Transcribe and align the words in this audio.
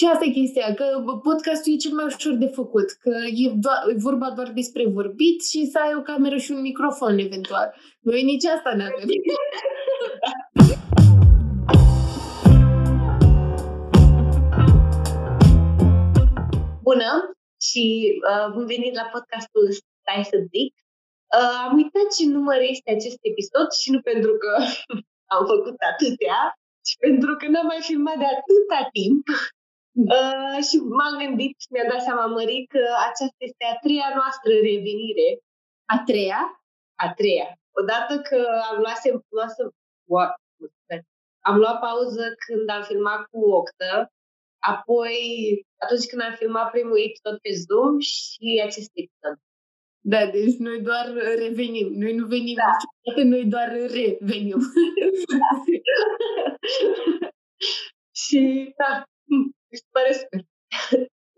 Și 0.00 0.06
asta 0.06 0.24
e 0.24 0.38
chestia, 0.40 0.74
că 0.74 0.86
podcastul 1.28 1.72
e 1.72 1.76
cel 1.84 1.94
mai 1.98 2.04
ușor 2.04 2.34
de 2.44 2.46
făcut, 2.46 2.88
că 3.04 3.14
e, 3.44 3.46
do- 3.64 3.82
e 3.92 3.94
vorba 4.08 4.28
doar 4.30 4.50
despre 4.60 4.84
vorbit 4.98 5.38
și 5.50 5.60
să 5.72 5.78
ai 5.78 5.94
o 5.98 6.02
cameră 6.10 6.36
și 6.36 6.50
un 6.50 6.60
microfon 6.60 7.18
eventual. 7.18 7.74
Noi 8.00 8.22
nici 8.22 8.44
asta 8.44 8.70
nu 8.76 8.84
avem. 8.90 9.08
Bună 16.88 17.10
și 17.68 17.84
uh, 18.30 18.46
bun 18.54 18.66
venit 18.66 18.94
la 19.00 19.06
podcastul 19.12 19.66
Stai 20.02 20.24
să 20.32 20.38
zic. 20.54 20.72
Uh, 21.38 21.56
am 21.66 21.72
uitat 21.80 22.06
ce 22.16 22.22
număr 22.36 22.60
este 22.74 22.90
acest 22.90 23.20
episod 23.30 23.68
și 23.80 23.88
nu 23.94 24.00
pentru 24.10 24.32
că 24.42 24.52
am 25.34 25.42
făcut 25.52 25.76
atâtea, 25.92 26.40
ci 26.86 26.94
pentru 27.06 27.32
că 27.38 27.44
n-am 27.48 27.66
mai 27.72 27.80
filmat 27.88 28.18
de 28.22 28.28
atâta 28.36 28.80
timp. 28.98 29.26
Uh, 29.92 30.58
și 30.68 30.76
m-am 30.96 31.14
gândit, 31.22 31.56
mi-a 31.70 31.88
dat 31.92 32.02
seama 32.02 32.26
Mării 32.26 32.66
că 32.66 32.82
aceasta 33.08 33.40
este 33.48 33.64
a 33.72 33.78
treia 33.84 34.10
noastră 34.14 34.50
revenire. 34.52 35.28
A 35.92 35.96
treia? 36.08 36.40
A 37.04 37.06
treia. 37.18 37.48
Odată 37.80 38.14
că 38.28 38.38
am 38.70 38.76
luat, 38.82 38.98
luasem, 39.28 39.66
what? 40.12 40.32
am 41.40 41.56
luat 41.56 41.80
pauză 41.80 42.34
când 42.46 42.68
am 42.68 42.82
filmat 42.82 43.26
cu 43.30 43.38
Octă, 43.38 44.12
apoi 44.58 45.16
atunci 45.82 46.06
când 46.06 46.22
am 46.22 46.34
filmat 46.34 46.70
primul 46.70 46.98
episod 46.98 47.38
pe 47.38 47.50
Zoom 47.52 47.98
și 47.98 48.62
acest 48.64 48.90
episod. 48.92 49.38
Da, 50.02 50.26
deci 50.26 50.56
noi 50.56 50.80
doar 50.80 51.12
revenim. 51.36 51.92
Noi 51.92 52.14
nu 52.14 52.26
venim 52.26 52.54
da. 52.54 52.62
niciodată, 52.72 53.28
noi 53.34 53.44
doar 53.44 53.68
revenim. 53.68 54.60
și 58.22 58.72
da, 58.76 59.04
mi 59.70 59.78
se 59.78 59.84
pare 59.92 60.12
super. 60.12 60.40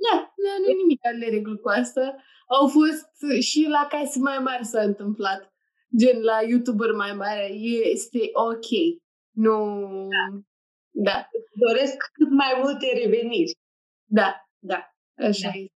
Da, 0.04 0.32
nu, 0.36 0.64
nu 0.64 0.70
e 0.70 0.74
nimic 0.74 1.00
de 1.20 1.26
regulă 1.36 1.56
cu 1.56 1.68
asta. 1.68 2.16
Au 2.46 2.68
fost 2.68 3.40
și 3.40 3.66
la 3.68 3.86
case 3.90 4.18
mai 4.18 4.38
mari 4.38 4.64
s-a 4.64 4.82
întâmplat. 4.82 5.52
Gen 5.98 6.22
la 6.22 6.40
YouTuber 6.48 6.92
mai 6.92 7.12
mare. 7.12 7.46
Este 7.94 8.18
ok. 8.32 8.68
Nu... 9.30 9.76
Da. 10.08 10.42
da. 10.90 11.28
Doresc 11.66 11.96
cât 12.12 12.30
mai 12.30 12.60
multe 12.62 12.86
reveniri. 13.02 13.52
Da, 14.04 14.46
da. 14.58 14.94
Așa 15.16 15.50
da. 15.52 15.58
este. 15.58 15.70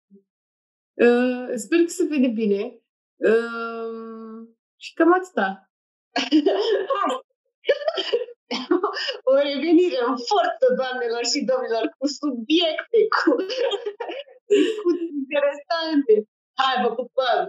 Uh, 0.94 1.48
sper 1.54 1.78
că 1.78 1.86
se 1.86 2.04
vede 2.04 2.28
bine. 2.28 2.78
Uh, 3.16 4.48
și 4.76 4.92
cam 4.94 5.12
atâta. 5.12 5.70
o 9.30 9.32
revenire 9.50 9.98
în 10.10 10.16
forță, 10.30 10.66
doamnelor 10.80 11.24
și 11.32 11.40
domnilor, 11.50 11.84
cu 11.98 12.06
subiecte, 12.20 12.98
cu, 13.16 13.30
cu 14.82 14.88
interesante. 15.20 16.14
Hai, 16.60 16.76
vă 16.82 16.90
pupăm! 16.98 17.48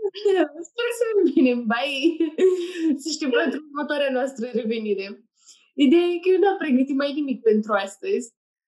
Sper 0.70 0.88
să 0.98 1.06
bine, 1.28 1.52
bai! 1.72 1.92
Să 3.02 3.08
știu 3.16 3.28
pentru 3.40 3.58
următoarea 3.68 4.10
noastră 4.18 4.44
revenire. 4.60 5.06
Ideea 5.74 6.06
e 6.10 6.22
că 6.22 6.28
eu 6.28 6.40
n-am 6.40 6.56
pregătit 6.56 6.96
mai 6.96 7.12
nimic 7.12 7.42
pentru 7.42 7.72
astăzi. 7.72 8.26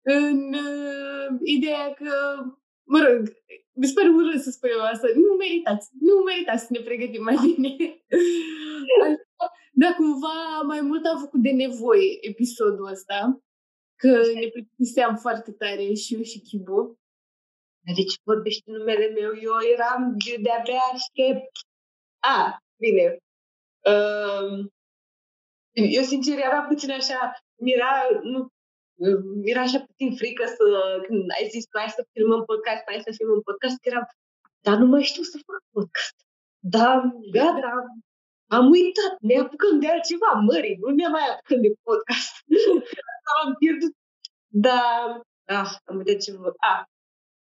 În 0.05 0.37
uh, 0.53 1.27
ideea 1.43 1.93
că, 1.93 2.13
mă 2.83 2.99
rog, 3.05 3.21
îmi 3.73 3.93
pare 3.95 4.09
urât 4.09 4.41
să 4.41 4.49
spun 4.49 4.69
eu 4.69 4.81
asta, 4.81 5.07
nu 5.15 5.33
meritați, 5.33 5.89
nu 5.99 6.13
meritați 6.29 6.65
să 6.65 6.69
ne 6.71 6.79
pregătim 6.79 7.23
mai 7.23 7.37
bine. 7.43 7.75
Dar 9.75 9.93
cumva 9.93 10.61
mai 10.65 10.81
mult 10.81 11.05
am 11.05 11.19
făcut 11.19 11.41
de 11.41 11.51
nevoie 11.51 12.17
episodul 12.21 12.87
ăsta, 12.91 13.41
că 13.95 14.11
ne 14.33 14.47
plictiseam 14.47 15.15
foarte 15.15 15.51
tare 15.51 15.93
și 15.93 16.13
eu 16.15 16.21
și 16.21 16.39
Chibu. 16.39 16.97
Deci 17.95 18.13
vorbești 18.23 18.69
numele 18.69 19.07
meu, 19.07 19.31
eu 19.41 19.53
eram 19.73 20.17
de-abia 20.41 20.83
aștept. 20.93 21.51
A, 22.19 22.57
bine. 22.77 23.17
Um, 23.91 24.71
eu 25.97 26.03
sincer 26.03 26.37
era 26.37 26.61
puțin 26.61 26.91
așa, 26.91 27.19
mi-era, 27.61 27.91
nu, 28.21 28.47
mi-era 29.41 29.61
așa 29.61 29.79
puțin 29.79 30.15
frică 30.15 30.45
să, 30.45 30.65
când 31.05 31.23
ai 31.37 31.47
zis 31.51 31.65
că 31.65 31.79
hai 31.79 31.89
să 31.89 32.07
filmăm 32.11 32.43
podcast, 32.45 32.83
hai 32.85 33.07
să 33.07 33.11
filmăm 33.17 33.41
podcast, 33.41 33.75
că 33.77 33.89
eram, 33.89 34.05
dar 34.65 34.77
nu 34.77 34.85
mai 34.85 35.03
știu 35.03 35.23
să 35.23 35.37
fac 35.45 35.61
podcast. 35.75 36.15
Da, 36.59 37.13
gata, 37.31 37.73
am 38.57 38.65
uitat, 38.69 39.13
ne 39.19 39.35
apucăm 39.39 39.79
de 39.79 39.87
altceva, 39.89 40.31
mări, 40.49 40.77
nu 40.81 40.89
ne 40.89 41.07
mai 41.07 41.25
apucăm 41.31 41.61
de 41.61 41.71
podcast. 41.83 42.33
am 43.43 43.55
pierdut. 43.59 43.93
Da, 44.47 44.81
ah, 45.45 45.71
am 45.85 45.97
uitat 45.97 46.17
ce 46.21 46.31
vă... 46.31 46.53
Ah, 46.71 46.83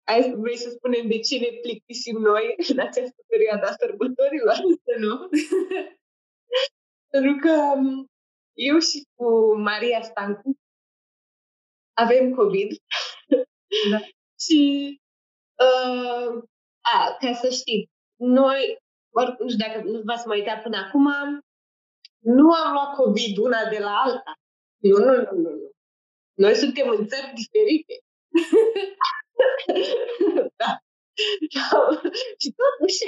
ai, 0.07 0.33
vrei 0.35 0.57
să 0.57 0.69
spunem 0.69 1.07
de 1.07 1.19
ce 1.19 1.37
ne 1.37 1.51
plictisim 1.61 2.17
noi 2.17 2.55
în 2.69 2.79
această 2.79 3.21
perioadă 3.27 3.65
a 3.67 3.75
sărbătorilor? 3.79 4.55
Nu? 5.05 5.29
Pentru 7.13 7.35
că 7.41 7.51
um, 7.75 8.05
eu 8.53 8.79
și 8.79 9.07
cu 9.15 9.57
Maria 9.57 10.01
Stancu 10.01 10.57
avem 11.93 12.33
COVID. 12.33 12.69
Da. 13.91 13.97
și 14.39 14.61
uh, 15.67 16.43
a, 16.81 17.17
ca 17.19 17.33
să 17.33 17.49
știți, 17.49 17.91
noi 18.15 18.77
ori, 19.19 19.35
nu 19.39 19.47
știu 19.50 19.66
dacă 19.66 19.78
nu 19.91 20.00
v-ați 20.07 20.28
mai 20.28 20.39
uitat 20.39 20.61
până 20.61 20.78
acum, 20.78 21.07
nu 22.38 22.45
am 22.61 22.72
luat 22.73 22.95
COVID 22.95 23.38
una 23.38 23.61
de 23.73 23.79
la 23.79 23.94
alta. 24.05 24.33
Nu, 24.89 24.97
nu, 25.05 25.05
nu, 25.05 25.38
nu. 25.44 25.51
nu. 25.61 25.69
Noi 26.44 26.55
suntem 26.55 26.89
în 26.89 27.07
țări 27.07 27.33
diferite. 27.41 27.95
da. 30.61 30.72
și 32.41 32.50
totuși 32.61 33.03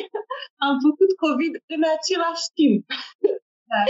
am 0.67 0.75
făcut 0.87 1.11
COVID 1.25 1.53
în 1.75 1.81
același 1.95 2.45
timp. 2.59 2.81
Da. 3.71 3.81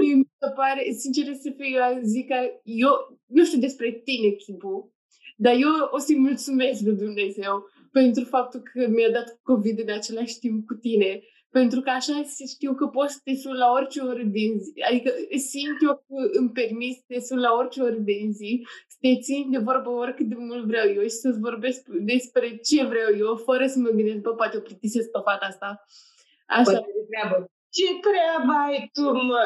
Mi 0.00 0.28
se 0.40 0.48
pare, 0.54 0.82
sincer 1.02 1.34
să 1.34 1.50
fiu, 1.58 2.00
zic 2.02 2.26
că 2.28 2.38
eu, 2.62 2.92
nu 3.36 3.44
știu 3.44 3.58
despre 3.58 3.90
tine, 4.04 4.28
Chibu, 4.30 4.94
dar 5.36 5.54
eu 5.54 5.72
o 5.90 5.98
să-i 5.98 6.18
mulțumesc 6.18 6.80
de 6.80 6.92
Dumnezeu 6.92 7.54
pentru 7.92 8.24
faptul 8.24 8.60
că 8.60 8.86
mi-a 8.88 9.10
dat 9.10 9.38
COVID 9.42 9.78
în 9.78 9.90
același 9.90 10.38
timp 10.38 10.66
cu 10.66 10.74
tine 10.74 11.20
pentru 11.58 11.80
că 11.80 11.90
așa 11.90 12.16
știu 12.54 12.72
că 12.74 12.86
poți 12.86 13.12
să 13.14 13.20
te 13.24 13.34
sun 13.34 13.56
la 13.56 13.68
orice 13.70 14.00
oră 14.00 14.22
din 14.38 14.52
zi. 14.58 14.72
Adică 14.88 15.10
simt 15.50 15.78
eu 15.86 15.94
că 16.06 16.38
îmi 16.38 16.50
permis 16.50 16.94
să 16.96 17.04
te 17.06 17.20
sun 17.20 17.38
la 17.38 17.52
orice 17.60 17.82
oră 17.82 17.98
din 18.12 18.32
zi, 18.32 18.66
să 18.88 18.96
te 19.00 19.20
țin 19.20 19.50
de 19.50 19.58
vorbă 19.58 19.90
oricât 19.90 20.26
de 20.26 20.34
mult 20.38 20.64
vreau 20.66 20.86
eu 20.88 21.02
și 21.02 21.20
să-ți 21.22 21.44
vorbesc 21.48 21.80
despre 22.12 22.46
ce 22.68 22.84
vreau 22.84 23.10
eu, 23.18 23.36
fără 23.36 23.66
să 23.66 23.78
mă 23.78 23.88
gândesc, 23.88 24.20
bă, 24.26 24.30
poate 24.34 24.56
o 24.56 24.60
plictisesc 24.60 25.10
pe 25.10 25.20
fata 25.24 25.46
asta. 25.46 25.68
Așa. 26.46 26.78
treabă. 27.10 27.36
Ce 27.76 27.88
treabă 28.06 28.52
ai 28.66 28.90
tu, 28.92 29.06
mă? 29.28 29.42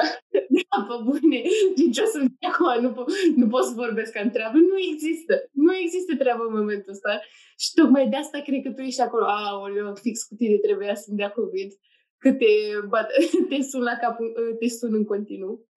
Da, 0.58 0.76
pe 0.88 0.96
bune. 1.04 1.40
Deci 1.76 1.98
eu 2.02 2.08
sunt 2.14 2.30
acum, 2.50 2.82
nu, 2.84 2.90
po- 2.96 3.10
nu 3.40 3.46
pot 3.52 3.64
să 3.64 3.72
vorbesc 3.84 4.12
ca 4.12 4.28
treabă. 4.28 4.56
Nu 4.70 4.76
există. 4.92 5.34
Nu 5.52 5.72
există 5.76 6.12
treabă 6.16 6.42
în 6.48 6.56
momentul 6.58 6.92
ăsta. 6.92 7.12
Și 7.62 7.68
tocmai 7.74 8.08
de 8.08 8.16
asta 8.16 8.38
cred 8.46 8.62
că 8.62 8.70
tu 8.70 8.80
ești 8.80 9.00
acolo. 9.00 9.24
Aoleu, 9.26 9.94
fix 9.94 10.22
cu 10.22 10.34
tine 10.34 10.56
trebuia 10.56 10.94
să-mi 10.94 11.16
dea 11.16 11.30
COVID 11.30 11.70
că 12.22 12.32
te, 12.32 12.50
te 13.48 13.62
sun 13.62 13.82
la 13.82 13.96
cap, 13.96 14.18
te 14.58 14.68
sun 14.68 14.94
în 14.94 15.04
continuu. 15.04 15.68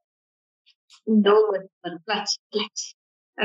Da, 1.03 1.31
mă, 1.31 1.67
îmi 1.79 1.99
place, 2.03 2.35
place. 2.49 2.85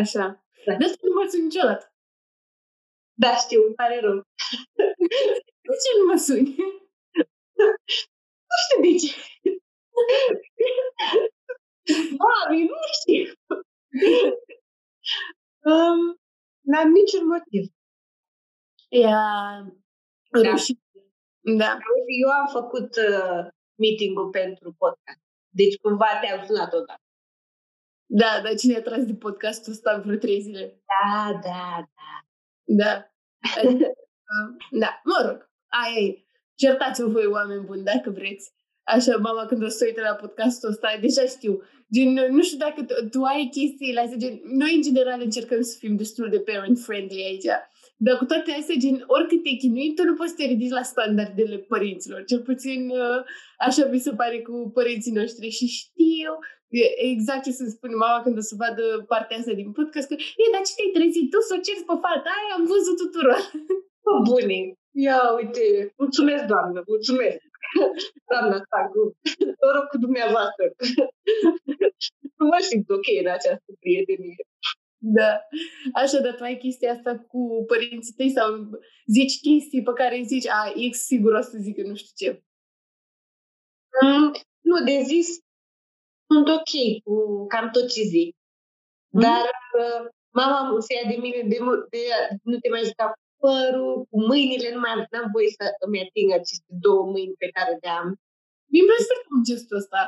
Așa. 0.01 0.45
Place. 0.65 0.79
Dar 0.79 0.97
nu 1.03 1.13
mă 1.15 1.29
sun 1.31 1.43
niciodată. 1.43 1.93
Da, 3.15 3.37
știu, 3.37 3.65
îmi 3.67 3.75
pare 3.75 4.01
rău. 4.01 4.23
De 5.67 5.75
ce 5.83 5.91
nu 5.99 6.05
mă 6.11 6.17
suni? 6.17 6.55
nu 8.49 8.57
știu 8.63 8.81
de 8.83 8.93
ce. 9.03 9.15
Mami, 12.19 12.63
nu 12.63 12.77
știu. 13.01 13.33
um, 15.73 16.01
n-am 16.61 16.89
niciun 16.91 17.27
motiv. 17.27 17.73
Ea 18.89 19.21
da. 20.31 20.51
rușit 20.51 20.81
da. 21.57 21.79
Eu 22.23 22.29
am 22.41 22.47
făcut 22.53 22.97
uh, 22.97 23.47
meeting-ul 23.75 24.31
pentru 24.31 24.75
podcast. 24.79 25.21
Deci 25.49 25.77
cumva 25.77 26.19
te-am 26.21 26.45
sunat 26.47 26.73
odată. 26.73 27.03
Da, 28.11 28.41
dar 28.43 28.55
cine 28.55 28.77
a 28.77 28.83
tras 28.83 29.05
de 29.05 29.15
podcastul 29.15 29.73
ăsta 29.73 30.03
vreo 30.05 30.17
trei 30.17 30.41
zile? 30.41 30.83
Da, 30.91 31.41
da, 31.43 31.89
da. 31.91 32.11
Da. 32.65 33.11
da, 34.83 35.01
mă 35.05 35.29
rog, 35.29 35.51
aia 35.67 36.01
e. 36.07 36.23
Certați-vă 36.55 37.09
voi, 37.09 37.27
oameni 37.27 37.65
buni, 37.65 37.83
dacă 37.83 38.11
vreți. 38.11 38.53
Așa, 38.83 39.17
mama, 39.17 39.47
când 39.47 39.63
o 39.63 39.69
să 39.69 39.85
uite 39.85 40.01
la 40.01 40.15
podcastul 40.15 40.69
ăsta, 40.69 40.99
deja 41.01 41.25
știu. 41.25 41.63
Gen, 41.93 42.13
nu 42.35 42.43
știu 42.43 42.59
dacă 42.59 42.83
tu, 42.83 43.09
tu 43.09 43.23
ai 43.23 43.49
chestiile 43.51 44.01
astea, 44.01 44.17
gen, 44.17 44.41
noi 44.45 44.75
în 44.75 44.83
general 44.83 45.21
încercăm 45.21 45.63
să 45.63 45.77
fim 45.79 45.97
destul 45.97 46.29
de 46.29 46.41
parent-friendly 46.41 47.25
aici. 47.25 47.47
Dar 48.05 48.17
cu 48.17 48.25
toate 48.25 48.51
astea, 48.53 48.77
gen, 48.83 49.05
oricât 49.07 49.43
te 49.43 49.55
chinui, 49.61 49.95
tu 49.95 50.03
nu 50.05 50.15
poți 50.15 50.31
să 50.31 50.37
te 50.37 50.45
ridici 50.45 50.79
la 50.79 50.83
standardele 50.83 51.59
părinților. 51.59 52.25
Cel 52.25 52.41
puțin 52.41 52.91
uh, 52.91 53.21
așa 53.67 53.87
mi 53.87 53.99
se 54.07 54.13
pare 54.21 54.39
cu 54.49 54.71
părinții 54.75 55.13
noștri. 55.13 55.49
Și 55.59 55.67
știu 55.67 56.33
E 56.71 56.85
exact 57.13 57.43
ce 57.45 57.53
să 57.61 57.65
spune 57.67 57.95
mama 57.95 58.23
când 58.23 58.37
o 58.37 58.45
să 58.51 58.55
vadă 58.63 58.85
partea 59.13 59.37
asta 59.39 59.53
din 59.61 59.73
podcast, 59.79 60.09
că, 60.09 60.15
e, 60.43 60.53
dar 60.55 60.63
ce 60.67 60.75
te-ai 60.75 60.97
trezit 60.97 61.27
tu 61.31 61.39
să 61.41 61.55
o 61.57 61.63
ceri 61.67 61.89
pe 61.89 61.97
fata 62.05 62.31
aia? 62.37 62.53
Am 62.57 62.65
văzut 62.73 62.97
tuturor. 63.03 63.41
Bă, 64.05 64.13
bune, 64.29 64.59
ia 65.07 65.21
uite, 65.41 65.65
mulțumesc, 66.03 66.45
doamnă, 66.53 66.79
mulțumesc. 66.93 67.43
Doamna 68.31 68.59
Stagu, 68.67 69.03
noroc 69.61 69.87
cu 69.93 69.99
dumneavoastră. 70.05 70.65
nu 72.39 72.45
mă 72.53 72.59
simt 72.69 72.89
ok 72.97 73.09
în 73.23 73.29
această 73.37 73.71
prietenie. 73.83 74.41
Da. 75.01 75.41
Așa, 75.93 76.21
dar 76.21 76.35
tu 76.35 76.43
ai 76.43 76.57
chestia 76.57 76.93
asta 76.93 77.19
cu 77.19 77.65
părinții 77.67 78.15
tăi 78.15 78.31
sau 78.31 78.71
zici 79.07 79.41
chestii 79.41 79.83
pe 79.83 79.93
care 79.95 80.23
zici, 80.23 80.49
a, 80.49 80.73
X 80.91 80.99
sigur 80.99 81.33
o 81.33 81.41
să 81.41 81.57
zică 81.59 81.83
nu 81.83 81.95
știu 81.95 82.27
ce. 82.27 82.43
Mm, 84.03 84.33
nu, 84.61 84.85
de 84.85 85.03
zis 85.03 85.29
sunt 86.27 86.49
ok 86.49 87.03
cu 87.05 87.47
cam 87.47 87.71
tot 87.71 87.89
ce 87.89 88.03
zic. 88.03 88.37
Mm. 89.09 89.21
Dar 89.21 89.47
uh, 89.81 90.03
mama 90.31 90.81
se 90.81 90.95
ia 90.95 91.11
de 91.11 91.17
mine 91.17 91.41
de, 91.53 91.59
de, 91.91 92.03
nu 92.43 92.59
te 92.59 92.69
mai 92.69 92.85
juca 92.85 93.13
părul, 93.43 94.05
cu 94.11 94.17
mâinile, 94.31 94.69
nu 94.75 94.81
mai 94.81 94.91
am, 94.91 95.07
n-am 95.11 95.29
voie 95.35 95.51
să 95.59 95.65
îmi 95.85 96.03
ating 96.05 96.31
aceste 96.33 96.71
două 96.85 97.03
mâini 97.13 97.41
pe 97.43 97.49
care 97.57 97.73
le 97.83 97.89
am. 98.01 98.09
Mi-mi 98.71 98.89
place 98.89 99.09
foarte 99.11 99.29
mult 99.31 99.45
gestul 99.51 99.77
ăsta. 99.83 100.01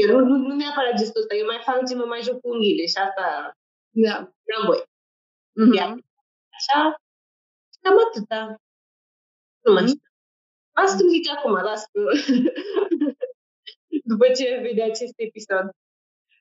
Eu, 0.00 0.06
nu, 0.10 0.18
nu, 0.28 0.36
nu 0.46 0.54
neapărat 0.54 0.94
gestul 1.00 1.20
ăsta, 1.22 1.34
eu 1.34 1.46
mai 1.52 1.60
fac 1.68 1.78
ce 1.88 1.94
mă 1.94 2.06
mai 2.12 2.22
joc 2.26 2.36
cu 2.40 2.48
unghiile 2.52 2.86
și 2.92 2.98
asta 3.06 3.26
Da. 3.90 4.14
n-am 4.46 4.66
voie. 4.66 4.82
Mhm. 5.52 5.72
Ia. 5.74 5.84
Așa, 6.58 6.94
cam 7.80 7.96
atâta. 8.08 8.56
Nu 9.64 9.72
mai 9.72 9.82
Mhm. 9.82 9.90
știu. 9.90 10.02
Asta 10.72 10.96
îmi 11.02 11.10
zic 11.12 11.30
acum, 11.36 11.52
las 11.52 11.82
că... 11.92 12.00
După 14.10 14.26
ce 14.36 14.58
vede 14.62 14.82
acest 14.82 15.12
episod. 15.16 15.66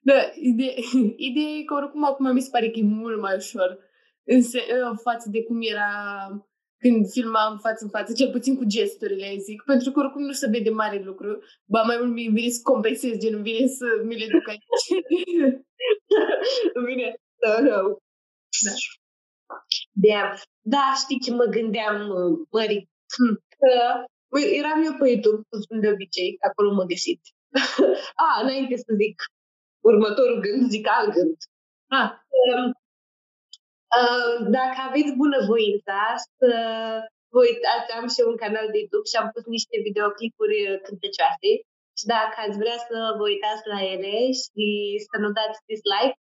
Da, 0.02 0.14
ideea, 0.36 0.74
ideea 1.30 1.48
e 1.58 1.64
că 1.64 1.74
oricum 1.74 2.06
acum 2.06 2.34
mi 2.34 2.42
se 2.42 2.50
pare 2.52 2.70
că 2.72 2.80
e 2.80 2.84
mult 2.84 3.20
mai 3.20 3.36
ușor 3.36 3.80
în, 4.24 4.42
se, 4.42 4.60
în 4.90 4.98
față 4.98 5.30
de 5.30 5.44
cum 5.44 5.62
era 5.62 5.92
când 6.80 7.10
filmam 7.10 7.58
față 7.58 7.84
în 7.84 7.90
față, 7.90 8.14
cel 8.14 8.32
puțin 8.32 8.56
cu 8.58 8.64
gesturile, 8.66 9.36
zic, 9.38 9.64
pentru 9.66 9.92
că 9.92 10.00
oricum 10.00 10.22
nu 10.24 10.32
se 10.32 10.48
vede 10.50 10.70
mare 10.70 11.00
lucru. 11.04 11.40
Ba 11.66 11.82
mai 11.82 11.98
mult 12.00 12.12
mi 12.14 12.28
vine 12.28 12.50
să 12.50 12.60
compensez, 12.64 13.18
gen, 13.18 13.34
îmi 13.34 13.44
vine 13.44 13.68
să 13.68 13.86
mi 14.04 14.18
le 14.18 14.28
duc 14.32 14.48
aici. 14.48 15.06
Bine, 16.86 17.14
să 17.18 17.27
rău. 17.40 18.02
Da. 18.66 18.74
De 19.92 20.14
da, 20.62 20.94
știi 21.04 21.20
ce 21.20 21.32
mă 21.32 21.46
gândeam, 21.46 21.98
Mări? 22.52 22.90
Hmm. 23.16 23.36
Că 23.58 23.72
băi, 24.32 24.58
eram 24.60 24.84
eu 24.84 24.94
pe 25.00 25.10
YouTube, 25.10 25.42
cum 25.50 25.60
spun 25.62 25.80
de 25.80 25.90
obicei, 25.90 26.38
acolo 26.48 26.74
mă 26.74 26.84
găsiți. 26.84 27.34
A, 28.26 28.42
înainte 28.42 28.76
să 28.76 28.92
zic 29.02 29.16
următorul 29.90 30.40
gând, 30.40 30.70
zic 30.70 30.88
alt 30.90 31.14
gând. 31.14 31.38
Ah, 31.88 32.12
Um, 32.46 32.64
uh, 34.00 34.36
dacă 34.58 34.78
aveți 34.90 35.12
bunăvoința 35.22 36.02
să 36.38 36.50
vă 37.34 37.40
uitați, 37.48 37.92
am 37.98 38.08
și 38.14 38.22
eu 38.22 38.30
un 38.34 38.42
canal 38.44 38.68
de 38.72 38.80
YouTube 38.82 39.10
și 39.12 39.20
am 39.22 39.28
pus 39.34 39.44
niște 39.56 39.76
videoclipuri 39.88 40.58
uh, 40.70 40.80
cântecioase 40.86 41.52
și 42.00 42.06
dacă 42.16 42.36
ați 42.46 42.60
vrea 42.64 42.80
să 42.88 42.98
vă 43.18 43.24
uitați 43.32 43.64
la 43.74 43.80
ele 43.94 44.16
și 44.42 44.66
să 45.08 45.16
nu 45.24 45.30
dați 45.40 45.60
dislike, 45.70 46.20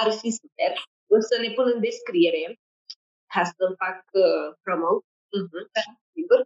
ar 0.00 0.08
fi 0.20 0.30
super. 0.30 0.72
O 1.14 1.20
să 1.28 1.34
le 1.40 1.50
pun 1.56 1.66
în 1.74 1.80
descriere 1.80 2.58
ca 3.32 3.42
să 3.44 3.74
fac 3.82 3.98
uh, 4.12 4.46
promo. 4.62 4.90
Uh-huh, 5.36 5.66
sigur. 6.14 6.40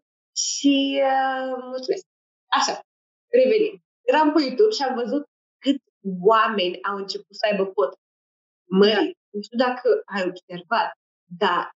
Și 0.47 1.01
uh, 1.11 1.55
mulțumesc. 1.73 2.05
Așa, 2.59 2.75
revenim. 3.39 3.75
Eram 4.11 4.33
pe 4.33 4.41
YouTube 4.43 4.75
și 4.77 4.83
am 4.83 4.95
văzut 4.95 5.25
cât 5.65 5.79
oameni 6.33 6.83
au 6.83 6.97
început 6.97 7.35
să 7.37 7.47
aibă 7.51 7.67
pot. 7.67 7.93
Măi, 8.79 9.19
nu 9.31 9.41
știu 9.41 9.59
dacă 9.59 9.89
ai 10.05 10.23
observat, 10.29 10.91
dar 11.43 11.71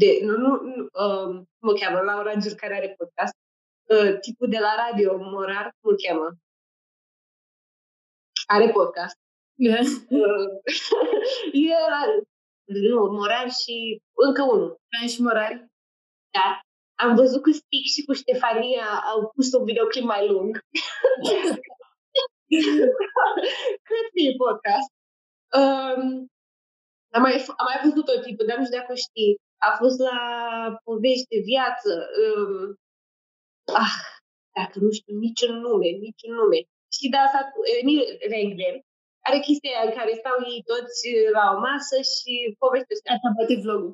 de, 0.00 0.18
nu, 0.22 0.36
nu, 0.36 0.50
nu 0.60 0.88
um, 1.04 1.48
cum 1.58 1.68
o 1.68 1.72
cheamă, 1.72 2.00
Laura 2.00 2.34
Giur, 2.34 2.52
care 2.52 2.74
are 2.76 2.94
podcast, 2.98 3.34
uh, 3.94 4.20
tipul 4.20 4.48
de 4.48 4.58
la 4.58 4.74
radio, 4.74 5.16
Morar, 5.16 5.74
cum 5.80 5.90
îl 5.90 5.96
cheamă? 6.02 6.36
Are 8.46 8.70
podcast. 8.70 9.16
Da. 9.64 9.78
Uh, 10.08 10.48
el 11.72 11.92
are, 12.00 12.22
nu, 12.64 13.06
Morar 13.16 13.50
și 13.50 14.00
încă 14.26 14.42
unul. 14.42 14.80
Dan 14.90 15.08
și 15.08 15.22
Morari. 15.22 15.66
Da? 16.30 16.60
Am 16.94 17.14
văzut 17.14 17.42
că 17.42 17.50
Stic 17.50 17.84
și 17.94 18.04
cu 18.06 18.12
Ștefania 18.12 18.86
au 19.12 19.30
pus 19.34 19.52
un 19.52 19.64
videoclip 19.64 20.04
mai 20.04 20.28
lung. 20.28 20.58
Cât 23.88 24.08
e 24.12 24.40
podcast? 24.44 24.90
Um, 25.60 26.02
am, 27.14 27.22
mai, 27.22 27.32
am 27.60 27.66
mai 27.70 27.80
văzut 27.84 28.08
o 28.08 28.20
tipă, 28.20 28.44
dar 28.44 28.56
nu 28.58 28.64
știu 28.64 28.78
dacă 28.78 28.92
o 28.92 29.02
știi. 29.06 29.34
A 29.68 29.70
fost 29.80 29.98
la 29.98 30.18
povești 30.84 31.32
de 31.34 31.40
viață. 31.50 31.90
Um, 32.22 32.64
ah, 33.82 33.96
dacă 34.58 34.76
nu 34.84 34.90
știu 34.98 35.14
niciun 35.26 35.52
nume, 35.64 35.88
niciun 36.06 36.32
nume. 36.40 36.58
Știi, 36.96 37.12
de 37.12 37.16
asta, 37.16 37.40
Emil 37.80 38.02
Rengren, 38.30 38.76
are 39.26 39.38
chestia 39.46 39.70
aia 39.72 39.86
în 39.88 39.94
care 39.98 40.12
stau 40.22 40.36
ei 40.52 40.60
toți 40.72 41.00
la 41.36 41.44
o 41.54 41.56
masă 41.68 41.96
și 42.12 42.32
povestesc. 42.62 43.02
Asta 43.14 43.28
poate 43.36 43.54
vlogul. 43.64 43.92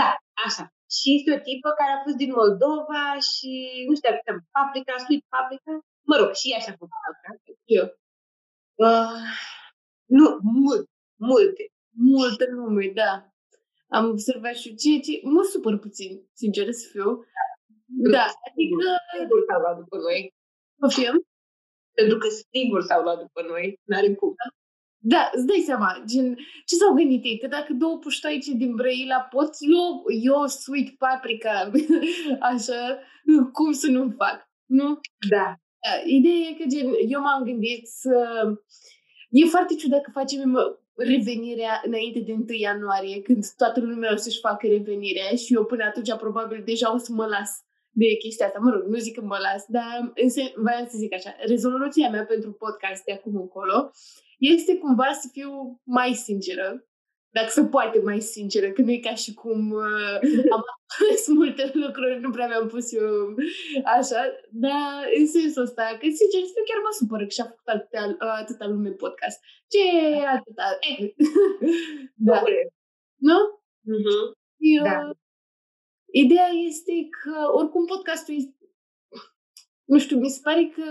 Da, 0.00 0.10
așa. 0.46 0.64
Și 0.96 1.06
este 1.16 1.30
o 1.36 1.40
tipă 1.48 1.68
care 1.80 1.92
a 1.94 2.02
fost 2.04 2.18
din 2.22 2.32
Moldova 2.40 3.02
și, 3.30 3.50
nu 3.86 3.92
știu 3.96 4.08
dacă 4.08 4.20
se 4.26 4.32
paprika, 4.56 4.92
sweet 5.04 5.22
paprika. 5.34 5.72
Mă 6.10 6.14
rog, 6.20 6.30
și 6.40 6.46
ea 6.52 6.60
și-a 6.62 6.76
făcut 6.76 6.90
paprika. 7.04 7.30
Eu. 7.78 7.86
Uh, 8.86 9.20
nu, 10.16 10.26
mult, 10.64 10.84
multe. 11.30 11.64
Multe 12.14 12.44
nume, 12.56 12.86
da. 13.00 13.12
Am 13.96 14.04
observat 14.14 14.56
și 14.62 14.68
ce, 14.80 14.90
ce 15.06 15.12
mă 15.34 15.42
supăr 15.52 15.74
puțin, 15.86 16.12
sincer 16.40 16.66
să 16.80 16.86
fiu. 16.92 17.08
Da, 18.14 18.24
adică, 18.48 18.84
Sigur 19.18 19.40
s-au 19.48 19.60
luat 19.60 19.76
după 19.82 19.96
noi. 19.96 20.20
poftim? 20.80 21.14
Pentru 21.98 22.16
că 22.18 22.28
sigur 22.52 22.80
s-au 22.88 23.02
luat 23.02 23.18
după 23.18 23.40
noi. 23.50 23.64
N-are 23.88 24.14
cum. 24.14 24.34
Da, 25.12 25.30
îți 25.34 25.46
dai 25.46 25.62
seama, 25.66 26.02
gen, 26.10 26.36
ce 26.66 26.74
s-au 26.74 26.94
gândit 26.94 27.24
ei? 27.24 27.38
Că 27.38 27.46
dacă 27.46 27.72
două 27.72 27.98
puștoaice 27.98 28.52
din 28.52 28.74
Brăila 28.74 29.20
pot, 29.34 29.50
eu, 29.76 30.04
eu 30.22 30.46
sweet 30.46 30.88
paprika, 30.98 31.70
așa, 32.52 32.98
cum 33.52 33.72
să 33.72 33.88
nu 33.90 34.14
fac, 34.18 34.48
nu? 34.64 35.00
Da. 35.30 35.46
Da, 35.84 35.94
ideea 36.06 36.48
e 36.48 36.58
că, 36.58 36.64
gen, 36.68 36.86
eu 37.08 37.20
m-am 37.20 37.42
gândit 37.44 37.86
să... 37.86 38.14
E 39.30 39.44
foarte 39.44 39.74
ciudat 39.74 40.02
că 40.02 40.10
facem 40.10 40.52
uh, 40.54 40.62
revenirea 40.96 41.82
înainte 41.84 42.20
de 42.20 42.32
1 42.32 42.44
ianuarie, 42.48 43.22
când 43.22 43.46
toată 43.56 43.80
lumea 43.80 44.12
o 44.12 44.16
să-și 44.16 44.40
facă 44.40 44.66
revenirea 44.66 45.36
și 45.36 45.54
eu 45.54 45.64
până 45.64 45.84
atunci 45.84 46.16
probabil 46.16 46.62
deja 46.64 46.94
o 46.94 46.96
să 46.96 47.12
mă 47.12 47.26
las 47.26 47.65
de 48.00 48.16
chestia 48.22 48.46
asta. 48.46 48.58
Mă 48.62 48.70
rog, 48.70 48.82
nu 48.92 48.98
zic 48.98 49.14
că 49.14 49.22
mă 49.22 49.38
las, 49.46 49.64
dar 49.68 50.12
însă 50.24 50.40
voiam 50.64 50.86
să 50.86 50.96
zic 50.96 51.12
așa. 51.14 51.30
Rezoluția 51.52 52.08
mea 52.10 52.24
pentru 52.24 52.52
podcast 52.52 53.04
de 53.04 53.12
acum 53.12 53.36
încolo 53.36 53.90
este 54.38 54.78
cumva 54.78 55.10
să 55.12 55.28
fiu 55.32 55.80
mai 55.84 56.12
sinceră, 56.12 56.68
dacă 57.36 57.50
se 57.50 57.64
poate 57.64 57.98
mai 57.98 58.20
sinceră, 58.20 58.68
că 58.70 58.80
nu 58.82 58.90
e 58.90 59.06
ca 59.08 59.14
și 59.14 59.34
cum 59.34 59.70
uh, 59.70 60.18
am 60.54 60.62
spus 60.94 61.34
multe 61.34 61.70
lucruri, 61.74 62.20
nu 62.20 62.30
prea 62.30 62.46
mi-am 62.46 62.66
pus 62.68 62.92
eu 62.92 63.34
așa, 63.98 64.20
dar 64.50 64.88
în 65.18 65.26
sensul 65.26 65.62
ăsta, 65.62 65.84
că 65.98 66.04
sincer, 66.20 66.40
să 66.46 66.52
fiu, 66.54 66.64
chiar 66.68 66.80
mă 66.82 66.92
supără 66.98 67.22
că 67.24 67.32
și-a 67.36 67.44
făcut 67.44 67.68
atâta, 67.74 68.16
atâta 68.42 68.66
lume 68.66 68.90
podcast. 68.90 69.38
Ce 69.72 69.84
atâta? 70.36 70.66
Eh. 70.80 71.08
da, 72.28 72.42
nu? 73.28 73.38
Mhm. 73.80 74.16
Eu, 74.58 74.82
Da. 74.82 74.98
Ideea 76.12 76.48
este 76.66 76.92
că 76.92 77.50
oricum 77.52 77.84
podcastul 77.84 78.34
este... 78.34 78.54
Nu 79.84 79.98
știu, 79.98 80.18
mi 80.18 80.28
se 80.28 80.40
pare 80.42 80.72
că 80.74 80.84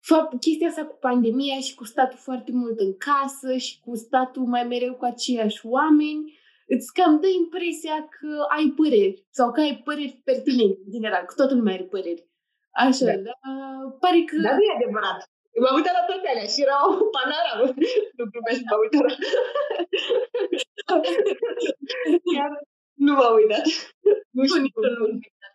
fapt, 0.00 0.40
chestia 0.40 0.68
asta 0.68 0.84
cu 0.84 0.96
pandemia 1.00 1.60
și 1.60 1.74
cu 1.74 1.84
statul 1.84 2.18
foarte 2.18 2.52
mult 2.52 2.78
în 2.78 2.96
casă 2.96 3.56
și 3.56 3.80
cu 3.80 3.96
statul 3.96 4.42
mai 4.42 4.64
mereu 4.64 4.94
cu 4.94 5.04
aceiași 5.04 5.66
oameni, 5.66 6.38
îți 6.66 6.92
cam 6.92 7.20
dă 7.20 7.26
impresia 7.42 8.08
că 8.16 8.30
ai 8.56 8.66
păreri 8.76 9.26
sau 9.30 9.52
că 9.52 9.60
ai 9.60 9.80
păreri 9.84 10.20
pertinente, 10.24 10.80
în 10.84 10.90
general, 10.90 11.24
că 11.24 11.34
toată 11.36 11.54
lumea 11.54 11.74
are 11.74 11.82
păreri. 11.82 12.28
Așa, 12.70 13.04
Da. 13.04 13.12
da. 13.12 13.20
dar 13.22 13.38
pare 14.00 14.20
că... 14.28 14.36
Dar 14.46 14.54
nu 14.54 14.62
e 14.68 14.78
adevărat. 14.78 15.20
Eu 15.54 15.62
m-am 15.62 15.76
uitat 15.78 15.94
la 15.98 16.04
toate 16.10 16.26
alea 16.28 16.48
și 16.52 16.62
erau 16.66 16.84
panorama. 17.16 17.64
Nu 18.16 18.24
glumesc, 18.32 18.60
m-am 18.68 18.80
uitat 18.84 19.02
la... 19.06 19.14
Chiar 22.32 22.50
nu 23.10 23.16
m-am 23.20 23.34
uitat. 23.40 23.66
Nu 24.36 24.42
știu 24.46 24.60
nici 24.60 24.72
cum. 24.72 24.84
eu 24.84 24.90
nu 24.90 25.00
m-am 25.00 25.12
uitat. 25.14 25.52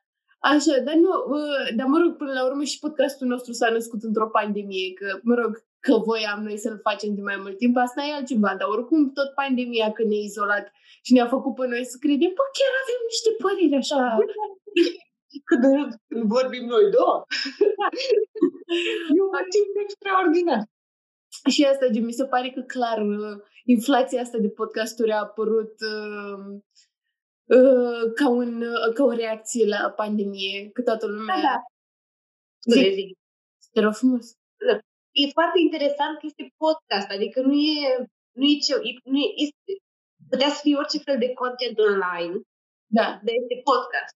Așa, 0.53 0.75
dar 0.87 0.95
nu, 1.05 1.11
uh, 1.37 1.67
dar 1.77 1.87
mă 1.93 1.97
rog, 2.01 2.11
până 2.21 2.33
la 2.37 2.45
urmă 2.49 2.63
și 2.71 2.83
podcastul 2.85 3.27
nostru 3.33 3.51
s-a 3.53 3.69
născut 3.69 4.01
într-o 4.03 4.33
pandemie, 4.37 4.93
că, 4.99 5.07
mă 5.29 5.33
rog, 5.41 5.51
că 5.85 5.93
voiam 6.09 6.39
noi 6.47 6.57
să-l 6.63 6.79
facem 6.87 7.11
de 7.15 7.21
mai 7.29 7.37
mult 7.43 7.57
timp, 7.57 7.75
asta 7.77 8.01
e 8.03 8.13
altceva, 8.13 8.51
dar 8.59 8.67
oricum 8.75 8.99
tot 9.17 9.29
pandemia 9.41 9.91
când 9.91 10.09
ne-a 10.09 10.23
izolat 10.29 10.65
și 11.05 11.13
ne-a 11.13 11.27
făcut 11.35 11.53
pe 11.55 11.65
noi 11.67 11.83
să 11.91 11.97
credem, 12.03 12.31
bă, 12.37 12.45
chiar 12.57 12.73
avem 12.83 12.99
niște 13.11 13.31
păreri 13.43 13.81
așa. 13.81 14.01
Când, 15.49 15.63
când 16.09 16.23
vorbim 16.37 16.65
noi 16.73 16.85
două. 16.97 17.17
E 19.17 19.21
un 19.27 19.45
timp 19.55 19.71
extraordinar. 19.85 20.63
și 21.53 21.61
asta, 21.63 21.85
gen, 21.93 22.05
mi 22.05 22.19
se 22.19 22.25
pare 22.33 22.49
că 22.55 22.61
clar 22.61 22.99
uh, 23.01 23.35
inflația 23.65 24.21
asta 24.21 24.37
de 24.37 24.49
podcasturi 24.49 25.11
a 25.11 25.19
apărut 25.27 25.75
uh, 25.93 26.37
uh, 26.37 26.55
ca, 28.15 28.29
un, 28.29 28.61
uh, 28.61 28.93
ca 28.93 29.03
o 29.03 29.11
reacție 29.11 29.65
la 29.67 29.89
pandemie, 29.95 30.69
că 30.73 30.81
toată 30.81 31.05
lumea... 31.07 31.35
Da, 31.35 31.41
da. 31.41 31.57
Zic. 32.73 32.93
Zic. 32.93 33.17
Te 33.73 33.79
rog 33.81 33.93
frumos. 33.93 34.25
E 35.11 35.31
foarte 35.37 35.59
interesant 35.59 36.17
că 36.19 36.25
este 36.25 36.45
podcast, 36.57 37.09
adică 37.09 37.41
nu 37.41 37.53
e, 37.53 38.05
nu 38.39 38.43
e 38.45 38.57
ce, 38.65 38.73
e, 38.73 38.91
nu 39.03 39.17
e, 39.17 39.27
este, 39.35 39.71
putea 40.29 40.49
să 40.49 40.59
fie 40.63 40.75
orice 40.75 40.97
fel 40.97 41.17
de 41.19 41.33
content 41.33 41.77
online, 41.89 42.35
Da. 42.97 43.07
dar 43.25 43.33
este 43.41 43.55
podcast. 43.71 44.15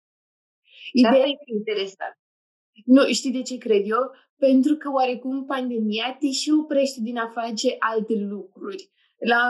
Și 0.88 0.96
asta 1.04 1.16
Ideea, 1.16 1.26
este 1.36 1.52
interesant. 1.60 2.16
nu, 2.86 3.02
știi 3.20 3.32
de 3.32 3.42
ce 3.42 3.58
cred 3.58 3.84
eu? 3.96 4.04
Pentru 4.46 4.76
că 4.76 4.88
oarecum 4.92 5.46
pandemia 5.46 6.18
te 6.20 6.30
și 6.32 6.50
oprește 6.62 7.00
din 7.02 7.18
a 7.18 7.28
face 7.40 7.76
alte 7.80 8.14
lucruri. 8.14 8.90
La, 9.18 9.44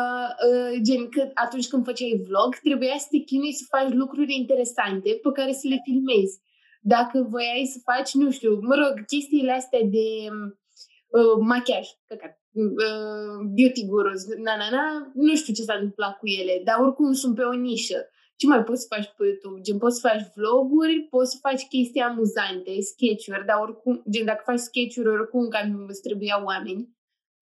uh, 0.49 0.79
gen, 0.83 1.09
că 1.09 1.29
atunci 1.33 1.67
când 1.67 1.85
făceai 1.85 2.23
vlog, 2.27 2.55
trebuia 2.55 2.97
să 2.97 3.07
te 3.09 3.17
chinui 3.17 3.53
să 3.53 3.65
faci 3.69 3.93
lucruri 3.93 4.35
interesante 4.35 5.19
pe 5.21 5.31
care 5.33 5.51
să 5.51 5.67
le 5.67 5.79
filmezi. 5.83 6.41
Dacă 6.81 7.27
voiai 7.29 7.71
să 7.73 7.79
faci, 7.83 8.11
nu 8.13 8.31
știu, 8.31 8.59
mă 8.61 8.75
rog, 8.75 9.05
chestiile 9.05 9.51
astea 9.51 9.79
de 9.83 10.07
uh, 11.07 11.37
machiaj, 11.39 11.87
căcat, 12.05 12.41
uh, 12.53 13.37
beauty 13.55 13.85
gurus, 13.85 14.25
na, 14.25 14.55
na, 14.55 14.69
na, 14.69 15.11
nu 15.13 15.35
știu 15.35 15.53
ce 15.53 15.61
s-a 15.61 15.73
întâmplat 15.73 16.17
cu 16.17 16.27
ele, 16.27 16.61
dar 16.63 16.79
oricum 16.79 17.13
sunt 17.13 17.35
pe 17.35 17.43
o 17.43 17.53
nișă. 17.53 18.09
Ce 18.35 18.47
mai 18.47 18.63
poți 18.63 18.81
să 18.81 18.87
faci 18.95 19.13
pe 19.17 19.25
YouTube? 19.25 19.61
Gen, 19.61 19.77
poți 19.77 19.99
să 19.99 20.07
faci 20.07 20.23
vloguri, 20.35 21.07
poți 21.09 21.31
să 21.31 21.37
faci 21.41 21.67
chestii 21.67 22.01
amuzante, 22.01 22.81
sketch-uri, 22.81 23.45
dar 23.45 23.57
oricum, 23.61 24.03
gen, 24.09 24.25
dacă 24.25 24.41
faci 24.45 24.59
sketch-uri, 24.59 25.07
oricum 25.07 25.47
cam 25.47 25.85
îți 25.87 26.01
trebuia 26.01 26.43
oameni. 26.43 26.89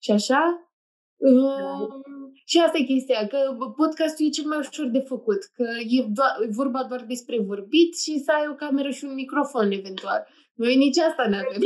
Și 0.03 0.11
așa? 0.11 0.69
Um, 1.17 2.33
și 2.45 2.59
asta 2.59 2.77
e 2.77 2.83
chestia, 2.83 3.27
că 3.27 3.37
podcastul 3.75 4.25
e 4.25 4.29
cel 4.29 4.45
mai 4.45 4.57
ușor 4.57 4.87
de 4.87 4.99
făcut, 4.99 5.41
că 5.53 5.63
e, 5.97 6.05
doar, 6.17 6.31
e 6.41 6.47
vorba 6.49 6.83
doar 6.83 7.03
despre 7.03 7.39
vorbit 7.39 7.97
și 7.97 8.19
să 8.19 8.31
ai 8.31 8.47
o 8.47 8.55
cameră 8.55 8.89
și 8.89 9.05
un 9.05 9.13
microfon, 9.13 9.71
eventual. 9.71 10.27
Noi 10.53 10.75
nici 10.75 10.97
asta 10.97 11.27
nu 11.27 11.35
avem. 11.35 11.59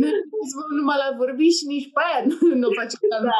Noi 0.00 0.10
nu 0.68 0.76
numai 0.76 0.96
la 0.96 1.16
vorbit 1.16 1.52
și 1.56 1.66
nici 1.66 1.90
pe 1.92 2.00
aia 2.06 2.24
nu, 2.28 2.54
nu 2.62 2.68
facem 2.70 3.00
cameră. 3.08 3.32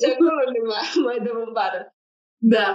Și 0.00 0.06
acolo 0.12 0.50
ne 0.54 0.60
mai, 0.70 0.84
mai 1.06 1.18
dăm 1.26 1.42
în 1.46 1.52
bară. 1.52 1.94
Da. 2.36 2.68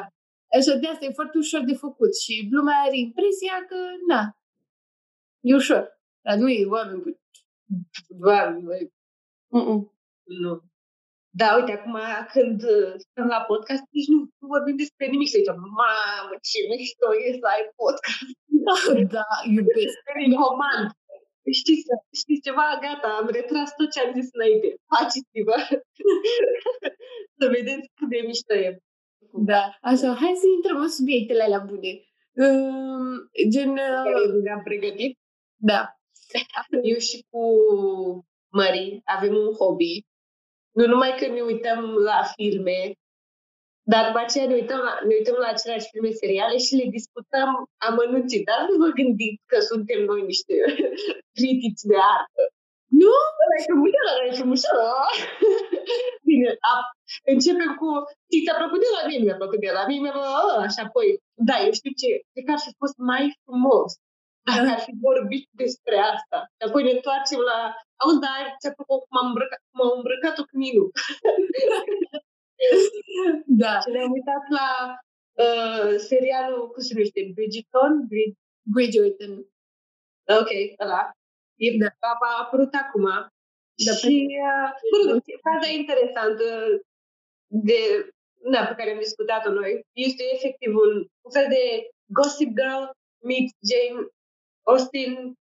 Așa 0.57 0.73
de 0.75 0.87
asta 0.87 1.05
e 1.05 1.19
foarte 1.19 1.37
ușor 1.37 1.61
de 1.63 1.73
făcut 1.73 2.17
și 2.23 2.47
lumea 2.51 2.77
are 2.85 2.97
impresia 2.97 3.65
că, 3.69 3.77
na, 4.07 4.21
e 5.39 5.55
ușor. 5.55 5.99
Dar 6.21 6.35
nu 6.37 6.49
e 6.49 6.65
oameni 6.65 7.01
buni. 7.01 7.20
Doamne, 8.23 8.59
băi, 8.67 8.83
Mm-mm. 9.55 9.79
nu. 10.43 10.53
Da, 11.39 11.47
uite, 11.57 11.71
acum 11.77 11.97
când 12.33 12.59
uh, 12.75 12.93
stăm 13.05 13.27
la 13.35 13.41
podcast, 13.51 13.83
nici 13.97 14.07
nu 14.13 14.19
vorbim 14.53 14.75
despre 14.83 15.05
nimic. 15.13 15.29
Să 15.29 15.37
zicem, 15.41 15.59
mamă, 15.79 16.33
ce 16.49 16.59
mișto 16.69 17.07
e 17.25 17.37
să 17.41 17.47
ai 17.53 17.63
podcast. 17.81 18.29
Da, 19.15 19.27
iubesc. 19.55 19.97
Recomand. 20.19 20.87
Știți, 21.59 21.83
știți 22.21 22.45
ceva? 22.47 22.65
Gata, 22.85 23.09
am 23.19 23.27
retras 23.37 23.69
tot 23.77 23.89
ce 23.91 23.99
am 23.99 24.11
zis 24.19 24.29
înainte. 24.37 24.67
Faceți-vă! 24.91 25.57
să 27.39 27.45
vedeți 27.55 27.85
cât 27.97 28.09
de 28.13 28.19
mișto 28.27 28.53
e. 28.65 28.69
Da, 29.51 29.63
așa, 29.81 30.07
hai 30.21 30.33
să 30.41 30.47
intrăm 30.55 30.77
în 30.81 30.89
subiectele 30.89 31.43
alea 31.43 31.63
bune. 31.69 31.91
Um, 32.43 33.29
gen, 33.53 33.75
Care 33.75 34.09
uh, 34.27 34.41
ne-am 34.43 34.63
pregătit. 34.63 35.17
da, 35.71 35.81
Eu 36.91 36.97
și 36.97 37.17
cu 37.29 37.43
Mări 38.57 39.01
avem 39.15 39.35
un 39.35 39.51
hobby. 39.59 39.93
Nu 40.77 40.85
numai 40.85 41.15
că 41.19 41.27
ne 41.27 41.41
uităm 41.41 41.79
la 42.09 42.19
filme, 42.35 42.79
dar 43.91 44.03
după 44.07 44.19
aceea 44.19 44.47
ne 44.47 44.57
uităm 44.61 44.79
la, 44.88 44.93
ne 45.07 45.13
uităm 45.19 45.38
la 45.43 45.47
aceleași 45.51 45.89
filme 45.91 46.11
seriale 46.21 46.57
și 46.65 46.77
le 46.79 46.88
discutăm 46.97 47.50
amănunțit. 47.88 48.43
Dar 48.50 48.59
nu 48.69 48.75
vă 48.83 48.89
gândiți 49.00 49.43
că 49.51 49.57
suntem 49.71 50.00
noi 50.09 50.21
niște 50.31 50.55
critici 51.38 51.83
de 51.89 51.97
artă. 52.15 52.43
Nu? 53.01 53.13
Ăla 53.41 53.55
e 53.59 53.67
frumos, 53.67 53.91
ăla 54.11 54.23
e 54.29 54.39
frumos. 54.41 54.61
ăla. 54.73 55.05
Bine, 56.29 56.50
a, 56.71 56.73
începem 57.33 57.71
cu 57.79 57.88
ți 58.29 58.38
ți-a 58.43 58.55
plăcut 58.61 58.79
de 58.85 58.91
la 58.97 59.03
mine, 59.09 59.23
mi-a 59.23 59.41
plăcut 59.41 59.59
de 59.65 59.71
la 59.77 59.83
mine, 59.91 60.09
bă, 60.17 60.29
și 60.73 60.79
apoi, 60.85 61.07
da, 61.50 61.55
eu 61.65 61.73
știu 61.79 61.93
ce, 62.01 62.09
cred 62.31 62.43
că 62.45 62.51
ar 62.55 62.61
fi 62.65 62.71
fost 62.81 62.97
mai 63.11 63.23
frumos 63.43 63.91
dacă 64.48 64.67
ar 64.75 64.81
fi 64.88 64.93
vorbit 65.07 65.45
despre 65.63 65.98
asta. 66.13 66.38
Și 66.57 66.63
apoi 66.67 66.83
ne 66.83 66.93
întoarcem 66.98 67.39
la, 67.51 67.60
auzi, 68.01 68.24
da, 68.25 68.33
ți-a 68.60 68.74
plăcut 68.77 69.00
cum 69.07 69.17
am 69.21 69.27
îmbrăcat, 69.31 69.62
cum 69.69 69.79
am 69.86 69.93
îmbrăcat-o 69.98 70.43
cu 70.50 70.55
Minu. 70.63 70.86
Da, 73.62 73.74
Și 73.83 73.89
ne-am 73.93 74.12
uitat 74.17 74.43
la 74.60 74.69
uh, 75.45 75.89
serialul, 76.10 76.62
cum 76.71 76.81
se 76.83 76.93
numește, 76.93 77.31
Bridgerton? 77.36 77.93
Brid... 78.12 78.31
Bridgerton. 78.74 79.33
Ok, 80.39 80.51
ăla. 80.83 81.01
E, 81.65 81.67
Da. 81.81 81.89
a, 82.10 82.12
a 82.29 82.41
apărut 82.43 82.74
acum. 82.83 83.05
Da, 83.86 83.93
și, 84.01 84.13
uh, 84.48 84.69
mă 84.91 84.98
rog, 85.12 85.21
faza 85.48 85.69
interesantă 85.81 86.48
de, 87.67 87.79
da, 88.53 88.62
pe 88.65 88.77
care 88.77 88.91
am 88.91 89.05
discutat-o 89.07 89.51
noi 89.51 89.71
este 90.07 90.24
efectiv 90.36 90.71
un, 90.86 90.93
un 91.25 91.31
fel 91.38 91.48
de 91.55 91.63
Gossip 92.17 92.51
Girl 92.60 92.83
meets 93.27 93.53
Jane 93.69 94.00
Austen, 94.63 95.37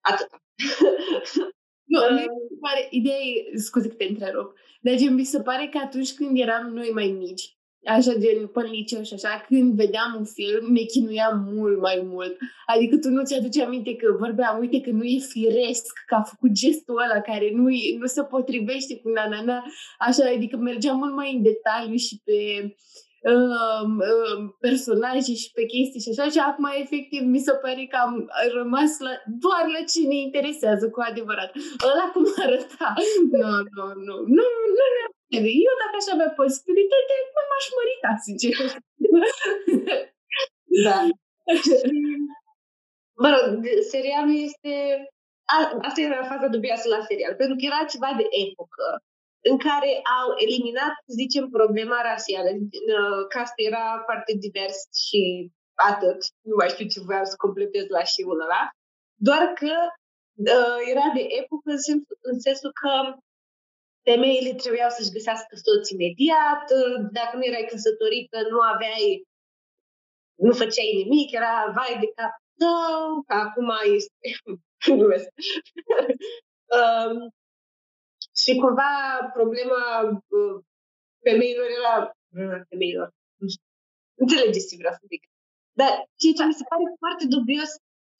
atâta. 0.00 0.42
Nu, 1.88 2.00
Uh, 2.00 2.10
mie 2.10 2.22
mi 2.22 2.48
se 2.48 2.56
pare, 2.60 2.86
ideea 2.90 3.16
e, 3.16 3.58
scuze 3.58 3.88
că 3.88 3.94
te 3.94 4.04
întrerup, 4.04 4.54
dar 4.80 4.94
gen, 4.96 5.14
mi 5.14 5.24
se 5.24 5.40
pare 5.42 5.68
că 5.72 5.78
atunci 5.78 6.14
când 6.14 6.38
eram 6.38 6.72
noi 6.72 6.90
mai 6.94 7.08
mici, 7.18 7.56
așa 7.84 8.14
gen 8.14 8.46
până 8.46 8.66
în 8.66 8.72
liceu 8.72 9.02
și 9.02 9.14
așa, 9.14 9.44
când 9.48 9.74
vedeam 9.74 10.14
un 10.18 10.24
film, 10.24 10.72
ne 10.72 10.80
chinuiam 10.80 11.48
mult 11.52 11.80
mai 11.80 12.00
mult. 12.04 12.36
Adică 12.66 12.96
tu 12.98 13.08
nu 13.08 13.24
ți-aduci 13.24 13.58
aminte 13.58 13.96
că 13.96 14.16
vorbeam, 14.18 14.58
uite 14.58 14.80
că 14.80 14.90
nu 14.90 15.04
e 15.04 15.18
firesc, 15.18 15.92
că 16.06 16.14
a 16.14 16.22
făcut 16.22 16.50
gestul 16.50 17.02
ăla 17.02 17.20
care 17.20 17.50
nu, 17.54 17.70
e, 17.70 17.96
nu 17.98 18.06
se 18.06 18.22
potrivește 18.22 19.00
cu 19.00 19.08
na-na-na, 19.08 19.64
așa, 19.98 20.30
adică 20.34 20.56
mergeam 20.56 20.98
mult 20.98 21.14
mai 21.14 21.34
în 21.34 21.42
detaliu 21.42 21.96
și 21.96 22.20
pe 22.24 22.34
um, 23.32 23.90
um, 24.10 24.40
personaje 24.66 25.32
și 25.42 25.48
pe 25.56 25.64
chestii 25.72 26.04
și 26.04 26.10
așa 26.12 26.26
și 26.34 26.40
acum 26.48 26.66
efectiv 26.82 27.22
mi 27.34 27.44
se 27.46 27.52
pare 27.62 27.84
că 27.90 27.96
am 28.06 28.14
rămas 28.58 28.92
la, 29.06 29.12
doar 29.44 29.64
la 29.74 29.82
ce 29.90 30.00
ne 30.12 30.18
interesează 30.26 30.84
cu 30.90 31.00
adevărat. 31.10 31.50
Ăla 31.90 32.06
cum 32.12 32.24
arăta. 32.44 32.88
Nu, 33.32 33.48
nu, 33.74 33.84
nu, 34.06 34.14
nu, 34.36 34.44
nu 34.76 34.84
ne 34.94 35.04
Eu 35.66 35.74
dacă 35.82 35.94
aș 36.00 36.06
avea 36.14 36.30
posibilitate, 36.40 37.14
nu 37.34 37.42
m-aș 37.48 37.66
mărita, 37.76 38.10
sincer. 38.26 38.54
Da. 40.86 40.98
Și, 41.62 41.72
mă 43.22 43.28
rog, 43.34 43.48
serialul 43.92 44.36
este... 44.48 44.72
A, 45.54 45.56
asta 45.88 46.00
era 46.00 46.30
faza 46.32 46.48
dubioasă 46.54 46.86
la 46.88 47.00
serial, 47.08 47.34
pentru 47.40 47.56
că 47.56 47.62
era 47.64 47.90
ceva 47.92 48.10
de 48.20 48.26
epocă 48.42 48.86
în 49.50 49.56
care 49.66 49.90
au 50.20 50.28
eliminat, 50.44 50.94
să 51.06 51.12
zicem, 51.22 51.44
problema 51.58 51.98
rasială. 52.10 52.50
Uh, 52.50 53.22
Castul 53.34 53.64
era 53.70 53.86
foarte 54.08 54.32
divers 54.44 54.78
și 55.04 55.22
atât. 55.90 56.18
Nu 56.48 56.54
mai 56.60 56.68
știu 56.74 56.86
ce 56.92 57.06
voiam 57.08 57.26
să 57.32 57.36
completez 57.44 57.86
la 57.96 58.02
și 58.12 58.20
unul 58.32 58.46
ăla. 58.46 58.62
Doar 59.28 59.44
că 59.60 59.74
uh, 60.54 60.78
era 60.92 61.06
de 61.16 61.24
epocă 61.40 61.70
în 61.76 61.82
sensul, 61.88 62.16
în 62.30 62.38
sensul 62.46 62.72
că 62.80 62.92
femeile 64.08 64.52
trebuiau 64.62 64.90
să-și 64.96 65.14
găsească 65.16 65.52
soț 65.64 65.84
imediat, 65.96 66.64
uh, 66.78 66.96
dacă 67.18 67.32
nu 67.36 67.44
erai 67.50 67.70
căsătorită, 67.72 68.38
nu 68.52 68.58
aveai 68.72 69.06
nu 70.46 70.52
făceai 70.52 71.00
nimic, 71.02 71.28
era 71.32 71.72
vai 71.76 71.94
de 72.02 72.08
cap 72.16 72.34
tău, 72.60 73.22
că 73.26 73.34
acum 73.44 73.70
este... 73.94 74.28
Glumesc. 74.96 75.28
um, 76.78 77.16
și 78.42 78.52
cumva 78.62 78.92
problema 79.38 79.82
uh, 80.38 80.56
femeilor 81.26 81.68
era... 81.78 81.94
uh, 82.40 82.60
femeilor, 82.70 83.08
nu 83.40 83.46
știu. 83.52 83.64
Înțelegeți 84.22 84.68
ce 84.68 84.76
vreau 84.82 84.94
să 85.00 85.04
zic. 85.12 85.22
Dar 85.80 85.92
ceea 86.20 86.36
ce 86.38 86.44
mi 86.44 86.58
se 86.60 86.68
pare 86.70 86.86
foarte 87.02 87.24
dubios 87.36 87.70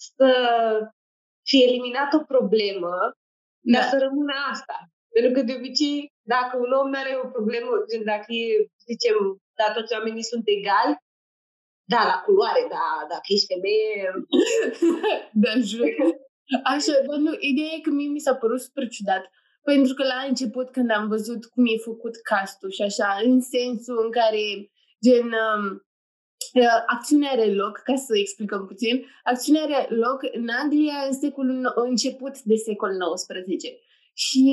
să 0.09 0.29
fie 1.49 1.65
eliminat 1.69 2.11
o 2.19 2.21
problemă, 2.33 2.93
dar 3.73 3.83
Da. 3.83 3.89
să 3.93 3.97
rămână 4.07 4.35
asta. 4.53 4.77
Pentru 5.15 5.31
că 5.35 5.41
de 5.49 5.55
obicei, 5.59 5.99
dacă 6.35 6.53
un 6.65 6.73
om 6.81 6.89
nu 6.91 6.99
are 6.99 7.13
o 7.25 7.29
problemă, 7.37 7.71
gen 7.91 8.05
dacă 8.05 8.29
e, 8.33 8.47
zicem, 8.91 9.17
da, 9.59 9.67
toți 9.77 9.95
oamenii 9.97 10.31
sunt 10.33 10.45
egali, 10.59 10.95
da, 11.93 12.01
la 12.13 12.17
culoare, 12.25 12.65
da, 12.77 12.89
dacă 13.13 13.27
ești 13.35 13.51
femeie, 13.53 14.01
da, 15.43 15.53
jur. 15.71 15.89
Așa, 16.73 16.93
dar 17.07 17.19
nu, 17.27 17.33
ideea 17.51 17.73
e 17.75 17.81
că 17.87 17.91
mie 17.91 18.09
mi 18.09 18.25
s-a 18.27 18.35
părut 18.35 18.61
super 18.61 18.89
ciudat. 18.89 19.25
Pentru 19.73 19.95
că 19.95 20.03
la 20.03 20.21
început, 20.29 20.71
când 20.71 20.91
am 20.91 21.09
văzut 21.09 21.45
cum 21.45 21.65
e 21.67 21.87
făcut 21.91 22.15
castul 22.17 22.71
și 22.71 22.83
așa, 22.83 23.09
în 23.25 23.41
sensul 23.41 23.99
în 24.05 24.11
care, 24.11 24.45
gen, 25.05 25.27
um, 25.45 25.65
uh, 26.63 26.79
acțiunea 26.87 27.31
are 27.31 27.49
loc, 27.63 27.75
ca 27.89 27.97
să 28.07 28.13
explicăm 28.17 28.67
puțin, 28.67 28.95
acțiunea 29.23 29.63
are 29.63 29.95
loc 29.95 30.19
în 30.33 30.47
Anglia 30.63 30.99
în 31.07 31.13
secolul, 31.13 31.73
început 31.75 32.35
de 32.43 32.57
secol 32.57 32.91
XIX. 33.15 33.65
Și 34.15 34.47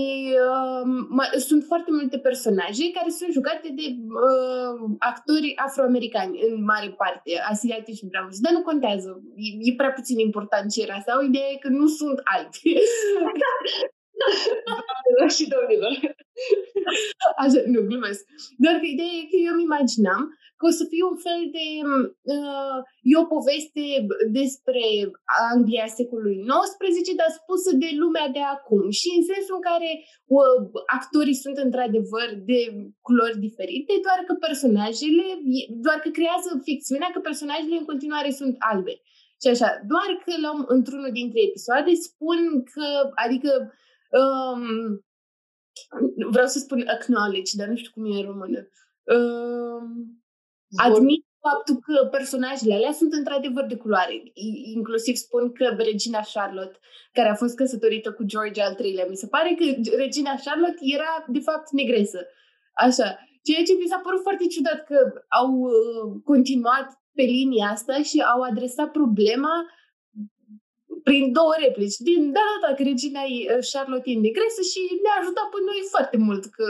uh, 1.16 1.40
sunt 1.48 1.64
foarte 1.64 1.92
multe 1.92 2.18
personaje 2.18 2.92
care 2.98 3.10
sunt 3.10 3.32
jucate 3.34 3.68
de 3.80 3.88
uh, 4.26 4.90
actori 4.98 5.54
afroamericani, 5.56 6.40
în 6.48 6.64
mare 6.64 6.90
parte, 6.90 7.32
asiatici, 7.50 8.04
vreau 8.10 8.28
dar 8.42 8.54
nu 8.54 8.62
contează. 8.62 9.22
E, 9.36 9.72
e 9.72 9.76
prea 9.76 9.92
puțin 9.92 10.20
important 10.20 10.72
ce 10.72 10.82
era 10.82 11.00
sau 11.08 11.22
ideea 11.22 11.50
e 11.52 11.58
că 11.58 11.68
nu 11.68 11.88
sunt 11.88 12.22
albi. 12.24 12.60
și 15.36 15.44
domnilor. 15.54 15.94
Așa, 17.44 17.60
nu, 17.74 17.80
glumesc. 17.90 18.22
Doar 18.64 18.76
că 18.80 18.86
ideea 18.90 19.16
e 19.20 19.30
că 19.32 19.38
eu 19.48 19.54
îmi 19.54 19.68
imaginam 19.70 20.22
că 20.58 20.64
o 20.70 20.78
să 20.80 20.84
fie 20.92 21.04
un 21.12 21.18
fel 21.28 21.42
de... 21.58 21.68
Uh, 22.36 22.78
e 23.12 23.24
o 23.24 23.32
poveste 23.36 23.84
despre 24.40 24.84
Anglia 25.52 25.88
secolului 25.98 26.40
XIX, 26.74 27.10
dar 27.22 27.30
spusă 27.40 27.72
de 27.84 27.90
lumea 28.02 28.28
de 28.38 28.44
acum. 28.56 28.84
Și 29.00 29.08
în 29.18 29.24
sensul 29.32 29.56
în 29.60 29.66
care 29.72 29.90
uh, 30.38 30.58
actorii 31.00 31.42
sunt 31.44 31.58
într-adevăr 31.66 32.28
de 32.52 32.60
culori 33.08 33.44
diferite, 33.48 33.94
doar 34.08 34.20
că 34.28 34.34
personajele, 34.48 35.26
doar 35.86 35.98
că 36.04 36.10
creează 36.18 36.50
ficțiunea 36.70 37.10
că 37.12 37.20
personajele 37.30 37.78
în 37.80 37.90
continuare 37.92 38.32
sunt 38.42 38.56
albe. 38.72 38.94
Și 39.42 39.48
așa, 39.54 39.70
doar 39.92 40.10
că 40.24 40.32
la, 40.46 40.52
într-unul 40.76 41.12
dintre 41.20 41.40
episoade 41.50 41.92
spun 42.08 42.40
că, 42.74 42.88
adică, 43.26 43.52
um, 44.20 45.06
vreau 46.32 46.48
să 46.48 46.60
spun 46.60 46.88
acknowledge, 46.88 47.58
dar 47.58 47.68
nu 47.68 47.76
știu 47.76 47.92
cum 47.94 48.06
e 48.06 48.20
în 48.20 48.26
română. 48.26 48.60
Um, 49.04 50.24
admit 50.76 51.26
faptul 51.48 51.78
că 51.88 52.08
personajele 52.18 52.74
alea 52.74 52.92
sunt 52.92 53.14
într-adevăr 53.14 53.66
de 53.66 53.76
culoare. 53.76 54.16
Inclusiv 54.76 55.16
spun 55.16 55.52
că 55.52 55.66
regina 55.78 56.22
Charlotte, 56.34 56.78
care 57.12 57.30
a 57.30 57.36
fost 57.36 57.56
căsătorită 57.56 58.12
cu 58.12 58.24
George 58.24 58.62
al 58.62 58.76
III-lea, 58.80 59.06
mi 59.10 59.22
se 59.24 59.28
pare 59.28 59.56
că 59.58 59.64
regina 59.96 60.42
Charlotte 60.46 60.82
era 60.98 61.26
de 61.28 61.40
fapt 61.40 61.72
negresă. 61.72 62.20
Așa. 62.74 63.08
Ceea 63.48 63.64
ce 63.68 63.74
mi 63.74 63.88
s-a 63.92 64.02
părut 64.04 64.22
foarte 64.22 64.46
ciudat 64.48 64.84
că 64.90 64.98
au 65.28 65.50
uh, 65.52 66.22
continuat 66.24 66.88
pe 67.18 67.22
linia 67.22 67.68
asta 67.68 68.02
și 68.02 68.18
au 68.34 68.42
adresat 68.42 68.92
problema 68.92 69.56
prin 71.08 71.24
două 71.38 71.54
replici. 71.66 71.98
Din, 72.08 72.22
da, 72.38 72.44
da, 72.50 72.56
da, 72.64 72.70
că 72.76 72.84
regina 72.92 73.22
e 73.38 73.40
uh, 73.56 73.64
Charlotte 73.72 74.10
e 74.12 74.26
negresă 74.28 74.62
și 74.72 74.80
ne-a 75.04 75.18
ajutat 75.20 75.48
pe 75.52 75.60
noi 75.70 75.80
foarte 75.94 76.18
mult 76.28 76.44
că 76.58 76.68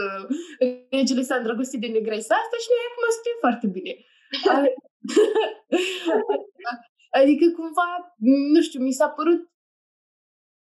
regele 0.96 1.22
s-a 1.22 1.36
îndrăgostit 1.36 1.80
de 1.80 1.86
negresa 1.86 2.34
asta 2.42 2.56
și 2.62 2.70
noi 2.72 2.82
acum 2.88 3.04
suntem 3.16 3.36
foarte 3.44 3.66
bine. 3.76 3.92
adică 7.20 7.44
cumva, 7.56 7.88
nu 8.54 8.60
știu, 8.62 8.80
mi 8.82 8.98
s-a 8.98 9.08
părut 9.08 9.42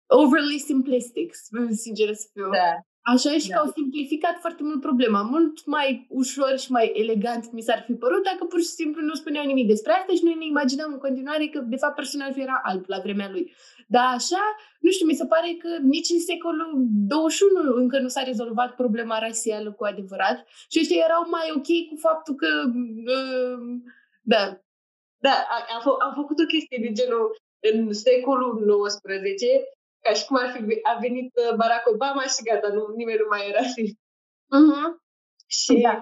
overly 0.06 0.58
simplistic, 0.58 1.34
sincer 1.70 2.14
să 2.14 2.26
fiu. 2.32 2.50
Da. 2.50 2.72
Așa 3.12 3.32
e 3.32 3.38
și 3.38 3.48
da. 3.48 3.54
că 3.54 3.60
au 3.60 3.72
simplificat 3.78 4.36
foarte 4.40 4.62
mult 4.62 4.80
problema. 4.80 5.22
Mult 5.22 5.66
mai 5.66 6.06
ușor 6.08 6.58
și 6.58 6.70
mai 6.70 6.92
elegant 6.94 7.52
mi 7.52 7.60
s-ar 7.60 7.82
fi 7.86 7.92
părut 7.92 8.22
dacă 8.24 8.44
pur 8.44 8.60
și 8.60 8.76
simplu 8.80 9.02
nu 9.02 9.14
spuneau 9.14 9.44
nimic 9.44 9.66
despre 9.66 9.92
asta 9.92 10.12
și 10.12 10.24
noi 10.24 10.34
ne 10.34 10.46
imaginăm 10.46 10.92
în 10.92 10.98
continuare 10.98 11.46
că, 11.46 11.58
de 11.58 11.76
fapt, 11.76 11.94
personajul 11.94 12.42
era 12.42 12.60
alb 12.62 12.84
la 12.86 12.98
vremea 12.98 13.30
lui. 13.30 13.52
Dar 13.86 14.06
așa, 14.14 14.42
nu 14.80 14.90
știu, 14.90 15.06
mi 15.06 15.14
se 15.20 15.26
pare 15.26 15.56
că 15.62 15.68
nici 15.82 16.10
în 16.10 16.20
secolul 16.20 16.70
21 17.08 17.74
încă 17.82 17.98
nu 17.98 18.08
s-a 18.08 18.22
rezolvat 18.22 18.74
problema 18.74 19.18
rasială 19.18 19.72
cu 19.72 19.84
adevărat 19.84 20.46
și 20.68 20.78
ăștia 20.80 21.04
erau 21.04 21.22
mai 21.30 21.46
ok 21.56 21.68
cu 21.90 21.96
faptul 22.06 22.34
că, 22.34 22.50
uh, 23.16 23.58
da. 24.22 24.60
Da, 25.18 25.36
am, 25.74 25.80
fă, 25.82 25.90
am 26.06 26.12
făcut 26.14 26.38
o 26.38 26.50
chestie 26.52 26.78
de 26.80 26.92
genul 26.92 27.36
în 27.70 27.92
secolul 27.92 28.62
19 28.66 29.46
ca 30.06 30.12
și 30.18 30.26
cum 30.26 30.36
ar 30.42 30.48
fi 30.54 30.60
a 30.90 30.94
venit 31.06 31.30
uh, 31.36 31.54
Barack 31.60 31.86
Obama 31.94 32.24
și 32.34 32.46
gata, 32.48 32.68
nu, 32.76 32.82
nimeni 33.00 33.22
nu 33.22 33.28
mai 33.32 33.48
era 33.48 33.60
rasist. 33.60 33.96
Uh-huh. 34.56 34.88
Și, 35.58 35.74
da. 35.86 35.94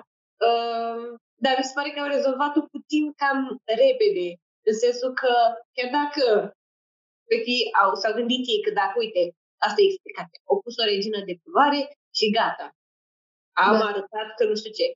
Uh, 0.49 1.05
dar 1.45 1.55
mi 1.59 1.69
se 1.69 1.77
pare 1.79 1.91
că 1.91 1.99
au 2.01 2.11
rezolvat-o 2.17 2.63
puțin 2.75 3.05
cam 3.21 3.39
repede, 3.83 4.29
în 4.69 4.75
sensul 4.85 5.13
că 5.23 5.33
chiar 5.75 5.91
dacă 6.01 6.25
ei 7.57 7.63
au, 7.83 7.91
s-au 8.01 8.13
gândit 8.19 8.45
ei 8.53 8.63
că 8.67 8.71
dacă, 8.81 8.95
uite, 9.05 9.23
asta 9.67 9.79
e 9.81 9.91
explicația, 9.91 10.41
au 10.51 10.57
pus 10.63 10.75
o 10.83 10.85
regină 10.93 11.19
de 11.29 11.35
culoare 11.43 11.81
și 12.19 12.27
gata. 12.39 12.67
Am 13.67 13.77
da. 13.79 13.87
arătat 13.91 14.29
că 14.39 14.45
nu 14.51 14.55
știu 14.61 14.73
ce. 14.79 14.87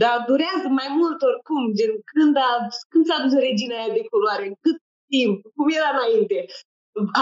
Dar 0.00 0.16
durează 0.30 0.68
mai 0.80 0.88
mult 1.00 1.18
oricum, 1.30 1.62
gen 1.78 1.92
când, 2.10 2.34
a, 2.48 2.50
când 2.90 3.04
s-a 3.08 3.22
dus 3.24 3.34
regina 3.48 3.74
aia 3.76 3.92
de 3.98 4.04
culoare, 4.10 4.46
cât 4.64 4.78
timp, 5.12 5.36
cum 5.56 5.66
era 5.78 5.90
înainte. 5.96 6.38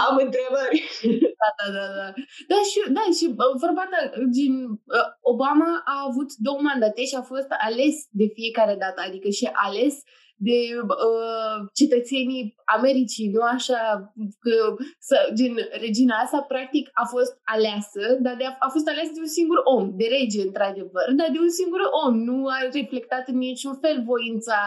Am 0.07 0.15
întrebări. 0.25 0.79
Da, 1.41 1.49
da, 1.59 1.67
da, 1.77 1.87
da. 1.99 2.07
Da, 2.51 2.59
și, 2.69 2.77
da, 2.97 3.03
și 3.17 3.25
vorba 3.63 3.83
ta, 3.91 3.99
din, 4.39 4.53
uh, 4.97 5.09
Obama 5.21 5.71
a 5.85 5.95
avut 6.09 6.29
două 6.47 6.59
mandate 6.61 7.05
și 7.05 7.15
a 7.15 7.21
fost 7.21 7.49
ales 7.67 7.95
de 8.09 8.27
fiecare 8.33 8.75
dată, 8.83 9.01
adică 9.07 9.29
și 9.29 9.49
ales 9.53 9.95
de 10.37 10.59
uh, 10.81 11.57
cetățenii 11.73 12.55
Americii, 12.65 13.29
nu 13.29 13.41
așa 13.41 14.13
că 14.39 14.75
să, 14.99 15.29
gen, 15.33 15.55
regina 15.79 16.15
asta 16.15 16.41
practic 16.41 16.89
a 16.93 17.05
fost 17.05 17.33
aleasă, 17.43 18.03
dar 18.19 18.35
de 18.35 18.45
a, 18.45 18.55
a 18.59 18.69
fost 18.69 18.87
aleasă 18.87 19.11
de 19.13 19.19
un 19.19 19.33
singur 19.39 19.59
om, 19.63 19.97
de 19.97 20.05
rege 20.05 20.41
într-adevăr, 20.41 21.07
dar 21.19 21.29
de 21.31 21.39
un 21.39 21.49
singur 21.49 21.81
om, 22.05 22.13
nu 22.29 22.47
a 22.47 22.57
reflectat 22.73 23.27
în 23.27 23.37
niciun 23.37 23.75
fel 23.83 24.03
voința 24.05 24.59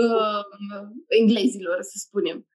uh, 0.00 0.40
englezilor, 1.20 1.76
să 1.80 1.96
spunem. 2.06 2.46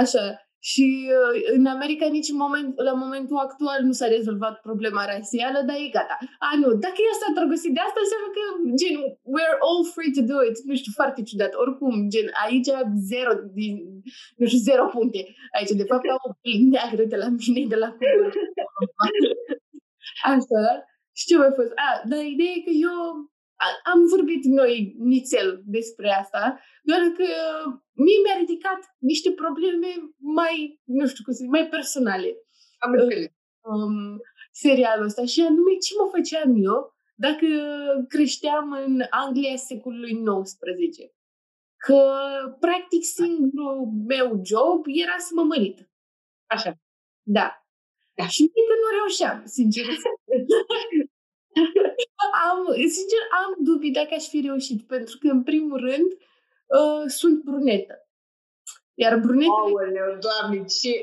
Așa. 0.00 0.45
Și 0.58 0.86
uh, 1.18 1.34
în 1.56 1.66
America 1.66 2.06
nici 2.06 2.28
în 2.28 2.36
moment, 2.36 2.80
la 2.88 2.92
momentul 2.92 3.36
actual 3.36 3.78
nu 3.82 3.92
s-a 3.92 4.06
rezolvat 4.16 4.60
problema 4.60 5.02
rasială, 5.12 5.58
dar 5.68 5.76
e 5.76 5.96
gata. 5.98 6.16
A, 6.46 6.48
nu, 6.62 6.68
dacă 6.84 6.98
el 7.08 7.14
s-a 7.20 7.30
drăgostit 7.36 7.74
de 7.74 7.80
asta, 7.80 8.00
înseamnă 8.02 8.28
că, 8.36 8.42
gen, 8.80 8.94
we're 9.34 9.58
all 9.66 9.82
free 9.94 10.12
to 10.16 10.22
do 10.32 10.38
it. 10.48 10.56
Nu 10.68 10.74
știu, 10.80 10.92
foarte 11.00 11.20
ciudat. 11.28 11.52
Oricum, 11.62 11.94
gen, 12.12 12.26
aici 12.44 12.70
zero, 13.10 13.32
din, 13.58 13.72
nu 14.38 14.44
știu, 14.46 14.60
zero 14.68 14.84
puncte. 14.96 15.20
Aici, 15.56 15.72
de 15.82 15.88
fapt, 15.90 16.04
au 16.08 16.20
o 16.26 16.30
neagră 16.72 17.04
de 17.12 17.18
la 17.22 17.28
mine, 17.38 17.62
de 17.72 17.78
la 17.84 17.90
culori. 17.96 18.38
Asta, 20.34 20.60
și 21.18 21.24
ce 21.28 21.36
mai 21.36 21.52
fost? 21.58 21.72
A, 21.86 21.88
dar 22.10 22.20
ideea 22.34 22.52
e 22.54 22.66
că 22.66 22.72
eu 22.88 22.96
am 23.92 24.00
vorbit 24.14 24.44
noi 24.44 24.94
nițel 24.98 25.62
despre 25.64 26.08
asta, 26.10 26.60
doar 26.82 27.00
că 27.00 27.28
mie 27.92 28.18
mi-a 28.24 28.36
ridicat 28.38 28.80
niște 28.98 29.32
probleme 29.32 29.90
mai, 30.16 30.80
nu 30.84 31.06
știu 31.06 31.24
cum 31.24 31.32
să 31.32 31.38
zic, 31.42 31.50
mai 31.50 31.68
personale. 31.68 32.30
Am 32.78 32.92
înțeles. 32.92 33.32
Um, 33.60 34.20
serialul 34.50 35.04
ăsta 35.04 35.24
și 35.24 35.40
anume 35.40 35.72
ce 35.84 35.92
mă 35.98 36.06
făceam 36.14 36.50
eu 36.68 36.94
dacă 37.14 37.46
creșteam 38.08 38.72
în 38.72 39.02
Anglia 39.10 39.56
secolului 39.56 40.22
XIX. 40.42 41.14
Că, 41.76 42.00
practic, 42.60 43.04
singurul 43.04 43.90
meu 44.06 44.40
job 44.44 44.84
era 44.86 45.16
să 45.18 45.32
mă 45.34 45.42
mărit. 45.42 45.90
Așa. 46.46 46.72
Da. 47.22 47.48
da. 48.14 48.26
Și 48.26 48.40
nici 48.42 48.66
că 48.68 48.74
nu 48.82 48.98
reușeam, 48.98 49.42
sincer. 49.44 49.84
am, 52.48 52.74
sincer, 52.74 53.18
am 53.44 53.56
dubii 53.58 53.90
dacă 53.90 54.14
aș 54.14 54.28
fi 54.28 54.40
reușit, 54.40 54.86
pentru 54.86 55.18
că, 55.18 55.28
în 55.28 55.42
primul 55.42 55.78
rând, 55.80 56.12
uh, 56.78 57.04
sunt 57.06 57.42
brunetă. 57.44 57.94
Iar 58.94 59.18
brunetele... 59.18 59.50
Aoleu, 59.50 60.18
doamne, 60.18 60.64
ce... 60.64 61.02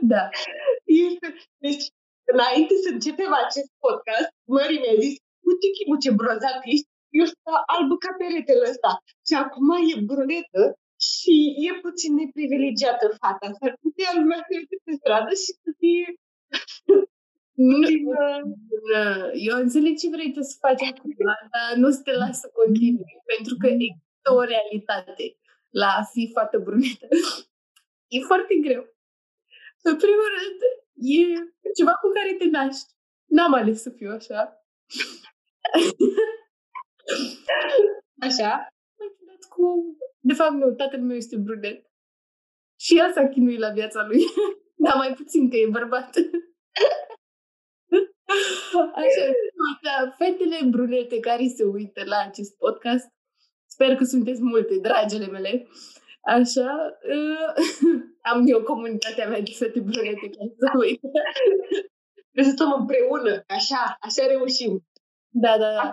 da. 0.12 0.28
Este... 0.84 1.26
Deci, 1.58 1.84
înainte 2.32 2.74
să 2.84 2.88
începem 2.92 3.32
acest 3.32 3.70
podcast, 3.84 4.30
Mări 4.48 4.78
mi-a 4.82 4.96
zis, 5.00 5.14
uite 5.48 5.66
chimu 5.76 5.96
ce 6.02 6.10
bronzat 6.10 6.60
ești, 6.64 6.88
eu 7.18 7.24
stau 7.24 7.56
albă 7.74 7.94
ca 7.96 8.10
peretele 8.18 8.68
ăsta. 8.70 8.90
Și 9.26 9.34
acum 9.44 9.68
e 9.92 9.94
brunetă 10.10 10.62
și 11.08 11.34
e 11.66 11.70
puțin 11.86 12.12
neprivilegiată 12.14 13.06
fata. 13.20 13.46
S-ar 13.58 13.74
putea 13.84 14.10
lumea 14.18 14.40
să 14.48 14.54
pe 14.84 14.92
stradă 14.98 15.32
și 15.42 15.50
să 15.62 15.70
fie 15.80 16.06
nu, 17.70 17.78
eu 19.48 19.56
înțeleg 19.56 19.98
ce 19.98 20.08
vrei 20.08 20.32
tu 20.32 20.42
să 20.42 20.56
faci 20.60 20.82
acum, 20.90 21.10
dar 21.18 21.76
nu 21.76 21.90
să 21.90 22.00
te 22.02 22.12
las 22.12 22.40
să 22.40 22.50
continui, 22.52 23.14
pentru 23.32 23.54
că 23.60 23.66
există 23.66 24.28
o 24.38 24.42
realitate 24.52 25.24
la 25.70 25.88
a 26.00 26.02
fi 26.12 26.30
fată 26.34 26.58
brunetă. 26.58 27.06
E 28.16 28.20
foarte 28.20 28.54
greu. 28.54 28.84
În 29.82 29.96
primul 29.96 30.28
rând, 30.38 30.60
e 30.94 31.22
ceva 31.76 31.92
cu 31.92 32.10
care 32.14 32.34
te 32.34 32.44
naști. 32.44 32.92
N-am 33.24 33.54
ales 33.54 33.82
să 33.82 33.90
fiu 33.90 34.10
așa. 34.10 34.64
Așa? 38.26 38.68
Cu... 39.48 39.96
De 40.20 40.34
fapt, 40.34 40.52
nu, 40.52 40.70
tatăl 40.74 41.00
meu 41.00 41.16
este 41.16 41.36
brunet. 41.36 41.84
Și 42.80 42.98
el 42.98 43.12
s-a 43.12 43.28
chinuit 43.28 43.58
la 43.58 43.70
viața 43.70 44.06
lui. 44.06 44.22
Dar 44.84 44.94
mai 44.96 45.12
puțin 45.12 45.50
că 45.50 45.56
e 45.56 45.68
bărbat. 45.70 46.16
Așa, 49.02 49.24
da, 49.82 50.00
la 50.02 50.10
fetele 50.10 50.58
brunete 50.70 51.20
care 51.20 51.46
se 51.46 51.64
uită 51.64 52.04
la 52.04 52.18
acest 52.26 52.56
podcast, 52.56 53.08
sper 53.66 53.96
că 53.96 54.04
sunteți 54.04 54.42
multe, 54.42 54.78
dragele 54.78 55.26
mele, 55.26 55.66
așa, 56.20 56.98
uh, 57.02 57.64
am 58.32 58.44
eu 58.46 58.62
comunitatea 58.62 59.28
mea 59.28 59.40
de 59.40 59.50
fete 59.50 59.80
brunete 59.80 60.30
care 60.30 60.54
se 60.58 60.70
uită. 60.78 61.08
Trebuie 62.32 62.44
să 62.44 62.50
stăm 62.50 62.72
împreună, 62.80 63.44
așa, 63.46 63.96
așa 64.00 64.26
reușim. 64.26 64.86
Da, 65.28 65.58
da, 65.58 65.72
da. 65.72 65.90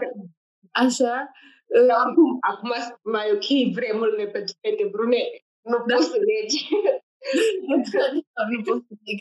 Așa. 0.72 1.32
Uh, 1.67 1.93
acum, 2.06 2.38
acum 2.39 2.71
mai 3.03 3.32
ok 3.32 3.73
vremurile 3.73 4.27
pentru 4.27 4.53
fete 4.62 4.88
brunete. 4.91 5.45
Nu 5.62 5.77
da. 5.88 5.95
poți 5.95 6.08
să 6.08 6.17
legi. 6.30 6.67
nu 8.51 8.62
pot 8.63 8.84
să 8.88 8.93
zic. 9.06 9.19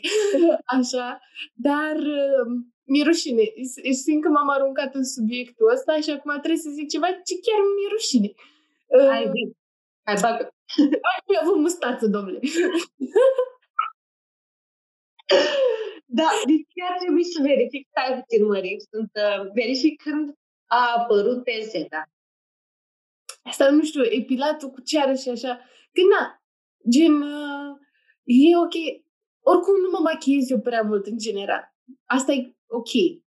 Așa. 0.65 1.19
Dar 1.53 1.95
uh, 1.95 2.47
mi-e 2.83 3.03
rușine. 3.03 3.43
Simt 3.91 4.23
că 4.23 4.29
m-am 4.29 4.49
aruncat 4.49 4.95
în 4.95 5.03
subiectul 5.03 5.71
ăsta 5.71 5.99
și 5.99 6.09
acum 6.09 6.31
trebuie 6.31 6.65
să 6.67 6.69
zic 6.69 6.89
ceva 6.89 7.07
ce 7.07 7.35
chiar 7.45 7.59
mi-e 7.75 7.93
rușine. 7.95 8.31
Hai, 9.09 9.25
uh, 9.25 9.55
Hai, 10.07 10.17
bagă. 10.21 10.43
Ai 11.09 11.39
avut 11.41 11.57
mustață, 11.57 12.07
domnule. 12.07 12.39
da, 16.19 16.29
deci 16.45 16.67
chiar 16.75 16.97
trebuie 16.97 17.23
să 17.23 17.41
verific, 17.41 17.87
stai 17.89 18.19
puțin, 18.19 18.45
Mări, 18.45 18.77
sunt 18.91 19.11
uh, 19.25 19.51
verific 19.53 20.01
când 20.01 20.33
a 20.65 20.93
apărut 20.97 21.43
penseta. 21.43 22.09
Asta, 23.47 23.69
nu 23.69 23.83
știu, 23.83 24.03
epilatul 24.03 24.69
cu 24.69 24.81
ceară 24.81 25.13
și 25.13 25.29
așa. 25.29 25.59
Când, 25.93 26.09
na, 26.09 26.41
gen, 26.89 27.21
uh, 27.21 27.71
e 28.23 28.57
ok. 28.57 28.75
Oricum 29.39 29.75
nu 29.81 29.89
mă 29.91 29.99
machiez 30.03 30.49
eu 30.49 30.59
prea 30.59 30.81
mult 30.81 31.05
în 31.05 31.17
general. 31.17 31.75
Asta 32.05 32.31
e 32.31 32.55
ok. 32.67 32.89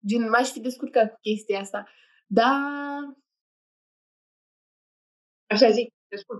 Gen, 0.07 0.29
m-aș 0.29 0.49
fi 0.49 0.59
descurcat 0.59 1.13
cu 1.13 1.19
chestia 1.21 1.59
asta. 1.59 1.87
Dar... 2.27 2.61
Așa 5.49 5.69
zic, 5.69 5.93
te 6.07 6.15
spun. 6.15 6.39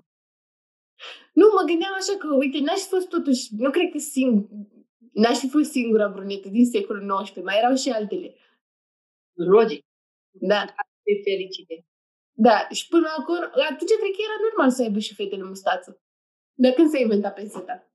Nu, 1.34 1.46
mă 1.56 1.64
gândeam 1.66 1.94
așa 1.94 2.18
că, 2.18 2.28
uite, 2.36 2.60
n-aș 2.60 2.80
fi 2.80 2.88
fost 2.88 3.10
totuși, 3.10 3.48
nu 3.58 3.70
cred 3.72 3.92
că 3.92 3.98
sing, 3.98 4.48
n-aș 5.14 5.38
fi 5.38 5.50
fost 5.50 5.72
singura 5.72 6.08
brunetă 6.08 6.50
din 6.50 6.66
secolul 6.66 7.22
XIX, 7.24 7.44
mai 7.44 7.58
erau 7.58 7.76
și 7.76 7.90
altele. 7.90 8.36
Logic. 9.34 9.86
Da. 10.32 10.66
De 11.04 11.14
fericite. 11.24 11.86
Da, 12.38 12.68
și 12.70 12.88
până 12.88 13.08
acum, 13.18 13.36
atunci 13.44 13.96
cred 14.00 14.14
că 14.16 14.22
era 14.24 14.38
normal 14.42 14.72
să 14.72 14.82
aibă 14.82 15.00
și 15.00 15.16
fetele 15.16 15.44
mustață. 15.44 16.02
De 16.54 16.74
când 16.74 16.90
s-a 16.90 16.98
inventat 16.98 17.34
penseta? 17.34 17.88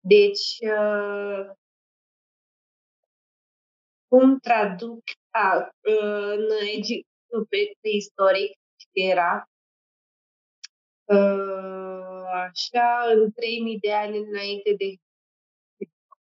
Deci, 0.00 0.58
uh, 0.60 1.50
cum 4.08 4.38
traduc 4.38 5.02
a, 5.30 5.56
uh, 5.56 6.32
în 6.36 6.66
Egiptul 6.76 7.48
istoric, 7.80 8.58
era 8.92 9.48
uh, 11.04 12.24
așa 12.48 13.04
în 13.14 13.32
3000 13.32 13.78
de 13.78 13.92
ani 13.92 14.16
înainte 14.18 14.74
de 14.78 14.84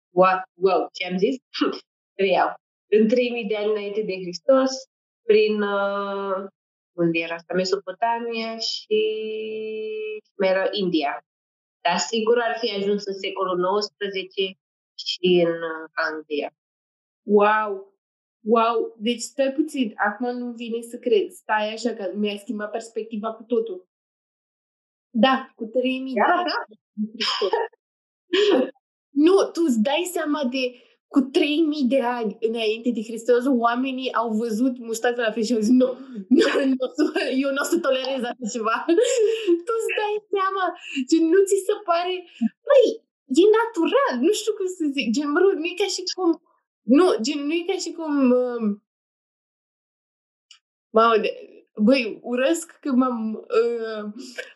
What? 0.10 0.44
Wow, 0.54 0.90
ce 0.94 1.08
am 1.08 1.18
zis? 1.18 1.36
Reiau. 2.20 2.54
În 2.90 3.08
3000 3.08 3.46
de 3.46 3.56
ani 3.56 3.72
înainte 3.72 4.02
de 4.02 4.14
Hristos, 4.14 4.72
prin 5.28 5.62
uh, 5.62 6.48
unde 6.94 7.20
era 7.20 7.36
asta? 7.36 7.54
Mesopotamia 7.54 8.58
și 8.58 9.00
era 10.40 10.68
India. 10.72 11.26
Dar 11.82 11.98
sigur 11.98 12.38
ar 12.40 12.58
fi 12.60 12.76
ajuns 12.76 13.06
în 13.06 13.14
secolul 13.14 13.80
XIX 13.80 14.36
și 15.06 15.44
în 15.46 15.54
uh, 15.54 15.90
Anglia. 15.94 16.54
Wow! 17.24 17.96
Wow! 18.44 18.96
Deci 19.00 19.22
stai 19.22 19.52
puțin, 19.52 19.94
acum 19.96 20.38
nu 20.38 20.52
vine 20.52 20.82
să 20.82 20.98
cred. 20.98 21.30
Stai 21.30 21.74
așa 21.74 21.94
că 21.94 22.12
mi-a 22.16 22.38
schimbat 22.38 22.72
perspectiva 22.72 23.34
cu 23.34 23.44
totul. 23.44 23.90
Da, 25.10 25.52
cu 25.56 25.66
3000 25.66 26.14
da, 26.14 26.26
de 26.26 26.32
ani. 26.32 26.50
Da. 27.22 28.68
nu, 29.26 29.36
tu 29.54 29.62
îți 29.68 29.82
dai 29.82 30.10
seama 30.12 30.44
de 30.44 30.64
cu 31.14 31.20
3000 31.22 31.84
de 31.94 32.02
ani 32.20 32.38
înainte 32.50 32.90
de 32.98 33.04
Hristos, 33.10 33.44
oamenii 33.66 34.14
au 34.14 34.30
văzut 34.44 34.76
mustața 34.90 35.22
la 35.22 35.32
fel 35.32 35.44
și 35.44 35.54
au 35.54 35.60
zis, 35.60 35.76
nu, 35.82 35.90
nu, 36.38 36.46
nu 36.66 36.76
eu 37.44 37.50
nu 37.56 37.62
o 37.64 37.68
să 37.72 37.78
tolerez 37.86 38.24
așa 38.24 38.46
ceva. 38.54 38.76
tu 39.66 39.72
îți 39.80 39.96
dai 40.00 40.16
seama, 40.34 40.66
gen, 41.10 41.24
nu 41.34 41.40
ți 41.48 41.66
se 41.68 41.76
pare, 41.88 42.16
băi, 42.68 42.86
e 43.42 43.56
natural, 43.60 44.16
nu 44.26 44.32
știu 44.40 44.54
cum 44.58 44.68
să 44.78 44.84
zic, 44.96 45.06
gen, 45.16 45.32
mă 45.32 45.40
rog, 45.40 45.54
nu 45.62 45.68
e 45.72 45.82
ca 45.82 45.88
și 45.96 46.04
cum, 46.16 46.32
nu, 46.98 47.06
gen, 47.26 47.40
nu 47.48 47.54
e 47.54 47.70
ca 47.72 47.78
și 47.84 47.92
cum, 47.98 48.14
uh, 48.44 48.64
Mamă, 50.94 51.16
băi, 51.76 52.20
urăsc 52.22 52.68
că 52.82 52.92
m-am 52.92 53.48
uh, 53.62 54.04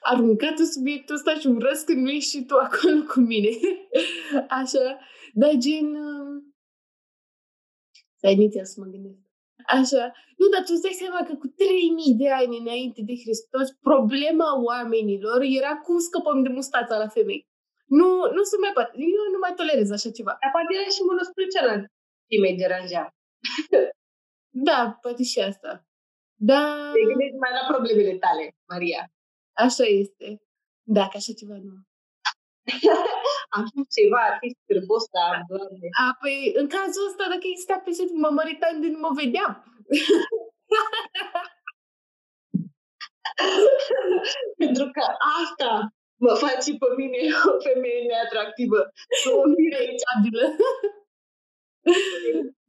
aruncat 0.02 0.60
în 0.60 0.72
subiectul 0.72 1.15
ăsta 1.15 1.34
și 1.39 1.48
urăsc 1.48 1.86
că 1.86 1.94
nu 1.94 2.10
ești 2.10 2.30
și 2.30 2.46
tu 2.46 2.56
acolo 2.56 3.02
cu 3.12 3.20
mine. 3.20 3.50
Așa, 4.60 4.86
dar 5.34 5.54
gen... 5.58 5.88
Uh... 5.96 6.45
Stai 8.26 8.38
iniția 8.42 8.64
să 8.64 8.76
mă 8.82 8.88
gândesc. 8.94 9.22
Așa. 9.80 10.04
Nu, 10.40 10.46
dar 10.54 10.62
tu 10.66 10.72
îți 10.74 10.86
dai 10.86 11.02
seama 11.04 11.22
că 11.28 11.34
cu 11.42 11.48
3000 11.48 12.22
de 12.22 12.30
ani 12.42 12.56
înainte 12.64 13.02
de 13.10 13.16
Hristos, 13.24 13.68
problema 13.90 14.50
oamenilor 14.72 15.40
era 15.60 15.74
cum 15.86 15.98
scăpăm 16.08 16.38
de 16.46 16.50
mustața 16.58 16.96
la 17.04 17.08
femei. 17.08 17.42
Nu, 18.00 18.10
nu 18.36 18.42
se 18.50 18.58
mai 18.64 18.72
poate. 18.74 18.92
Eu 19.20 19.26
nu 19.34 19.40
mai 19.44 19.54
tolerez 19.60 19.90
așa 19.98 20.10
ceva. 20.18 20.34
Dar 20.42 20.52
poate 20.56 20.72
era 20.78 20.90
și 20.96 21.08
monospre 21.10 21.44
și 22.30 22.38
mai 22.44 22.54
deranja. 22.62 23.04
da, 24.68 24.80
poate 25.02 25.24
și 25.32 25.40
asta. 25.40 25.72
Da. 26.52 26.64
Te 26.98 27.08
gândești 27.10 27.42
mai 27.44 27.54
la 27.58 27.64
problemele 27.72 28.16
tale, 28.26 28.44
Maria. 28.72 29.02
Așa 29.66 29.86
este. 30.04 30.28
Dacă 30.98 31.14
așa 31.18 31.34
ceva 31.40 31.58
nu. 31.68 31.76
Am 33.56 33.63
spus 33.69 33.86
ceva 33.97 34.19
artist 34.30 34.58
scârbos, 34.63 35.04
dar 35.15 35.36
doamne. 35.49 35.88
A, 36.04 36.06
păi, 36.21 36.38
în 36.62 36.67
cazul 36.75 37.08
ăsta, 37.10 37.23
dacă 37.34 37.45
exista 37.47 37.75
pe 37.78 37.91
set, 37.91 38.10
mă 38.23 38.30
măritam 38.38 38.75
de 38.82 38.88
nu 38.88 38.99
mă 39.06 39.12
vedeam. 39.19 39.54
Pentru 44.62 44.86
că 44.95 45.04
asta 45.41 45.71
mă 46.25 46.34
face 46.34 46.71
pe 46.82 46.89
mine 46.97 47.19
o 47.51 47.60
femeie 47.67 48.01
neatractivă. 48.10 48.80
O 49.32 49.41
irritabilă. 49.65 50.43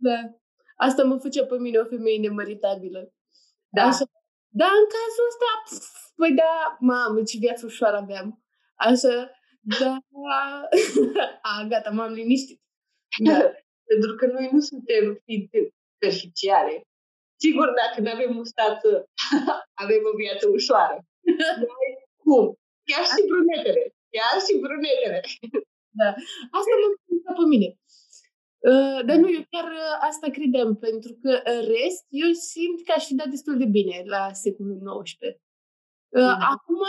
da. 0.07 0.19
Asta 0.77 1.05
mă 1.05 1.17
face 1.17 1.45
pe 1.45 1.57
mine 1.59 1.79
o 1.79 1.85
femeie 1.85 2.19
nemăritabilă. 2.19 3.13
Da. 3.69 3.83
Așa. 3.83 4.05
Dar 4.49 4.71
în 4.81 4.87
cazul 4.95 5.29
ăsta, 5.31 5.51
pf, 5.65 5.87
păi 6.17 6.33
da, 6.33 6.77
mamă, 6.81 7.23
ce 7.23 7.39
viață 7.39 7.67
ușoară 7.67 7.97
aveam. 7.97 8.43
Așa, 8.75 9.31
da, 9.79 9.99
a, 11.43 11.65
gata, 11.69 11.91
m-am 11.91 12.13
liniștit. 12.13 12.61
Da. 13.25 13.39
Pentru 13.91 14.15
că 14.19 14.27
noi 14.27 14.49
nu 14.53 14.61
suntem 14.61 15.05
ființe 15.25 15.59
superficiale. 15.93 16.75
Sigur, 17.43 17.69
dacă 17.81 18.01
nu 18.01 18.11
avem 18.11 18.33
mustață, 18.33 18.89
avem 19.83 20.03
o 20.13 20.17
viață 20.17 20.45
ușoară. 20.49 20.99
Noi, 21.71 21.89
cum? 22.23 22.45
Chiar 22.89 23.05
și 23.13 23.21
brunetele. 23.31 23.83
Chiar 24.15 24.37
și 24.47 24.55
brunetele. 24.65 25.21
Da. 25.99 26.09
Asta 26.59 26.73
mă 27.25 27.33
pe 27.39 27.45
mine. 27.55 27.69
Uh, 28.71 29.01
dar 29.07 29.17
nu, 29.17 29.29
eu 29.37 29.45
chiar 29.51 29.69
uh, 29.73 29.97
asta 30.01 30.31
credeam, 30.31 30.77
pentru 30.77 31.13
că 31.23 31.31
în 31.45 31.61
rest, 31.75 32.05
eu 32.09 32.33
simt 32.33 32.79
că 32.85 32.93
aș 32.97 33.07
fi 33.07 33.15
dat 33.15 33.29
destul 33.29 33.57
de 33.59 33.65
bine 33.65 34.03
la 34.05 34.33
secolul 34.33 35.03
XIX. 35.03 35.21
Uh, 36.09 36.23
mm. 36.23 36.47
Acum 36.53 36.81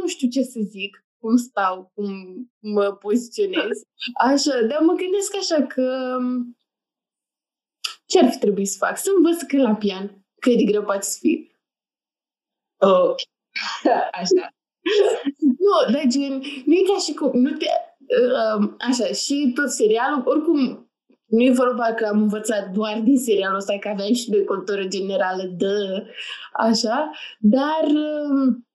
nu 0.00 0.06
știu 0.06 0.28
ce 0.28 0.42
să 0.42 0.60
zic, 0.62 1.05
cum 1.18 1.36
stau, 1.36 1.90
cum 1.94 2.10
mă 2.58 2.92
poziționez. 2.92 3.82
Așa, 4.14 4.60
dar 4.60 4.80
mă 4.80 4.92
gândesc 4.92 5.36
așa 5.36 5.66
că 5.66 6.16
um, 6.18 6.56
ce 8.06 8.18
ar 8.18 8.30
fi 8.30 8.38
trebuit 8.38 8.68
să 8.68 8.76
fac? 8.78 8.98
Să 8.98 9.10
învăț 9.16 9.42
că 9.42 9.56
la 9.56 9.74
pian, 9.74 10.24
că 10.40 10.50
e 10.50 10.56
de 10.56 10.64
greu 10.64 10.82
poate 10.82 11.02
să 11.02 11.16
fie. 11.20 11.50
Oh. 12.78 13.14
așa. 14.20 14.48
nu, 15.38 15.92
dar 15.92 16.02
gen, 16.06 16.42
nu 16.64 16.74
e 16.74 16.82
ca 16.92 16.98
și 16.98 17.14
cum, 17.14 17.40
nu 17.40 17.56
te, 17.56 17.66
uh, 17.98 18.70
așa, 18.78 19.06
și 19.06 19.52
tot 19.54 19.70
serialul, 19.70 20.22
oricum 20.24 20.90
nu 21.26 21.42
e 21.42 21.50
vorba 21.52 21.94
că 21.94 22.04
am 22.06 22.22
învățat 22.22 22.70
doar 22.70 23.00
din 23.00 23.18
serialul 23.18 23.56
ăsta, 23.56 23.78
că 23.78 23.88
aveam 23.88 24.12
și 24.12 24.30
de 24.30 24.44
cultură 24.44 24.84
generală 24.86 25.42
de 25.42 26.06
așa, 26.52 27.10
dar 27.38 27.84
um, 27.84 28.65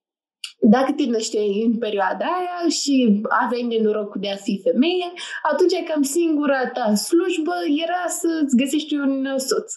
dacă 0.61 0.91
te 0.91 1.05
nășteai 1.05 1.63
în 1.65 1.77
perioada 1.77 2.25
aia 2.25 2.69
și 2.69 3.21
aveai 3.29 3.63
nenorocul 3.63 4.21
de 4.21 4.31
a 4.31 4.35
fi 4.35 4.61
femeie, 4.63 5.11
atunci 5.51 5.83
cam 5.87 6.01
singura 6.01 6.69
ta 6.69 6.95
slujbă 6.95 7.53
era 7.83 8.07
să-ți 8.07 8.55
găsești 8.55 8.95
un 8.95 9.37
soț. 9.37 9.73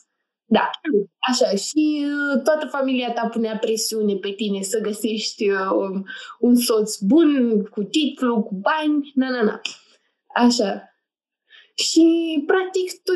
Da, 0.46 0.70
așa. 1.18 1.50
Și 1.56 2.06
uh, 2.06 2.42
toată 2.42 2.66
familia 2.66 3.12
ta 3.12 3.28
punea 3.28 3.58
presiune 3.58 4.14
pe 4.14 4.30
tine 4.30 4.62
să 4.62 4.80
găsești 4.80 5.50
uh, 5.50 6.02
un 6.38 6.56
soț 6.56 6.96
bun, 6.96 7.62
cu 7.64 7.82
titlu, 7.82 8.42
cu 8.42 8.54
bani, 8.54 9.12
na, 9.14 9.30
na, 9.30 9.42
na. 9.42 9.60
Așa. 10.34 10.88
Și, 11.74 12.04
practic, 12.46 13.02
tu, 13.02 13.12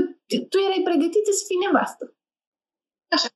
tu 0.48 0.58
erai 0.58 0.80
pregătită 0.84 1.30
să 1.30 1.44
fii 1.46 1.66
nevastă. 1.66 2.16
Așa. 3.08 3.28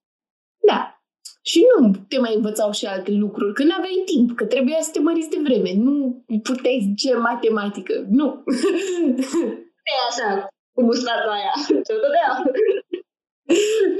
Da. 0.67 1.02
Și 1.51 1.61
nu 1.69 1.91
te 2.09 2.19
mai 2.19 2.35
învățau 2.35 2.71
și 2.73 2.87
alte 2.87 3.11
lucruri, 3.11 3.55
că 3.55 3.63
n-aveai 3.65 4.03
timp, 4.05 4.37
că 4.37 4.45
trebuia 4.45 4.81
să 4.81 4.91
te 4.93 5.01
măriți 5.01 5.33
de 5.35 5.41
vreme. 5.47 5.71
Nu 5.87 6.25
puteai 6.43 6.85
zice 6.89 7.15
matematică. 7.15 7.95
Nu. 8.09 8.27
E 9.93 9.95
așa, 10.11 10.29
cu 10.75 10.83
mustața 10.89 11.33
aia. 11.37 11.55
Ce 11.87 11.93
dădea. 12.03 12.31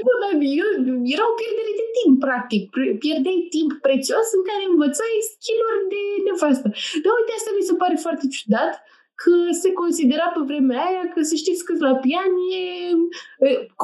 Nu, 0.05 0.13
dar 0.21 0.33
eu, 0.61 0.67
era 1.15 1.25
o 1.31 1.37
pierdere 1.39 1.71
de 1.81 1.87
timp, 1.97 2.15
practic. 2.25 2.61
Pierdeai 3.03 3.47
timp 3.55 3.71
prețios 3.87 4.27
în 4.37 4.43
care 4.49 4.63
învățai 4.65 5.13
skill 5.31 5.67
de 5.93 6.01
nefastă. 6.27 6.67
Dar 7.03 7.13
uite, 7.19 7.33
asta 7.35 7.51
mi 7.57 7.67
se 7.69 7.79
pare 7.81 7.95
foarte 8.05 8.25
ciudat, 8.35 8.73
că 9.21 9.33
se 9.61 9.69
considera 9.81 10.27
pe 10.35 10.41
vremea 10.49 10.81
aia 10.87 11.03
că 11.13 11.19
să 11.29 11.35
știți 11.35 11.65
că 11.65 11.73
la 11.87 11.95
pian 12.05 12.31
e 12.59 12.63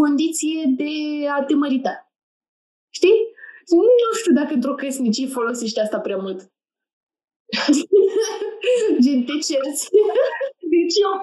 condiție 0.01 0.59
de 0.81 0.93
a 1.35 1.43
te 1.47 1.53
mărita. 1.61 1.95
Știi? 2.97 3.19
Nu 3.75 4.11
știu 4.19 4.33
dacă 4.39 4.53
într-o 4.53 4.75
căsnicie 4.81 5.27
folosește 5.37 5.79
asta 5.81 5.99
prea 5.99 6.17
mult. 6.25 6.39
Gen, 9.03 9.19
te 9.27 9.35
cerți. 9.47 9.83
Deci 10.73 10.97
eu 11.05 11.13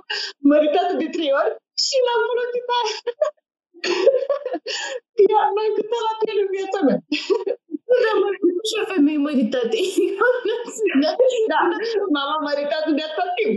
măritată 0.53 0.93
de 1.03 1.09
trei 1.15 1.33
ori 1.41 1.53
și 1.85 1.97
l-am 2.07 2.23
folosit 2.31 2.67
aia. 2.79 2.97
Iar 5.31 5.47
mai 5.57 5.69
câte 5.77 5.99
la 6.07 6.13
piele 6.21 6.43
în 6.47 6.51
viața 6.57 6.79
mea. 6.87 6.99
Da, 8.05 8.13
mă, 8.21 8.29
și 8.69 8.75
o 8.83 8.85
femeie 8.93 9.21
măritate. 9.29 9.79
da, 11.03 11.11
da, 11.53 11.61
mama 12.17 12.37
măritată 12.49 12.91
de 12.99 13.03
atât 13.09 13.31
timp. 13.37 13.55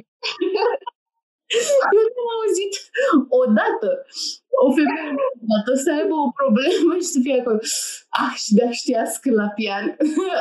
Eu 1.96 2.04
nu 2.16 2.22
am 2.24 2.30
auzit 2.38 2.74
odată 3.42 3.90
o 4.66 4.68
femeie 4.78 5.12
odată 5.44 5.72
să 5.84 5.90
aibă 5.98 6.16
o 6.26 6.36
problemă 6.40 6.92
și 7.02 7.10
să 7.14 7.20
fie 7.26 7.40
acolo. 7.40 7.60
Ah, 8.22 8.34
și 8.44 8.50
de 8.58 8.64
știați 8.82 9.22
că 9.22 9.30
la 9.42 9.48
pian 9.58 9.86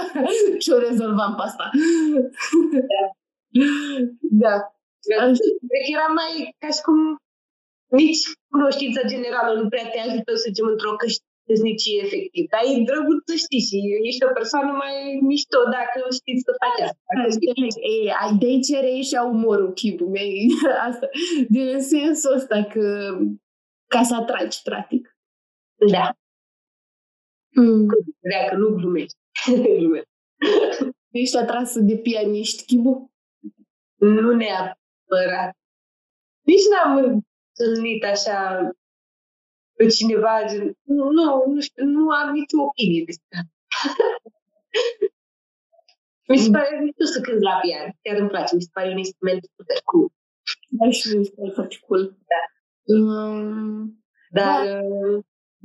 ce 0.63 0.71
o 0.77 0.79
rezolvam 0.79 1.33
pe 1.35 1.43
asta. 1.49 1.71
Da. 4.45 4.55
da. 5.11 5.23
Cred 5.69 5.85
că 5.85 5.91
era 5.97 6.09
mai 6.21 6.33
ca 6.63 6.71
și 6.77 6.83
cum 6.87 6.99
nici 8.03 8.25
cunoștința 8.55 9.03
generală 9.13 9.61
nu 9.61 9.69
prea 9.69 9.89
te 9.91 9.99
ajută 9.99 10.31
să 10.35 10.45
zicem 10.47 10.67
într-o 10.67 10.97
căsnicie 11.49 11.99
efectiv. 12.05 12.45
Dar 12.53 12.63
e 12.71 12.87
drăguț 12.91 13.21
să 13.31 13.35
știi 13.45 13.67
și 13.69 13.77
ești 14.09 14.29
o 14.29 14.37
persoană 14.39 14.73
mai 14.83 14.95
mișto 15.29 15.61
dacă 15.77 15.99
știți 16.19 16.45
să 16.47 16.53
faci 16.63 16.81
asta. 16.87 17.01
Ei, 17.95 18.05
de 18.41 18.47
aici 18.47 18.71
reiese 18.87 19.19
umorul 19.19 19.73
chipul 19.81 20.09
meu. 20.17 20.31
Asta, 20.89 21.07
din 21.49 21.81
sensul 21.81 22.33
ăsta 22.39 22.59
că 22.73 22.87
ca 23.93 24.03
să 24.03 24.15
atragi, 24.15 24.59
practic. 24.69 25.03
Da. 25.95 26.07
Mm. 27.55 27.87
Dacă 28.33 28.57
nu 28.57 28.69
glumești. 28.75 29.19
Ești 31.23 31.37
atrasă 31.37 31.81
de 31.81 31.97
pianiști, 31.97 32.65
Chibu? 32.65 33.13
Nu 33.97 34.35
neapărat. 34.35 35.57
Nici 36.43 36.69
n-am 36.71 36.97
întâlnit 36.97 38.05
așa 38.05 38.71
pe 39.79 39.87
cineva, 39.87 40.45
gen, 40.49 40.77
nu, 40.83 41.11
nu, 41.53 41.61
știu, 41.61 41.85
nu 41.85 42.11
am 42.11 42.33
nicio 42.33 42.59
opinie 42.69 43.03
despre 43.07 43.39
asta. 43.41 43.53
mi 46.31 46.39
se 46.39 46.51
pare 46.51 46.79
mișto 46.83 47.05
să 47.05 47.21
cânti 47.21 47.45
la 47.51 47.59
pian. 47.63 47.87
Chiar 48.03 48.17
îmi 48.19 48.29
place. 48.29 48.55
Mi 48.55 48.63
se 48.63 48.69
pare 48.73 48.91
un 48.91 48.99
instrument 49.05 49.41
super 49.57 49.81
cool. 49.85 50.09
Da, 50.69 50.91
și 50.91 51.17
mi 51.17 51.25
se 51.25 51.33
pare 51.37 51.51
foarte 51.55 51.77
cool. 51.87 52.03
Da. 52.31 52.43
Um, 52.95 54.05
Dar 54.31 54.67
da. 54.67 54.81
Uh, 54.83 55.25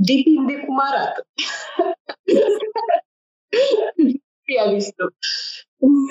depinde 0.10 0.56
cum 0.65 0.78
arată. 0.89 1.21
Pianistul. 4.47 5.15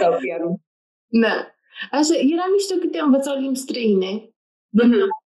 Sau 0.01 0.19
pianul. 0.19 0.57
Da. 1.07 1.35
Așa, 1.91 2.15
era 2.35 2.45
mișto 2.53 2.75
că 2.81 2.87
te 2.87 2.99
învățau 2.99 3.37
limbi 3.39 3.59
străine. 3.59 4.13
Mm-hmm. 4.79 5.22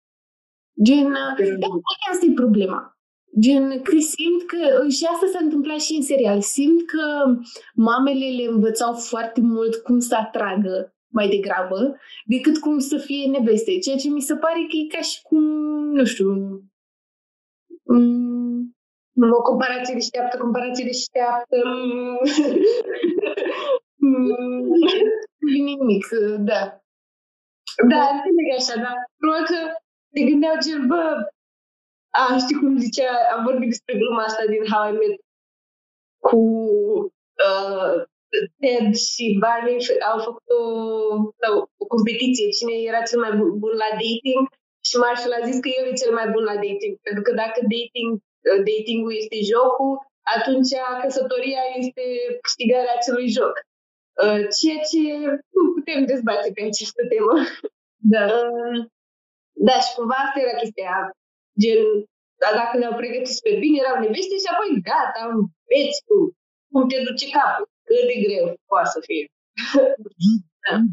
Gen, 0.84 1.12
da, 1.60 1.68
asta 2.12 2.26
e 2.26 2.34
problema. 2.34 2.98
Gen, 3.40 3.82
că 3.82 3.98
simt 4.00 4.42
că, 4.46 4.88
și 4.90 5.06
asta 5.14 5.28
s-a 5.32 5.40
întâmplat 5.42 5.80
și 5.80 5.96
în 5.96 6.02
serial, 6.02 6.42
simt 6.42 6.86
că 6.86 7.04
mamele 7.76 8.44
le 8.44 8.50
învățau 8.50 8.94
foarte 8.94 9.42
mult 9.42 9.76
cum 9.76 10.00
să 10.00 10.16
atragă 10.16 10.96
mai 11.08 11.28
degrabă, 11.30 11.98
decât 12.26 12.58
cum 12.60 12.80
să 12.80 12.98
fie 12.98 13.28
neveste. 13.28 13.80
Ceea 13.80 13.98
ce 13.98 14.10
mi 14.10 14.22
se 14.22 14.36
pare 14.36 14.60
că 14.70 14.76
e 14.84 14.96
ca 14.96 15.02
și 15.02 15.22
cum, 15.22 15.44
nu 15.94 16.06
știu, 16.06 16.30
um, 17.84 18.76
o 19.40 19.42
comparație 19.42 19.94
deșteaptă, 19.94 20.38
comparație 20.38 20.86
deșteaptă. 20.86 21.58
nimic, 25.40 26.08
da. 26.40 26.62
Da, 27.92 28.02
înțeleg 28.14 28.48
așa, 28.60 28.76
da. 28.86 28.94
Probabil 29.18 29.46
că 29.46 29.60
se 30.16 30.24
gândeau 30.30 30.56
gen, 30.64 30.88
bă, 30.88 31.04
a, 32.20 32.38
știi 32.44 32.60
cum 32.60 32.78
zicea, 32.86 33.12
am 33.36 33.42
vorbit 33.44 33.70
despre 33.70 33.98
gluma 34.00 34.24
asta 34.24 34.44
din 34.54 34.64
How 34.72 34.84
I 34.90 34.98
Met 35.00 35.16
cu 36.26 36.42
uh, 37.48 37.94
Ted 38.60 38.88
și 38.96 39.26
Barney 39.42 39.78
au 40.12 40.20
făcut 40.28 40.48
o, 40.60 40.64
sau, 41.42 41.54
o 41.82 41.86
competiție, 41.94 42.56
cine 42.58 42.76
era 42.90 43.02
cel 43.10 43.20
mai 43.26 43.34
bun 43.62 43.74
la 43.84 43.90
dating 44.02 44.44
și 44.88 44.96
Marshall 45.04 45.38
a 45.40 45.48
zis 45.50 45.58
că 45.64 45.70
el 45.78 45.86
e 45.90 46.02
cel 46.02 46.14
mai 46.20 46.28
bun 46.34 46.44
la 46.52 46.58
dating, 46.64 46.94
pentru 47.08 47.22
că 47.26 47.32
dacă 47.44 47.60
dating, 47.74 48.12
uh, 48.50 48.62
dating-ul 48.70 49.14
este 49.22 49.38
jocul, 49.52 49.94
atunci 50.36 50.72
căsătoria 51.02 51.64
este 51.80 52.04
câștigarea 52.46 52.96
acelui 52.96 53.28
joc. 53.38 53.56
Uh, 54.24 54.42
ceea 54.56 54.80
ce 54.90 55.02
nu 55.56 55.64
putem 55.76 56.00
dezbate 56.12 56.48
pe 56.56 56.62
această 56.72 57.02
temă. 57.14 57.34
Da. 58.14 58.26
Uh, 58.26 58.80
da, 59.68 59.76
și 59.86 59.92
cumva 59.96 60.18
asta 60.24 60.40
era 60.40 60.56
chestia. 60.62 60.94
Gen, 61.62 61.82
dar 62.42 62.54
dacă 62.62 62.74
le-au 62.78 62.96
pregătit 63.02 63.36
super 63.38 63.56
bine, 63.64 63.78
erau 63.80 63.96
neveste 64.00 64.36
și 64.42 64.50
apoi 64.52 64.70
gata, 64.90 65.22
înveți 65.34 66.00
tu 66.08 66.18
cum 66.72 66.84
te 66.90 66.98
duce 67.08 67.26
capul. 67.36 67.66
Cât 67.88 68.06
de 68.12 68.18
greu 68.26 68.46
poate 68.70 68.90
să 68.94 69.00
fie. 69.08 69.24
da. 70.66 70.76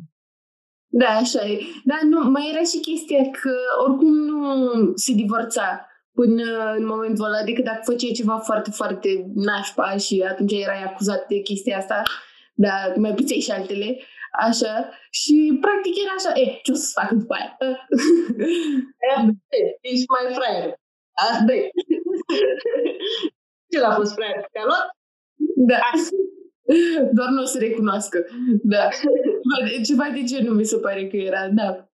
Da, 0.94 1.08
așa 1.08 1.46
e. 1.46 1.60
Dar 1.84 2.00
nu, 2.02 2.30
mai 2.30 2.50
era 2.52 2.62
și 2.62 2.78
chestia 2.80 3.30
că 3.40 3.54
oricum 3.86 4.12
nu 4.12 4.92
se 4.94 5.12
divorța 5.12 5.86
până 6.14 6.74
în 6.78 6.86
momentul 6.86 7.24
ăla, 7.24 7.42
decât 7.44 7.64
dacă 7.64 7.80
făceai 7.84 8.18
ceva 8.20 8.38
foarte, 8.38 8.70
foarte 8.70 9.08
nașpa 9.34 9.96
și 9.96 10.24
atunci 10.30 10.52
erai 10.52 10.82
acuzat 10.82 11.26
de 11.26 11.40
chestia 11.40 11.76
asta, 11.76 12.02
dar 12.54 12.94
mai 12.96 13.14
puțin 13.14 13.40
și 13.40 13.50
altele. 13.50 13.98
Așa. 14.32 14.90
Și 15.10 15.58
practic 15.60 15.94
era 16.04 16.14
așa, 16.16 16.40
e, 16.40 16.60
ce 16.62 16.72
o 16.72 16.74
să 16.74 16.90
fac 17.00 17.10
după 17.10 17.34
aia? 17.34 17.56
Ești 19.90 20.04
mai 20.08 20.34
fraier. 20.34 20.74
Asta 21.12 21.52
e. 21.52 21.70
Ce 23.70 23.78
l-a 23.80 23.94
fost 23.94 24.14
fraier? 24.14 24.48
Te-a 24.52 24.64
luat? 24.64 24.86
Da. 25.56 25.80
Doar 27.16 27.28
nu 27.28 27.42
o 27.42 27.44
să 27.44 27.58
recunoască. 27.58 28.26
Da. 28.62 28.88
Ceva 29.84 30.10
de 30.14 30.22
genul 30.22 30.54
mi 30.54 30.64
se 30.64 30.78
pare 30.78 31.08
că 31.08 31.16
era, 31.16 31.48
da. 31.48 31.86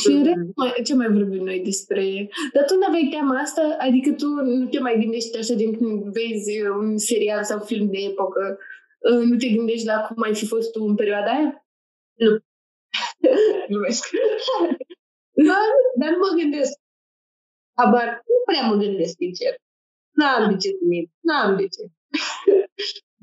Și 0.00 0.10
în 0.10 0.24
rest, 0.24 0.82
ce 0.84 0.94
mai 0.94 1.08
vorbim 1.12 1.44
noi 1.44 1.60
despre... 1.60 2.28
Dar 2.52 2.64
tu 2.64 2.74
nu 2.74 2.86
aveai 2.86 3.08
teama 3.10 3.38
asta? 3.38 3.76
Adică 3.78 4.12
tu 4.12 4.26
nu 4.26 4.66
te 4.66 4.78
mai 4.78 4.98
gândești 5.00 5.38
așa 5.38 5.54
din 5.54 5.76
când 5.76 6.02
vezi 6.02 6.60
un 6.80 6.98
serial 6.98 7.44
sau 7.44 7.58
film 7.58 7.90
de 7.90 7.98
epocă 7.98 8.58
nu 9.28 9.36
te 9.36 9.48
gândești 9.48 9.86
la 9.86 10.00
cum 10.00 10.22
ai 10.22 10.34
fi 10.34 10.46
fost 10.46 10.72
tu 10.72 10.84
în 10.84 10.94
perioada 10.94 11.30
aia? 11.30 11.66
Nu. 12.14 12.38
Glumesc. 13.68 14.10
dar, 15.48 15.68
dar 15.98 16.10
nu 16.10 16.18
mă 16.18 16.40
gândesc. 16.40 16.78
Abar, 17.74 18.08
nu 18.08 18.38
prea 18.46 18.66
mă 18.66 18.74
gândesc, 18.74 19.14
sincer. 19.16 19.54
N-am 20.10 20.50
de 20.50 20.56
ce 20.56 20.68
să 20.68 20.84
mint. 20.88 21.10
N-am 21.20 21.56
de 21.56 21.66
ce. 21.66 21.82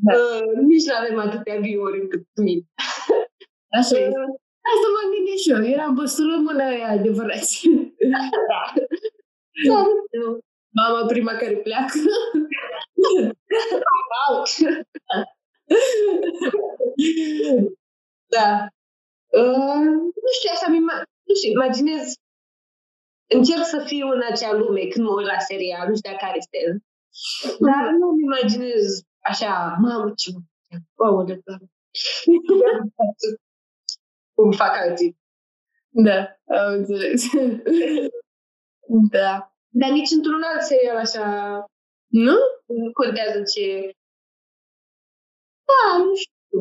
Da. 0.05 0.13
Uh, 0.17 0.53
nici 0.69 0.86
nu 0.86 0.95
avem 0.95 1.17
atâtea 1.19 1.59
biori 1.59 2.01
încât 2.01 2.27
mint. 2.36 2.65
Așa 3.79 3.95
uh, 3.95 4.01
e. 4.01 4.05
Asta 4.71 4.88
mă 4.95 5.01
gândesc 5.15 5.41
și 5.43 5.51
eu. 5.51 5.63
Eram 5.63 5.93
băsură 5.93 6.36
mână 6.38 6.63
aia 6.63 6.88
adevărat. 6.88 7.47
da. 8.49 8.73
da. 9.67 9.83
Mama 10.69 11.05
prima 11.05 11.31
care 11.31 11.55
pleacă. 11.55 11.97
Out 14.29 14.47
da. 18.36 18.67
Uh, 19.41 19.86
nu 20.23 20.32
știu, 20.38 20.49
așa 20.52 20.67
mi 20.69 20.80
nu 21.23 21.34
știu, 21.36 21.52
imaginez 21.52 22.13
încerc 23.28 23.65
să 23.65 23.84
fiu 23.86 24.08
în 24.08 24.21
acea 24.32 24.54
lume 24.54 24.88
când 24.88 25.06
mă 25.06 25.13
uit 25.13 25.26
la 25.26 25.39
serial, 25.39 25.88
nu 25.88 25.95
știu 25.95 26.15
care 26.19 26.38
este. 26.38 26.58
Dar 27.60 27.91
nu 27.99 28.12
mi 28.12 28.23
imaginez 28.23 29.02
așa, 29.19 29.78
mamă, 29.82 30.13
ce 30.15 30.32
wow, 30.95 31.23
de 31.23 31.41
cum 34.36 34.52
fac 34.52 34.76
alții. 34.76 35.17
Da, 35.89 36.17
am 36.45 36.73
înțeles. 36.73 37.23
da. 39.15 39.54
Dar 39.69 39.89
nici 39.89 40.12
într-un 40.12 40.41
alt 40.41 40.62
serial 40.62 40.97
așa 40.97 41.26
Nu? 42.08 42.36
Nu 42.65 42.91
contează 42.91 43.41
ce... 43.41 43.91
Da, 45.73 45.97
nu 45.97 46.15
știu. 46.23 46.59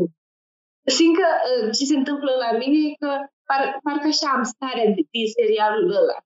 Simt 0.96 1.16
că 1.16 1.29
uh, 1.48 1.70
ce 1.77 1.85
se 1.85 1.96
întâmplă 1.96 2.31
la 2.44 2.51
mine 2.59 2.79
e 2.88 2.94
că 3.05 3.11
par, 3.48 3.62
parcă 3.83 4.07
așa 4.07 4.29
am 4.37 4.42
starea 4.42 4.87
de, 4.94 5.03
din 5.11 5.27
serialul 5.38 5.90
ăla. 6.01 6.18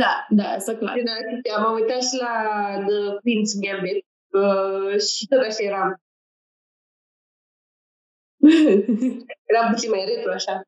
Da, 0.00 0.26
da, 0.28 0.46
asta 0.48 0.76
clar. 0.76 0.94
Din 0.94 1.08
atâtea, 1.08 1.58
m-am 1.58 1.74
uitat 1.74 2.02
și 2.08 2.16
la 2.24 2.34
The 2.88 3.00
Queen's 3.22 3.52
Gambit 3.62 4.06
uh, 4.40 5.00
și 5.00 5.26
tot 5.26 5.38
așa 5.38 5.62
eram. 5.70 5.90
Eram 9.50 9.72
puțin 9.72 9.90
mai 9.90 10.04
retro, 10.04 10.32
așa. 10.32 10.62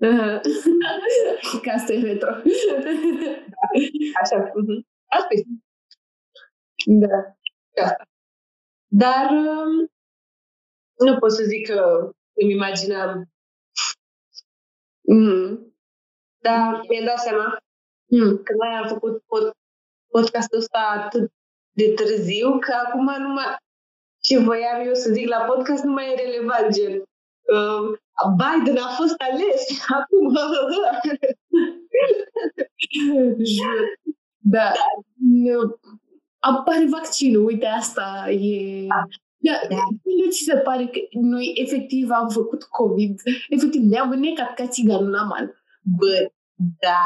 Ca 1.62 1.72
asta 1.72 1.92
e 1.92 2.00
retro. 2.00 2.30
Așa. 4.22 4.36
Uh-huh. 4.48 4.80
Asta 5.06 5.28
este. 5.30 5.48
Da. 6.84 7.36
Asta. 7.82 8.04
Dar 8.86 9.30
um, 9.30 9.90
nu 11.06 11.18
pot 11.18 11.32
să 11.32 11.42
zic 11.42 11.66
că 11.66 12.10
îmi 12.32 12.52
imaginam. 12.52 13.28
Mm. 15.00 15.74
Dar 16.42 16.80
mi-am 16.88 17.04
dat 17.04 17.18
seama 17.18 17.58
Mm. 18.12 18.42
că 18.42 18.52
noi 18.58 18.68
am 18.82 18.88
făcut 18.88 19.22
pod, 19.22 19.52
podcastul 20.12 20.58
ăsta 20.58 21.02
atât 21.04 21.32
de 21.70 21.92
târziu, 21.92 22.58
că 22.58 22.72
acum 22.72 23.04
nu 23.18 23.28
mai... 23.28 23.44
Ce 24.20 24.38
voiam 24.38 24.86
eu 24.86 24.94
să 24.94 25.12
zic 25.12 25.28
la 25.28 25.38
podcast 25.38 25.84
nu 25.84 25.92
mai 25.92 26.12
e 26.12 26.14
relevant, 26.24 26.74
gen... 26.74 26.92
Uh, 26.98 27.98
Biden 28.36 28.76
a 28.82 28.88
fost 28.96 29.14
ales 29.18 29.80
acum. 29.98 30.36
Jur. 33.44 33.98
Da. 34.38 34.72
Nu. 35.18 35.78
Apare 36.38 36.86
vaccinul, 36.90 37.44
uite, 37.44 37.66
asta 37.66 38.30
e... 38.30 38.86
Da, 39.46 39.52
Da. 39.68 39.82
nu 40.18 40.30
ți 40.30 40.42
se 40.48 40.56
pare 40.56 40.86
că 40.86 41.00
noi 41.20 41.52
efectiv 41.54 42.10
am 42.10 42.28
făcut 42.28 42.62
COVID, 42.62 43.20
efectiv 43.48 43.82
ne-am 43.82 44.10
înnecat 44.10 44.54
ca 44.54 44.66
țiganul 44.66 45.10
la 45.10 45.22
mal. 45.22 45.62
Bă, 45.98 46.30
da. 46.86 47.02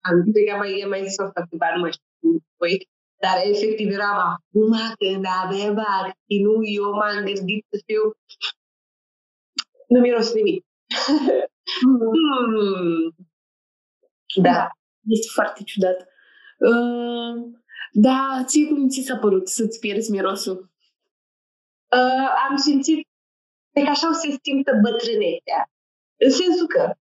Am 0.00 0.22
cred 0.22 0.44
că 0.46 0.52
am 0.52 0.58
mai, 0.58 0.80
am 0.84 0.88
mai 0.88 1.04
zis 1.06 1.18
asta 1.18 1.40
câteva, 1.42 1.74
nu 1.74 1.80
mai 1.80 1.92
știu 1.92 2.44
voi, 2.56 2.88
dar 3.22 3.36
efectiv 3.44 3.88
eram 3.92 4.16
acum 4.32 4.72
când 4.98 5.24
avem 5.42 5.74
vaccinul, 5.74 6.62
eu 6.76 6.90
m-am 6.90 7.24
gândit 7.24 7.66
să 7.70 7.82
fiu... 7.86 8.02
Nu 9.88 10.00
miros 10.00 10.32
nimic. 10.34 10.64
Hmm. 11.80 13.14
Da. 14.42 14.68
Este 15.08 15.26
foarte 15.34 15.62
ciudat. 15.62 16.08
Uh, 16.58 17.52
da, 17.92 18.42
ție 18.46 18.66
cum 18.66 18.88
ți 18.88 19.00
s-a 19.00 19.16
părut 19.16 19.48
să-ți 19.48 19.78
pierzi 19.78 20.10
mirosul? 20.10 20.70
Uh, 21.96 22.28
am 22.48 22.56
simțit 22.56 23.08
pe 23.72 23.82
că 23.82 23.88
așa 23.90 24.08
o 24.08 24.12
se 24.12 24.38
simtă 24.42 24.72
bătrânețea. 24.82 25.70
În 26.24 26.30
sensul 26.30 26.66
că 26.66 26.92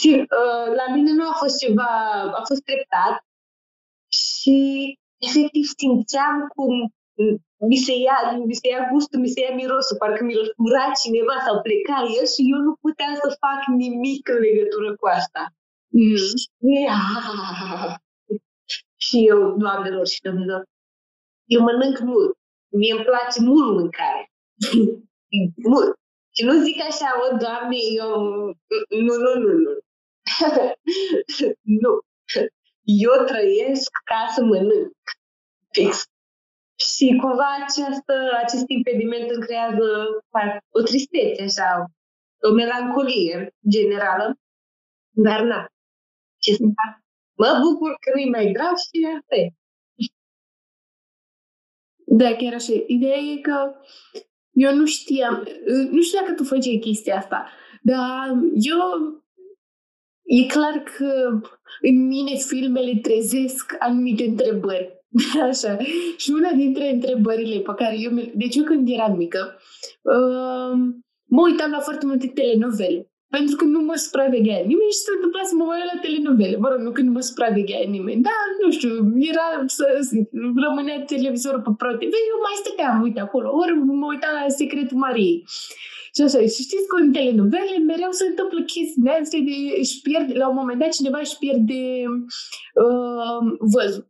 sim, 0.00 0.18
uh, 0.20 0.66
la 0.80 0.94
mine 0.94 1.12
nu 1.12 1.28
a 1.28 1.32
fost 1.32 1.58
ceva, 1.58 1.90
a 2.38 2.42
fost 2.44 2.62
treptat 2.62 3.24
și 4.08 4.58
efectiv 5.26 5.64
simțeam 5.78 6.36
cum 6.54 6.72
mi 7.70 7.76
se 7.76 7.94
ia, 8.06 8.16
mi 8.44 8.54
se 8.54 8.68
ia 8.68 8.88
gustul, 8.92 9.20
mi 9.20 9.32
se 9.34 9.40
ia 9.40 9.54
mirosul, 9.54 9.96
parcă 9.96 10.24
mi-l 10.24 10.52
fura 10.56 10.84
cineva 11.02 11.36
sau 11.46 11.62
pleca 11.66 11.98
el 12.18 12.26
și 12.34 12.42
eu 12.52 12.58
nu 12.66 12.72
puteam 12.84 13.14
să 13.22 13.36
fac 13.44 13.60
nimic 13.76 14.28
în 14.28 14.38
legătură 14.46 14.96
cu 14.96 15.06
asta. 15.06 15.42
Mm. 15.88 16.16
Ah. 16.88 17.94
Și 18.96 19.16
eu, 19.32 19.56
doamnelor 19.56 20.06
și 20.06 20.20
domnilor, 20.20 20.62
eu 21.44 21.60
mănânc 21.62 21.98
mult. 21.98 22.36
Mie 22.78 22.92
îmi 22.92 23.04
place 23.04 23.40
mult 23.40 23.74
mâncare. 23.76 24.32
mult. 25.72 25.94
Și 26.36 26.44
nu 26.44 26.62
zic 26.64 26.82
așa, 26.82 27.08
o, 27.24 27.36
doamne, 27.36 27.76
eu... 27.96 28.10
Nu, 29.06 29.14
nu, 29.24 29.32
nu, 29.44 29.52
nu. 29.64 29.72
nu. 31.82 31.92
Eu 32.82 33.24
trăiesc 33.26 33.90
ca 34.04 34.32
să 34.34 34.42
mănânc. 34.42 34.92
Fix. 35.70 36.04
Și 36.76 37.18
cumva 37.20 37.48
această, 37.54 38.14
acest 38.42 38.64
impediment 38.66 39.30
îmi 39.30 39.42
creează 39.42 39.86
o 40.70 40.80
tristețe, 40.82 41.42
așa, 41.42 41.86
o 42.48 42.52
melancolie 42.52 43.54
generală. 43.68 44.34
Dar 45.10 45.40
na, 45.42 45.66
ce 46.38 46.52
să 46.52 46.62
fac? 46.62 46.92
Mă 47.36 47.60
bucur 47.62 47.90
că 48.00 48.10
nu-i 48.14 48.30
mai 48.30 48.52
grav 48.52 48.76
și 48.76 49.06
asta 49.18 49.34
e. 49.34 49.48
Da, 52.06 52.34
chiar 52.34 52.54
așa. 52.54 52.72
Ideea 52.86 53.16
e 53.16 53.36
că 53.36 53.74
eu 54.52 54.74
nu 54.74 54.86
știam, 54.86 55.48
nu 55.90 56.02
știu 56.02 56.18
dacă 56.20 56.32
tu 56.32 56.44
făceai 56.44 56.78
chestia 56.80 57.16
asta, 57.16 57.46
dar 57.82 58.38
eu 58.54 59.22
e 60.22 60.46
clar 60.46 60.82
că 60.96 61.40
în 61.80 62.06
mine 62.06 62.36
filmele 62.36 62.98
trezesc 63.02 63.76
anumite 63.78 64.24
întrebări. 64.24 65.02
Așa. 65.50 65.76
Și 66.16 66.30
una 66.30 66.50
dintre 66.50 66.90
întrebările 66.90 67.60
pe 67.60 67.72
care 67.76 67.96
eu... 68.00 68.10
Deci 68.34 68.56
eu 68.56 68.64
când 68.64 68.88
eram 68.88 69.16
mică, 69.16 69.58
uh, 70.02 70.78
mă 71.24 71.42
uitam 71.42 71.70
la 71.70 71.78
foarte 71.78 72.06
multe 72.06 72.26
telenovele. 72.26 73.08
Pentru 73.36 73.54
că 73.58 73.64
nu 73.74 73.80
mă 73.88 73.96
supraveghea 74.04 74.60
nimeni 74.70 74.94
și 74.94 75.04
se 75.06 75.12
întâmpla 75.14 75.42
să 75.50 75.54
mă 75.54 75.64
uit 75.64 75.86
la 75.92 75.98
telenovele. 76.04 76.56
Mă 76.64 76.68
rog, 76.70 76.80
nu 76.86 76.92
că 76.96 77.00
nu 77.06 77.12
mă 77.16 77.22
supraveghea 77.28 77.82
nimeni. 77.96 78.22
Da, 78.28 78.36
nu 78.62 78.68
știu, 78.76 78.92
era 79.30 79.46
să, 79.76 79.86
să 80.08 80.14
rămânea 80.64 80.98
televizorul 81.12 81.62
pe 81.64 81.70
Pro 81.80 81.92
TV, 82.00 82.14
eu 82.32 82.38
mai 82.46 82.56
stăteam, 82.62 82.96
uite, 83.06 83.20
acolo. 83.20 83.48
Ori 83.62 83.72
mă 84.02 84.06
uitam 84.12 84.34
la 84.40 84.54
Secretul 84.60 85.02
Mariei. 85.04 85.38
Și 86.14 86.20
așa, 86.26 86.38
și 86.54 86.60
știți 86.68 86.88
că 86.90 86.96
în 87.02 87.12
telenovele 87.16 87.76
mereu 87.90 88.12
se 88.20 88.26
întâmplă 88.30 88.58
chestii 88.72 89.10
astea 89.20 89.40
de 89.48 89.56
își 89.82 89.96
pierde, 90.06 90.32
la 90.42 90.46
un 90.48 90.58
moment 90.60 90.78
dat 90.80 90.92
cineva 90.98 91.18
își 91.22 91.38
pierde 91.42 91.80
uh, 92.84 93.40
văzul. 93.74 94.04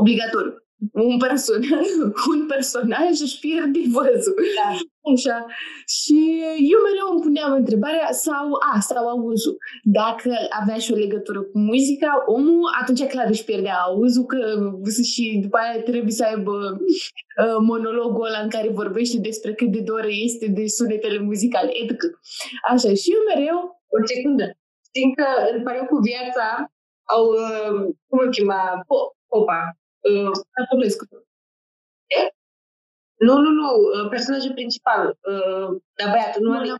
Obligatoriu. 0.00 0.54
Un, 0.92 1.16
person, 1.24 1.60
un 2.34 2.40
personaj 2.52 3.14
își 3.26 3.38
pierde 3.44 3.80
văzul. 3.98 4.36
Da. 4.58 4.68
Așa. 5.14 5.46
Și 5.96 6.18
eu 6.72 6.78
mereu 6.86 7.06
îmi 7.10 7.24
puneam 7.26 7.52
întrebarea 7.52 8.08
sau, 8.10 8.46
a, 8.72 8.80
sau 8.80 9.08
auzul. 9.08 9.56
Dacă 9.82 10.30
avea 10.60 10.78
și 10.78 10.92
o 10.92 10.96
legătură 10.96 11.40
cu 11.42 11.58
muzica, 11.58 12.10
omul 12.26 12.70
atunci 12.80 13.04
clar 13.04 13.28
își 13.28 13.44
pierdea 13.44 13.76
auzul 13.86 14.24
că 14.24 14.38
și 15.12 15.38
după 15.42 15.56
aia 15.56 15.82
trebuie 15.82 16.12
să 16.20 16.24
aibă 16.24 16.52
uh, 17.42 17.58
monologul 17.70 18.26
ăla 18.26 18.38
în 18.38 18.48
care 18.48 18.68
vorbește 18.82 19.18
despre 19.18 19.54
cât 19.54 19.70
de 19.72 19.80
doră 19.80 20.10
este 20.10 20.46
de 20.46 20.66
sunetele 20.66 21.18
muzicale, 21.18 21.70
etc. 21.82 22.00
Așa, 22.72 22.90
și 23.00 23.08
eu 23.16 23.22
mereu... 23.34 23.58
O 23.96 23.98
secundă. 24.14 24.44
Știm 24.88 25.12
că 25.18 25.26
în 25.54 25.62
pariu 25.62 25.84
cu 25.90 25.96
viața 26.10 26.46
au, 27.14 27.24
uh, 27.44 27.78
cum 28.08 28.18
îl 28.24 28.30
chema, 28.30 28.62
Po- 28.88 29.10
Popa. 29.30 29.60
Uh, 30.08 30.30
Popescu. 30.70 31.04
Nu, 33.26 33.32
nu, 33.44 33.50
nu, 33.50 33.68
uh, 33.76 34.08
personajul 34.08 34.52
principal, 34.52 35.18
uh, 35.32 35.68
dar 35.98 36.08
băiatul, 36.10 36.42
nu, 36.42 36.50
Nu, 36.50 36.58
are... 36.58 36.68
nu. 36.68 36.76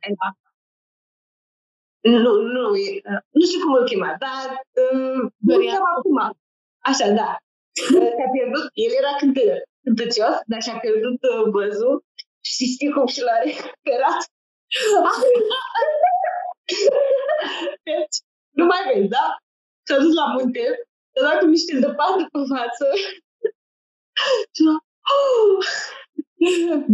Nu, 2.25 2.33
nu, 2.41 2.77
e, 2.77 2.91
uh, 3.11 3.21
nu 3.31 3.45
știu 3.47 3.61
cum 3.65 3.73
îl 3.73 3.85
chema, 3.85 4.17
dar 4.19 4.47
uh, 4.83 5.21
nu 5.47 5.47
Dorian. 5.53 5.75
știu 5.75 5.85
acum. 5.97 6.19
Așa, 6.79 7.09
da. 7.21 7.37
Uh, 7.95 8.11
S-a 8.19 8.27
pierdut, 8.33 8.67
el 8.73 8.93
era 9.01 9.13
cântă, 9.19 9.41
cântăcios, 9.83 10.37
dar 10.47 10.63
și-a 10.63 10.79
pierdut 10.79 11.21
uh, 11.23 11.43
văzul 11.55 12.05
și 12.41 12.65
știi 12.73 12.93
cum 12.93 13.07
și 13.07 13.21
l-a 13.27 13.37
recuperat. 13.45 14.21
deci, 17.89 18.17
nu 18.51 18.65
mai 18.65 18.81
vezi, 18.89 19.09
da? 19.09 19.37
S-a 19.87 19.99
dus 19.99 20.15
la 20.15 20.27
munte, 20.27 20.65
s-a 21.13 21.23
dat 21.29 21.39
cu 21.39 21.47
niște 21.47 21.79
zăpadă 21.79 22.23
pe 22.33 22.39
față 22.55 22.87
și 24.55 24.63
a 24.73 24.77
oh! 25.15 25.65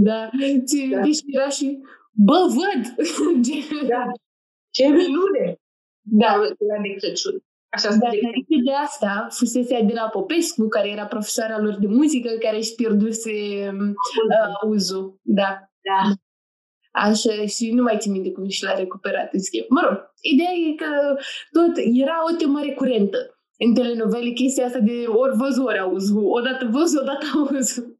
Da. 0.08 0.30
Ți, 0.64 0.86
Da. 0.90 1.00
Deci 1.00 1.18
era 1.26 1.48
și, 1.48 1.78
bă, 2.12 2.38
văd! 2.48 2.82
Da. 3.88 4.04
Ce 4.70 4.86
minune! 4.86 5.58
da. 6.02 6.32
Era 6.58 6.82
de 6.82 6.94
Crăciun. 6.98 7.42
Așa 7.68 7.88
Dar 7.88 8.10
se 8.10 8.18
înainte 8.22 8.56
de 8.64 8.72
asta, 8.72 9.26
fusese 9.30 9.74
Adela 9.74 10.08
Popescu, 10.08 10.68
care 10.68 10.88
era 10.88 11.06
profesoara 11.06 11.58
lor 11.58 11.78
de 11.78 11.86
muzică, 11.86 12.30
care 12.40 12.56
își 12.56 12.74
pierduse 12.74 13.30
uh, 13.72 13.94
auzul. 14.62 15.18
Da. 15.22 15.50
Da. 15.88 16.00
Așa, 16.92 17.46
și 17.46 17.72
nu 17.72 17.82
mai 17.82 17.96
țin 17.98 18.12
minte 18.12 18.32
cum 18.32 18.48
și 18.48 18.64
l-a 18.64 18.74
recuperat 18.74 19.32
în 19.32 19.40
schimb. 19.40 19.66
Mă 19.68 19.80
rog, 19.84 19.96
ideea 20.20 20.52
e 20.68 20.74
că 20.74 21.16
tot 21.50 21.72
era 21.76 22.16
o 22.32 22.36
temă 22.36 22.60
recurentă 22.60 23.18
în 23.58 23.74
telenovele, 23.74 24.30
chestia 24.30 24.66
asta 24.66 24.78
de 24.78 25.04
ori 25.06 25.36
văzut, 25.36 25.66
ori 25.66 25.78
auzul, 25.78 26.24
odată 26.24 26.68
văzut, 26.70 27.00
odată 27.00 27.26
auzul. 27.34 27.93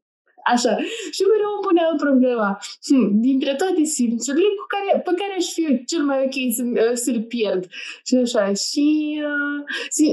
Așa. 0.53 0.73
Și 1.15 1.23
mereu 1.31 1.51
îmi 1.53 1.65
puneam 1.67 1.95
problema. 2.05 2.49
Hm, 2.87 3.07
dintre 3.27 3.53
toate 3.61 3.83
simțurile 3.83 4.51
cu 4.59 4.65
care, 4.73 4.89
pe 5.07 5.13
care 5.19 5.33
aș 5.37 5.47
fi 5.53 5.61
eu 5.67 5.75
cel 5.91 6.03
mai 6.09 6.19
ok 6.25 6.37
să, 6.55 6.63
să-l 7.03 7.21
pierd. 7.33 7.63
Și 8.07 8.15
așa. 8.15 8.45
Și 8.53 8.85
uh, 9.29 9.57
si, 9.95 10.05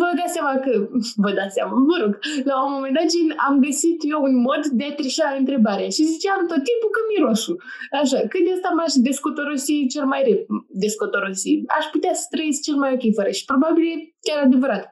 vă 0.00 0.08
dați 0.18 0.32
seama 0.36 0.54
că, 0.64 0.72
vă 1.24 1.30
dați 1.38 1.54
seama, 1.56 1.74
mă 1.90 1.96
rog, 2.02 2.12
la 2.50 2.64
un 2.64 2.72
moment 2.72 2.94
dat 2.98 3.08
am 3.46 3.54
găsit 3.66 3.98
eu 4.12 4.20
un 4.22 4.36
mod 4.48 4.62
de 4.78 4.84
a 4.84 4.94
trișa 4.94 5.36
întrebarea 5.38 5.88
și 5.96 6.10
ziceam 6.12 6.40
tot 6.50 6.62
timpul 6.68 6.90
că 6.94 7.00
mirosul. 7.10 7.56
Așa, 8.00 8.18
că 8.30 8.36
de 8.44 8.52
asta 8.52 8.70
m-aș 8.76 8.92
descotorosi 9.08 9.86
cel 9.94 10.06
mai 10.12 10.22
rep, 10.28 10.46
descotorosi. 10.68 11.62
Aș 11.78 11.84
putea 11.94 12.14
să 12.14 12.26
trăiesc 12.30 12.62
cel 12.62 12.76
mai 12.82 12.92
ok 12.96 13.04
fără 13.14 13.30
și 13.30 13.44
probabil 13.44 13.84
e 13.92 13.94
chiar 14.26 14.38
adevărat. 14.44 14.84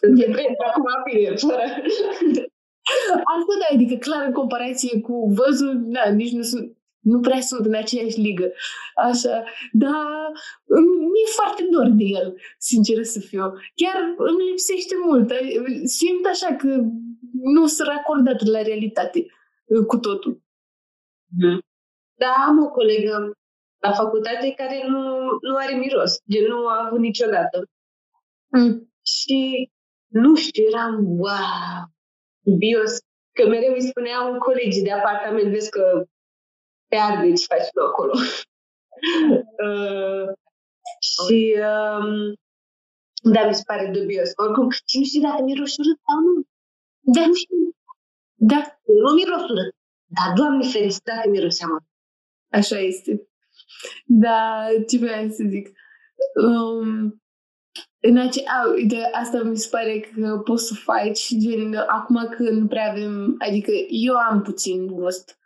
Depinde 0.00 0.56
acum 0.68 0.84
bine, 1.04 1.34
fără. 1.34 1.64
Asta 3.24 3.54
da, 3.58 3.74
adică 3.74 3.94
clar 3.94 4.26
în 4.26 4.32
comparație 4.32 5.00
cu 5.00 5.32
văzul, 5.32 5.80
da, 5.80 6.10
nici 6.10 6.32
nu 6.32 6.42
sunt, 6.42 6.76
nu 6.98 7.20
prea 7.20 7.40
sunt 7.40 7.66
în 7.66 7.74
aceeași 7.74 8.20
ligă. 8.20 8.52
Așa, 8.94 9.44
dar 9.72 10.32
mi-e 11.12 11.36
foarte 11.36 11.66
dor 11.70 11.88
de 11.88 12.04
el, 12.04 12.36
sincer 12.58 13.02
să 13.02 13.20
fiu. 13.20 13.52
Chiar 13.74 14.14
îmi 14.16 14.48
lipsește 14.48 14.94
mult. 15.04 15.32
Simt 15.84 16.26
așa 16.26 16.54
că 16.54 16.68
nu 17.42 17.66
sunt 17.66 17.88
racordat 17.88 18.44
la 18.44 18.62
realitate 18.62 19.26
cu 19.86 19.96
totul. 19.98 20.42
Mm. 21.40 21.60
Da, 22.14 22.34
am 22.46 22.62
o 22.62 22.70
colegă 22.70 23.32
la 23.78 23.92
facultate 23.92 24.54
care 24.56 24.86
nu, 24.88 25.02
nu 25.40 25.56
are 25.56 25.74
miros, 25.74 26.22
gen 26.30 26.46
nu 26.48 26.66
a 26.66 26.86
avut 26.86 26.98
niciodată. 26.98 27.62
Mm. 28.46 28.92
Și 29.02 29.70
nu 30.06 30.34
știu, 30.34 30.64
eram, 30.66 30.94
wow, 31.18 31.96
bios, 32.56 32.92
că 33.32 33.46
mereu 33.48 33.72
îi 33.72 33.88
spuneam 33.88 34.38
colegii 34.38 34.82
de 34.82 34.92
apartament, 34.92 35.52
vezi 35.52 35.70
că 35.70 36.04
te 36.88 36.96
arde 36.96 37.32
ce 37.32 37.44
faci 37.48 37.68
tu 37.74 37.80
acolo. 37.80 38.12
uh, 39.66 40.26
și 41.00 41.54
um, 41.70 42.34
da, 43.32 43.46
mi 43.46 43.54
se 43.54 43.62
pare 43.66 43.90
dubios. 43.90 44.30
Oricum, 44.36 44.70
și 44.70 44.98
nu 44.98 45.04
știu 45.04 45.20
dacă 45.20 45.42
miros 45.42 45.76
urât 45.76 45.98
sau 46.06 46.18
nu. 46.26 46.42
Da, 47.14 47.26
nu 47.26 47.34
știu. 47.34 47.56
Da. 48.34 48.60
Nu 49.02 49.14
miros 49.14 49.42
urât. 49.42 49.74
Dar, 50.16 50.32
Doamne 50.36 50.68
ferește, 50.68 51.00
dacă 51.04 51.28
miroseam 51.28 51.88
Așa 52.50 52.78
este. 52.78 53.28
Da, 54.06 54.66
ce 54.88 54.98
vreau 54.98 55.28
să 55.28 55.44
zic. 55.48 55.66
Um, 56.44 57.22
în 58.00 58.16
ace- 58.16 58.44
a, 58.46 58.70
uite, 58.74 59.10
asta 59.12 59.42
mi 59.42 59.56
se 59.56 59.68
pare 59.70 60.00
că 60.00 60.40
poți 60.44 60.66
să 60.66 60.74
faci, 60.74 61.34
gen, 61.38 61.74
acum 61.86 62.28
că 62.36 62.50
nu 62.50 62.66
prea 62.66 62.90
avem, 62.90 63.34
adică 63.38 63.70
eu 63.88 64.14
am 64.14 64.42
puțin 64.42 64.86
gust 64.86 65.38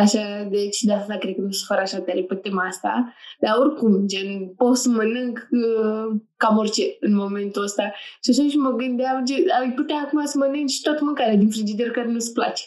Așa, 0.00 0.46
deci 0.50 0.80
de 0.80 0.92
asta 0.92 1.16
cred 1.18 1.34
că 1.34 1.40
nu 1.40 1.50
sunt 1.50 1.66
fără 1.66 1.80
așa 1.80 2.00
tare 2.00 2.22
pe 2.22 2.34
tema 2.34 2.66
asta. 2.66 3.14
Dar 3.38 3.56
oricum, 3.56 4.06
gen, 4.06 4.54
pot 4.54 4.76
să 4.76 4.88
mănânc 4.88 5.48
uh, 5.50 6.20
cam 6.36 6.56
orice 6.56 6.96
în 7.00 7.14
momentul 7.14 7.62
ăsta. 7.62 7.92
Și 8.22 8.30
așa 8.30 8.48
și 8.48 8.56
mă 8.56 8.70
gândeam, 8.70 9.24
gen, 9.24 9.48
ai 9.60 9.72
putea 9.72 9.96
acum 9.96 10.24
să 10.24 10.38
mănânci 10.38 10.80
toată 10.82 11.04
mâncarea 11.04 11.36
din 11.36 11.50
frigider 11.50 11.90
care 11.90 12.08
nu-ți 12.08 12.32
place. 12.32 12.64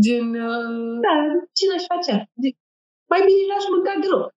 Gen... 0.00 0.34
Uh... 0.34 1.00
Da, 1.06 1.16
ce 1.52 1.64
n-aș 1.68 1.84
face? 1.86 2.30
Mai 3.08 3.20
bine 3.26 3.42
n-aș 3.48 3.64
mânca 3.70 3.94
deloc. 4.00 4.34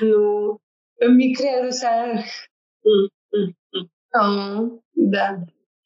nu, 0.08 0.60
îmi 1.06 1.32
creează 1.32 1.86
așa... 1.86 1.92
Mm, 2.88 3.08
mm, 3.34 3.56
mm. 3.72 3.86
Oh, 4.20 4.80
da. 4.90 5.26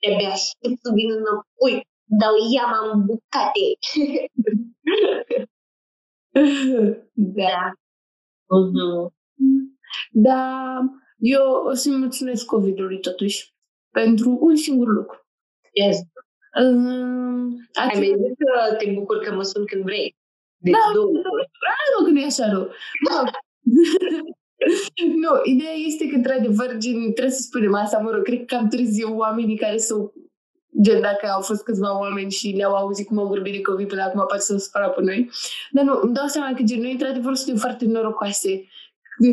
De-abia 0.00 0.28
aștept 0.28 0.78
să 0.82 0.90
vin 0.94 1.10
înapoi 1.10 1.86
dau 2.04 2.34
iama 2.54 2.90
în 2.92 3.04
bucate. 3.04 3.66
da. 7.38 7.72
Uh-huh. 8.56 9.14
Da, 10.10 10.78
eu 11.18 11.64
o 11.66 11.72
să-i 11.72 11.96
mulțumesc 11.96 12.44
COVID-ului 12.46 13.00
totuși 13.00 13.54
pentru 13.90 14.38
un 14.40 14.56
singur 14.56 14.88
lucru. 14.88 15.26
Yes. 15.72 15.96
Uh, 16.60 17.46
Ai 17.72 17.92
mai 17.94 18.14
zis 18.16 18.34
că 18.38 18.74
te 18.78 18.92
bucur 18.92 19.18
că 19.18 19.34
mă 19.34 19.42
sun 19.42 19.66
când 19.66 19.82
vrei. 19.82 20.16
Deci 20.56 20.72
da, 20.72 20.92
două. 20.94 21.12
Da, 21.12 21.74
nu, 21.98 22.04
că 22.04 22.10
nu 22.10 22.20
e 22.20 22.24
așa 22.24 22.50
rău. 22.50 22.70
Da. 24.66 25.06
nu, 25.22 25.30
ideea 25.44 25.76
este 25.86 26.06
că, 26.08 26.14
într-adevăr, 26.14 26.76
gen, 26.78 27.12
trebuie 27.12 27.30
să 27.30 27.42
spunem 27.42 27.74
asta, 27.74 27.98
mă 27.98 28.10
rog, 28.10 28.22
cred 28.22 28.38
că 28.38 28.44
cam 28.44 28.68
târziu 28.68 29.16
oamenii 29.16 29.56
care 29.56 29.76
s-au 29.76 30.14
Gen, 30.82 31.00
dacă 31.00 31.26
au 31.34 31.40
fost 31.40 31.62
câțiva 31.62 31.98
oameni 31.98 32.30
și 32.30 32.52
ne-au 32.52 32.74
auzit 32.74 33.06
cum 33.06 33.18
am 33.18 33.26
vorbit 33.26 33.52
de 33.52 33.60
COVID 33.60 33.88
până 33.88 34.02
acum, 34.02 34.24
poate 34.26 34.42
să 34.42 34.56
supăra 34.56 34.88
pe 34.88 35.02
noi. 35.02 35.30
Dar 35.70 35.84
nu, 35.84 35.98
îmi 36.02 36.14
dau 36.14 36.26
seama 36.26 36.54
că 36.56 36.62
gen, 36.62 36.80
noi 36.80 36.92
într-adevăr 36.92 37.34
suntem 37.34 37.56
foarte 37.56 37.84
norocoase. 37.84 38.68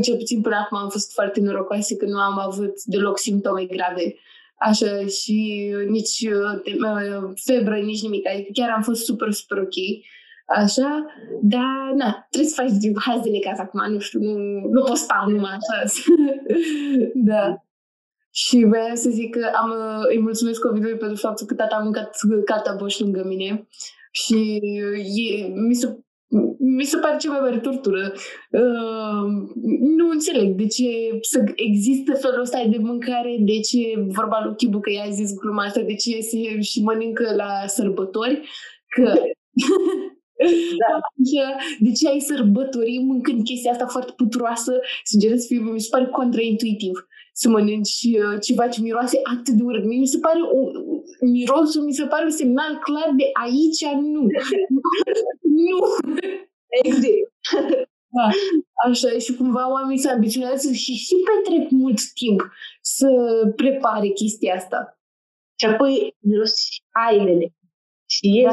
Cel 0.03 0.15
puțin 0.15 0.41
până 0.41 0.55
acum 0.55 0.77
am 0.77 0.89
fost 0.89 1.13
foarte 1.13 1.39
norocoase 1.39 1.97
că 1.97 2.05
nu 2.05 2.17
am 2.17 2.39
avut 2.39 2.83
deloc 2.83 3.17
simptome 3.19 3.65
grave. 3.65 4.15
Așa, 4.57 5.05
și 5.05 5.69
nici 5.87 6.27
uh, 6.31 7.31
febră, 7.45 7.75
nici 7.75 8.01
nimic. 8.01 8.27
Adică 8.27 8.49
chiar 8.53 8.69
am 8.69 8.81
fost 8.81 9.03
super, 9.03 9.31
super 9.31 9.57
ok. 9.57 9.75
Așa, 10.45 11.05
dar, 11.41 11.91
na, 11.95 12.27
trebuie 12.29 12.49
să 12.49 12.61
faci 12.61 13.03
hai 13.05 13.19
de 13.23 13.29
necaz 13.29 13.59
acum, 13.59 13.91
nu 13.91 13.99
știu, 13.99 14.19
nu, 14.19 14.37
nu 14.71 14.83
pot 14.83 14.97
sta 14.97 15.25
numai 15.27 15.51
așa. 15.51 16.03
da. 17.31 17.63
Și 18.31 18.65
vreau 18.67 18.95
să 18.95 19.09
zic 19.09 19.35
că 19.35 19.51
am, 19.55 19.73
îi 20.09 20.19
mulțumesc 20.19 20.61
COVID-ului 20.61 20.97
pentru 20.97 21.17
faptul 21.17 21.47
că 21.47 21.53
tata 21.53 21.75
a 21.75 21.83
mâncat 21.83 22.17
cartea 22.45 22.73
boș 22.73 22.99
lângă 22.99 23.23
mine 23.25 23.67
și 24.11 24.59
e, 25.15 25.47
mi 25.47 25.75
se 25.75 25.97
mi 26.57 26.83
se 26.83 26.97
pare 26.97 27.17
cea 27.17 27.31
mai 27.31 27.39
mare 27.39 27.59
tortură. 27.59 28.13
Uh, 28.49 29.23
nu 29.79 30.09
înțeleg 30.09 30.55
de 30.55 30.67
ce 30.67 31.17
să 31.21 31.43
există 31.55 32.13
felul 32.13 32.41
ăsta 32.41 32.65
de 32.69 32.77
mâncare, 32.77 33.37
de 33.39 33.59
ce 33.59 34.05
vorba 34.07 34.41
lui 34.45 34.55
Chibu 34.55 34.79
că 34.79 34.91
i-a 34.91 35.09
zis 35.09 35.33
gluma 35.35 35.63
asta, 35.63 35.81
de 35.81 35.95
ce 35.95 36.19
se 36.21 36.61
și 36.61 36.81
mănâncă 36.81 37.35
la 37.35 37.67
sărbători, 37.67 38.49
că 38.87 39.13
Da. 40.77 41.55
De 41.79 41.91
ce 41.91 42.09
ai 42.09 42.19
sărbători 42.19 43.03
mâncând 43.03 43.43
chestia 43.43 43.71
asta 43.71 43.87
foarte 43.87 44.13
puturoasă? 44.15 44.79
Sincer 45.03 45.37
să 45.37 45.45
fiu, 45.47 45.61
mi 45.61 45.79
se 45.79 45.87
pare 45.91 46.05
contraintuitiv 46.05 47.07
să 47.33 47.49
mănânci 47.49 48.03
uh, 48.03 48.41
ceva 48.41 48.67
ce 48.67 48.81
miroase 48.81 49.19
atât 49.23 49.53
de 49.53 49.63
urât. 49.63 49.85
Mi 49.85 50.07
se 50.07 50.19
pare, 50.19 50.39
un, 50.51 50.71
mirosul 51.19 51.83
mi 51.83 51.93
se 51.93 52.05
pare 52.05 52.23
un 52.23 52.29
semnal 52.29 52.79
clar 52.79 53.13
de 53.17 53.29
aici 53.43 53.83
nu. 54.01 54.21
nu. 55.65 55.77
Exact. 56.83 57.91
Da, 58.15 58.29
așa, 58.87 59.17
și 59.19 59.35
cumva 59.35 59.71
oamenii 59.71 59.97
se 59.97 60.09
ambiționează 60.09 60.71
și 60.71 60.93
și 60.93 61.15
petrec 61.25 61.69
mult 61.69 62.13
timp 62.13 62.51
să 62.81 63.07
prepare 63.55 64.07
chestia 64.07 64.55
asta. 64.55 64.99
Și 65.59 65.65
apoi 65.65 66.15
miros 66.19 66.53
hainele. 66.89 67.53
Și 68.05 68.41
da. 68.43 68.51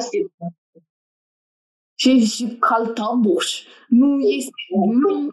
Este 2.08 2.24
și, 2.24 2.26
și 2.26 2.56
caltaboș. 2.58 3.64
Nu 3.88 4.20
este, 4.20 4.52
nu, 4.72 5.30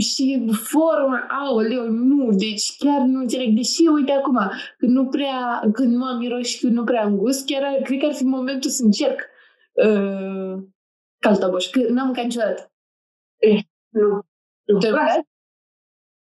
și 0.00 0.50
forma, 0.52 1.26
aoleu, 1.28 1.88
nu, 1.88 2.30
deci 2.32 2.76
chiar 2.78 3.00
nu 3.00 3.20
înțeleg. 3.20 3.54
Deși, 3.56 3.82
uite 3.82 4.12
acum, 4.12 4.38
când 4.78 4.92
nu 4.92 5.08
prea, 5.08 5.70
când 5.72 5.94
nu 5.94 6.04
am 6.04 6.18
miros 6.18 6.46
și 6.46 6.60
când 6.60 6.72
nu 6.72 6.84
prea 6.84 7.02
am 7.02 7.16
gust, 7.16 7.46
chiar 7.46 7.82
cred 7.82 7.98
că 7.98 8.06
ar 8.06 8.14
fi 8.14 8.24
momentul 8.24 8.70
să 8.70 8.82
încerc 8.84 9.20
uh, 9.72 10.62
caltaboș, 11.18 11.70
că 11.70 11.80
n-am 11.88 12.04
mâncat 12.04 12.24
niciodată. 12.24 12.72
Eh, 13.36 13.62
nu. 13.88 14.20
Nu. 14.64 14.78
Te 14.78 14.88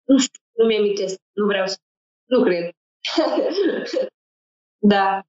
nu 0.04 0.18
știu, 0.18 0.40
nu 0.52 0.66
mi-amintesc, 0.66 1.20
nu 1.32 1.46
vreau 1.46 1.66
să, 1.66 1.78
nu 2.24 2.42
cred. 2.42 2.70
da. 4.92 5.22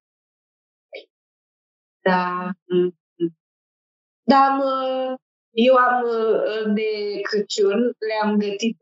Da. 2.02 2.50
Mm. 2.66 2.98
Dar 4.32 4.42
am, 4.50 4.60
eu 5.68 5.76
am 5.76 6.04
de 6.74 6.90
Crăciun, 7.28 7.80
le-am 8.08 8.32
gătit 8.38 8.78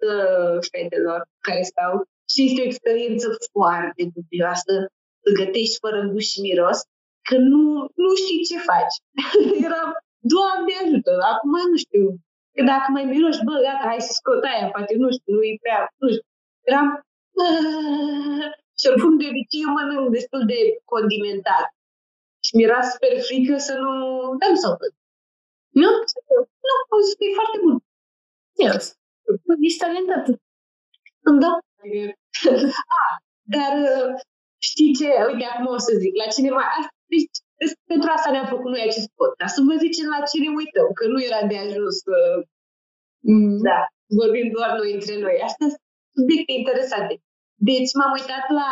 fetelor 0.71 1.21
care 1.47 1.61
stau 1.61 1.93
și 2.31 2.39
este 2.45 2.61
o 2.61 2.69
experiență 2.69 3.27
foarte 3.51 4.01
dubioasă 4.15 4.73
să 5.23 5.29
gătești 5.39 5.79
fără 5.83 5.99
gust 6.11 6.29
și 6.31 6.41
miros, 6.41 6.79
că 7.27 7.35
nu, 7.51 7.63
nu 8.03 8.09
știi 8.21 8.45
ce 8.49 8.57
faci. 8.69 8.95
Eram, 9.65 9.91
Doamne 10.33 10.73
ajută, 10.83 11.11
acum 11.31 11.53
nu 11.71 11.77
știu, 11.85 12.05
că 12.55 12.61
dacă 12.71 12.87
mai 12.95 13.05
miroși, 13.11 13.45
bă, 13.47 13.55
gata, 13.65 13.85
hai 13.91 14.07
să 14.07 14.11
scot 14.19 14.43
aia, 14.51 14.67
poate 14.73 14.93
nu 15.03 15.07
știu, 15.15 15.31
nu-i 15.35 15.59
prea, 15.63 15.79
nu 16.01 16.07
știu. 16.13 16.27
Eram, 16.69 16.87
și 18.79 18.85
oricum 18.91 19.13
de 19.19 19.27
obicei 19.31 19.63
eu 19.65 19.71
mănânc 19.75 20.05
destul 20.17 20.41
de 20.53 20.59
condimentat. 20.93 21.65
Și 22.45 22.51
mi-era 22.55 22.79
super 22.91 23.13
frică 23.27 23.55
să 23.67 23.73
nu 23.83 23.93
dăm 24.41 24.55
să 24.61 24.67
nu? 25.81 25.89
Nu, 26.65 26.75
au 26.93 26.99
zis 27.05 27.13
că 27.17 27.23
e 27.23 27.39
foarte 27.41 27.57
bun. 27.63 27.75
Yes. 28.63 28.83
Ești 29.67 29.81
talentată. 29.83 30.31
Da. 31.43 31.51
ah, 32.99 33.13
dar 33.55 33.73
uh, 33.91 34.09
știi 34.69 34.95
ce? 34.99 35.09
Uite, 35.29 35.45
acum 35.45 35.67
o 35.77 35.79
să 35.87 35.93
zic, 36.03 36.13
la 36.21 36.31
cine 36.35 36.49
mai... 36.49 36.65
Deci, 37.11 37.37
pentru 37.91 38.09
asta 38.15 38.29
ne-am 38.31 38.51
făcut 38.53 38.71
noi 38.71 38.87
acest 38.89 39.09
podcast. 39.21 39.53
Să 39.55 39.61
vă 39.67 39.75
zicem 39.85 40.07
la 40.15 40.21
cine 40.31 40.47
uităm, 40.61 40.89
că 40.99 41.05
nu 41.13 41.19
era 41.27 41.41
de 41.51 41.57
ajuns 41.57 41.95
să... 42.07 42.15
Mm. 43.29 43.57
Da, 43.67 43.79
vorbim 44.21 44.47
doar 44.57 44.71
noi 44.79 44.89
între 44.97 45.15
noi. 45.25 45.35
Astăzi 45.49 45.75
subiecte 46.17 46.53
interesante. 46.61 47.13
Deci 47.69 47.91
m-am 47.97 48.11
uitat 48.19 48.45
la 48.59 48.69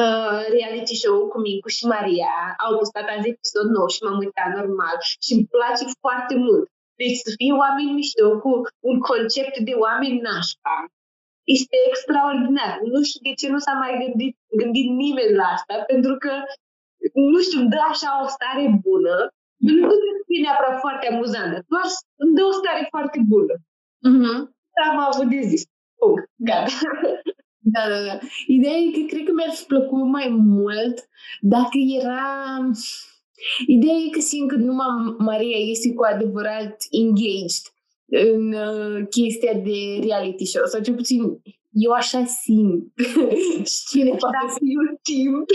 uh, 0.00 0.40
reality 0.56 0.94
show 1.02 1.18
cu 1.28 1.38
Mincu 1.40 1.68
și 1.76 1.84
Maria. 1.94 2.34
Au 2.64 2.76
postat 2.78 3.06
azi 3.16 3.28
episod 3.34 3.66
nou 3.76 3.86
și 3.94 4.02
m-am 4.02 4.18
uitat 4.24 4.50
normal 4.58 4.96
și 5.24 5.32
îmi 5.34 5.50
place 5.54 5.84
foarte 6.02 6.34
mult. 6.46 6.66
Deci 7.00 7.16
să 7.24 7.30
fie 7.38 7.52
oameni 7.62 7.96
mișto 7.98 8.26
cu 8.44 8.50
un 8.90 8.98
concept 9.10 9.54
de 9.68 9.74
oameni 9.86 10.24
nașpa. 10.26 10.76
Este 11.56 11.76
extraordinar. 11.88 12.72
Nu 12.92 13.00
știu 13.08 13.20
de 13.28 13.34
ce 13.40 13.46
nu 13.54 13.58
s-a 13.64 13.74
mai 13.82 13.92
gândit, 14.02 14.34
gândit 14.60 14.88
nimeni 15.02 15.38
la 15.40 15.46
asta, 15.56 15.74
pentru 15.92 16.14
că, 16.24 16.32
nu 17.32 17.38
știu, 17.46 17.58
îmi 17.60 17.72
dă 17.74 17.80
așa 17.92 18.10
o 18.24 18.26
stare 18.36 18.64
bună. 18.86 19.16
Nu 19.68 19.72
trebuie 19.90 20.18
să 20.18 20.24
fie 20.28 20.40
neapărat 20.44 20.76
foarte 20.84 21.06
amuzantă, 21.12 21.56
doar 21.72 21.86
îmi 22.22 22.34
dă 22.36 22.42
o 22.50 22.58
stare 22.60 22.82
foarte 22.94 23.18
bună. 23.32 23.54
Mm-hmm. 24.08 24.38
Am 24.90 24.98
avut 25.08 25.28
de 25.34 25.40
zis. 25.50 25.62
Punct. 25.98 26.24
Gata. 26.48 26.74
Da, 27.64 27.80
da, 27.88 28.04
da. 28.04 28.18
Ideea 28.46 28.76
e 28.76 28.90
că 28.90 29.06
cred 29.06 29.24
că 29.24 29.32
mi-ar 29.34 29.54
fi 29.54 29.64
plăcut 29.64 30.04
mai 30.04 30.28
mult 30.28 31.08
dacă 31.40 31.78
era... 32.00 32.20
Ideea 33.66 33.94
e 33.94 34.10
că 34.10 34.20
simt 34.20 34.48
că 34.48 34.56
numai 34.56 35.14
Maria 35.18 35.56
este 35.58 35.92
cu 35.92 36.02
adevărat 36.02 36.76
engaged 36.90 37.64
în 38.06 38.52
uh, 38.52 39.06
chestia 39.10 39.52
de 39.52 40.06
reality 40.06 40.44
show, 40.46 40.64
sau 40.64 40.80
cel 40.80 40.94
puțin 40.94 41.40
eu 41.72 41.92
așa 41.92 42.24
simt. 42.24 42.92
și 43.72 43.80
cine 43.90 44.10
poate 44.10 44.36
Dacă 44.40 44.58
eu 44.60 44.98
simt. 45.02 45.50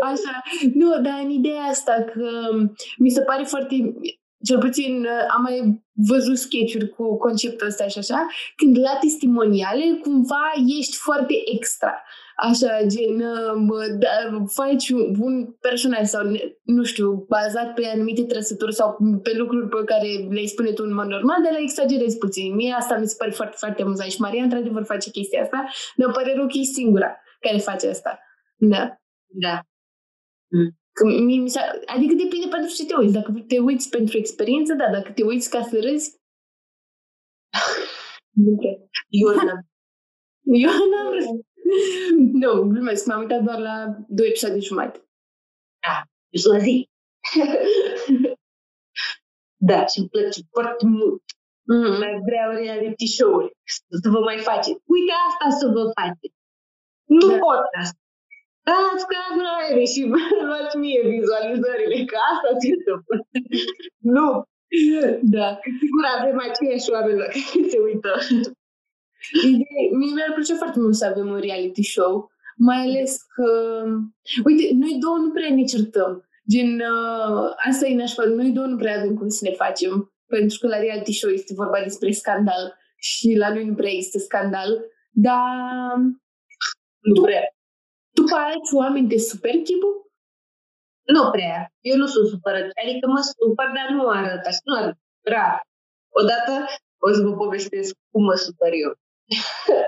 Așa, 0.00 0.42
nu, 0.74 0.88
dar 1.02 1.20
în 1.24 1.30
ideea 1.30 1.62
asta 1.62 2.04
că 2.12 2.28
mi 2.98 3.10
se 3.10 3.22
pare 3.22 3.42
foarte, 3.42 3.94
cel 4.48 4.58
puțin 4.58 4.92
uh, 5.00 5.24
am 5.36 5.42
mai 5.42 5.84
văzut 6.08 6.38
sketch 6.38 6.74
cu 6.96 7.16
conceptul 7.16 7.66
ăsta 7.66 7.86
și 7.86 7.98
așa, 7.98 8.26
când 8.56 8.78
la 8.78 8.94
testimoniale 9.00 9.84
cumva 10.02 10.44
ești 10.78 10.96
foarte 10.96 11.34
extra. 11.54 12.02
Așa, 12.36 12.72
gen, 12.86 13.20
uh, 13.20 13.86
da, 13.98 14.44
faci 14.46 14.88
un 15.28 15.34
personaj 15.60 16.06
sau, 16.06 16.22
nu 16.62 16.84
știu, 16.84 17.26
bazat 17.28 17.74
pe 17.74 17.86
anumite 17.94 18.24
trăsături 18.24 18.74
sau 18.74 18.96
pe 19.22 19.32
lucruri 19.36 19.68
pe 19.68 19.84
care 19.84 20.08
le 20.30 20.46
spune 20.46 20.70
tu 20.70 20.82
în 20.86 20.94
mod 20.94 21.06
normal, 21.06 21.42
dar 21.44 21.52
le 21.52 21.62
exagerezi 21.62 22.18
puțin. 22.18 22.54
Mie 22.54 22.74
asta 22.78 22.96
mi 22.96 23.06
se 23.06 23.14
pare 23.18 23.30
foarte, 23.30 23.56
foarte 23.58 23.82
amuzant 23.82 24.10
și 24.10 24.20
Maria, 24.20 24.42
într-adevăr, 24.42 24.84
face 24.84 25.10
chestia 25.10 25.42
asta, 25.42 25.64
dar 25.96 26.10
pare 26.10 26.34
rău 26.34 26.46
că 26.46 26.58
e 26.58 26.62
singura 26.62 27.10
care 27.40 27.58
face 27.58 27.88
asta. 27.88 28.18
Da. 28.56 28.96
Da. 29.26 29.60
Că 30.96 31.04
mie, 31.06 31.40
mi 31.40 31.48
s-a- 31.50 31.80
adică 31.86 32.14
depinde 32.14 32.46
pentru 32.48 32.74
ce 32.74 32.86
te 32.86 32.94
uiți. 32.96 33.12
Dacă 33.12 33.32
te 33.46 33.58
uiți 33.58 33.88
pentru 33.88 34.16
experiență, 34.18 34.74
da. 34.74 34.90
Dacă 34.90 35.12
te 35.12 35.22
uiți 35.22 35.50
ca 35.50 35.62
să 35.62 35.80
râzi, 35.80 36.16
nu 38.44 38.56
cred. 38.60 38.78
Eu 39.08 39.28
n-am. 39.34 39.60
Eu 40.42 40.70
n-am 40.90 41.12
râs. 41.12 41.24
Nu, 42.32 42.62
glumesc. 42.62 43.06
M-am 43.06 43.20
uitat 43.20 43.42
doar 43.42 43.58
la 43.58 43.96
două 44.08 44.28
episoade 44.28 44.58
jumate. 44.58 44.98
Eu 46.28 46.40
sunt 46.40 46.54
la 46.56 46.60
zi. 46.62 46.88
da, 49.68 49.86
și 49.86 49.98
îmi 49.98 50.08
place 50.08 50.40
foarte 50.50 50.86
mult. 50.86 51.22
Mm. 51.68 51.98
Mai 51.98 52.20
vreau 52.26 52.50
reality 52.50 53.06
show-uri. 53.06 53.52
Să 54.02 54.08
vă 54.10 54.20
mai 54.20 54.38
faceți. 54.38 54.80
Uite 54.94 55.12
asta 55.28 55.46
să 55.58 55.66
vă 55.66 55.82
faceți. 56.00 56.34
Nu 57.04 57.26
Da. 57.28 57.38
podcast. 57.38 57.96
Dați 58.66 59.04
camera 59.12 59.52
aere 59.60 59.84
și 59.92 60.00
vă 60.12 60.20
luați 60.48 60.76
mie 60.82 61.00
vizualizările, 61.14 61.96
că 62.10 62.16
asta 62.32 62.48
se 62.60 62.68
întâmplă. 62.76 63.16
nu, 64.16 64.28
Da. 65.36 65.48
sigur 65.80 66.04
avem 66.16 66.38
aceiași 66.48 66.90
oameni 66.90 67.18
la 67.18 67.28
care 67.34 67.68
se 67.72 67.78
uită. 67.88 68.12
Idee, 69.52 69.82
mie 69.98 70.12
mi-ar 70.14 70.32
plăcea 70.34 70.56
foarte 70.62 70.78
mult 70.80 70.94
să 70.94 71.06
avem 71.06 71.28
un 71.28 71.40
reality 71.48 71.82
show, 71.82 72.30
mai 72.56 72.80
ales 72.86 73.10
că, 73.34 73.48
uite, 74.44 74.64
noi 74.82 74.94
două 75.00 75.16
nu 75.16 75.30
prea 75.30 75.50
ne 75.54 75.64
certăm. 75.64 76.12
Gen, 76.52 76.70
uh, 76.94 77.52
asta 77.68 77.86
e 77.86 77.94
nașpa, 77.94 78.24
noi 78.24 78.50
două 78.50 78.66
nu 78.66 78.76
prea 78.76 78.98
avem 78.98 79.14
cum 79.14 79.28
să 79.28 79.40
ne 79.48 79.54
facem, 79.62 79.92
pentru 80.26 80.56
că 80.60 80.66
la 80.66 80.78
reality 80.78 81.12
show 81.12 81.30
este 81.30 81.54
vorba 81.54 81.80
despre 81.82 82.10
scandal 82.10 82.64
și 82.96 83.34
la 83.36 83.48
noi 83.54 83.64
nu 83.64 83.74
prea 83.74 83.90
există 83.90 84.18
scandal, 84.18 84.70
dar 85.10 85.96
Nu 87.00 87.22
prea. 87.22 87.55
Tu 88.16 88.22
pe 88.30 88.36
alți 88.46 88.74
oameni 88.74 89.08
te 89.08 89.18
super, 89.18 89.54
Chibu? 89.66 89.90
Nu 91.14 91.30
prea. 91.30 91.58
Eu 91.90 91.96
nu 91.96 92.06
sunt 92.06 92.28
supărat. 92.28 92.66
Adică 92.82 93.06
mă 93.06 93.20
supăr, 93.20 93.68
dar 93.76 93.88
nu 93.96 94.08
arăt 94.08 94.44
așa. 94.46 94.60
Nu 94.64 94.74
arăt. 94.76 94.96
Rar. 95.32 95.60
Odată 96.18 96.52
o 97.06 97.12
să 97.12 97.20
vă 97.26 97.32
povestesc 97.42 97.94
cum 98.10 98.22
mă 98.24 98.34
supăr 98.34 98.72
eu. 98.84 98.92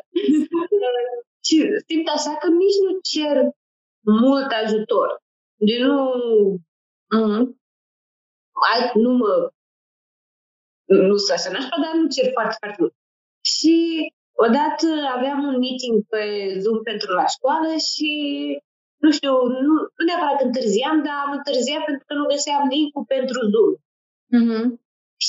și 1.46 1.56
simt 1.86 2.08
așa 2.08 2.32
că 2.40 2.46
nici 2.48 2.78
nu 2.84 2.92
cer 3.12 3.36
mult 4.00 4.50
ajutor. 4.62 5.08
De 5.68 5.78
nu... 5.78 6.12
Mm. 7.10 7.60
Alt, 8.72 8.92
nu 8.94 9.10
mă... 9.10 9.50
Nu 10.84 11.16
sunt 11.16 11.38
așa 11.38 11.50
nașpa, 11.50 11.76
dar 11.84 11.94
nu 11.94 12.08
cer 12.08 12.32
foarte, 12.32 12.56
foarte 12.60 12.76
mult. 12.80 12.94
Și 13.40 13.76
odată 14.44 14.88
aveam 15.16 15.40
un 15.50 15.56
meeting 15.64 15.96
pe 16.12 16.22
Zoom 16.62 16.78
pentru 16.90 17.10
la 17.18 17.26
școală 17.34 17.70
și 17.90 18.10
nu 19.04 19.10
știu, 19.16 19.34
nu, 19.64 19.72
nu 19.96 20.02
neapărat 20.06 20.40
întârziam, 20.48 20.96
dar 21.06 21.16
am 21.26 21.32
întârziat 21.38 21.82
pentru 21.88 22.04
că 22.06 22.14
nu 22.14 22.30
găseam 22.32 22.62
link-ul 22.74 23.04
pentru 23.16 23.38
Zoom. 23.52 23.72
Mm-hmm. 24.36 24.66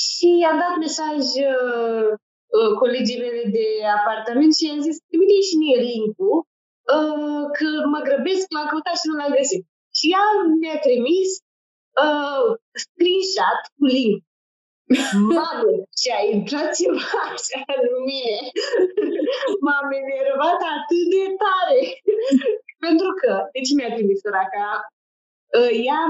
Și 0.02 0.28
i-am 0.42 0.58
dat 0.64 0.74
mesaj 0.84 1.20
uh, 1.52 2.08
uh, 2.56 2.72
colegii 2.82 3.22
mele 3.24 3.44
de 3.56 3.66
apartament 3.98 4.52
și 4.56 4.66
i-am 4.66 4.80
zis, 4.86 4.96
trimite 5.08 5.38
și 5.48 5.54
mie 5.62 5.78
link-ul, 5.90 6.36
uh, 6.96 7.44
că 7.56 7.68
mă 7.92 8.00
grăbesc, 8.08 8.44
l-am 8.54 8.68
căutat 8.70 8.96
și 9.00 9.08
nu 9.08 9.16
l-am 9.18 9.32
găsit. 9.40 9.62
Și 9.96 10.04
ea 10.14 10.26
mi-a 10.60 10.78
trimis 10.86 11.30
uh, 12.04 12.46
screenshot 12.82 13.60
cu 13.76 13.84
link. 13.96 14.18
Mamă, 15.36 15.72
și 16.00 16.08
a 16.18 16.20
intrat 16.36 16.68
ceva 16.80 17.08
așa 17.34 17.60
în 17.84 17.92
mine. 18.08 18.36
M-am 19.64 19.88
enervat 20.02 20.60
atât 20.76 21.04
de 21.14 21.24
tare. 21.42 21.80
Pentru 22.84 23.10
că, 23.20 23.30
de 23.54 23.60
ce 23.66 23.72
mi-a 23.74 23.92
trimis 23.96 24.18
săraca? 24.24 24.66
Uh, 25.58 25.72
ea 25.88 26.02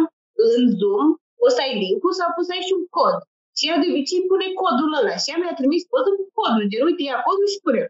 în 0.52 0.62
Zoom 0.78 1.08
o 1.44 1.46
să 1.54 1.60
ai 1.66 1.74
link-ul 1.84 2.14
sau 2.20 2.28
poți 2.34 2.48
să 2.48 2.52
ai 2.54 2.66
și 2.68 2.76
un 2.78 2.84
cod. 2.96 3.18
Și 3.56 3.64
ea 3.68 3.76
de 3.82 3.88
obicei 3.92 4.28
pune 4.30 4.46
codul 4.60 4.92
ăla. 4.98 5.14
Și 5.22 5.28
ea 5.30 5.38
mi-a 5.40 5.56
trimis 5.60 5.82
poți 5.90 6.04
să 6.06 6.10
pun 6.16 6.28
codul. 6.38 6.64
Gen, 6.70 6.82
uite, 6.88 7.02
ia 7.10 7.18
codul 7.26 7.48
și 7.54 7.62
pune. 7.64 7.82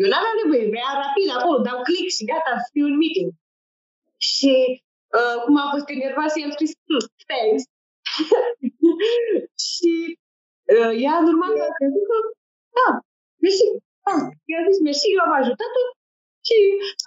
Eu 0.00 0.08
n-aveam 0.10 0.36
nevoie, 0.40 0.72
vrea 0.72 0.90
rapid 1.02 1.28
acolo, 1.36 1.56
dau 1.68 1.78
click 1.88 2.08
și 2.16 2.28
gata, 2.30 2.52
să 2.62 2.68
fiu 2.74 2.86
în 2.90 2.96
meeting. 3.02 3.30
Și 4.30 4.52
uh, 5.16 5.36
cum 5.44 5.54
am 5.62 5.68
fost 5.74 5.88
enervat, 5.96 6.28
i-am 6.34 6.54
scris, 6.56 6.72
"Hmm, 6.86 7.04
thanks. 7.30 7.62
și 9.70 9.92
uh, 10.08 10.21
ea 11.04 11.16
normal 11.28 11.52
a 11.68 11.76
crezut 11.78 12.04
că, 12.10 12.16
da, 12.76 12.88
mersi. 13.42 13.64
Ah, 14.10 14.22
i-a 14.50 14.60
zis 14.70 14.78
mersi, 14.86 15.14
eu 15.16 15.22
am 15.26 15.34
ajutat-o 15.40 15.82
și 16.46 16.56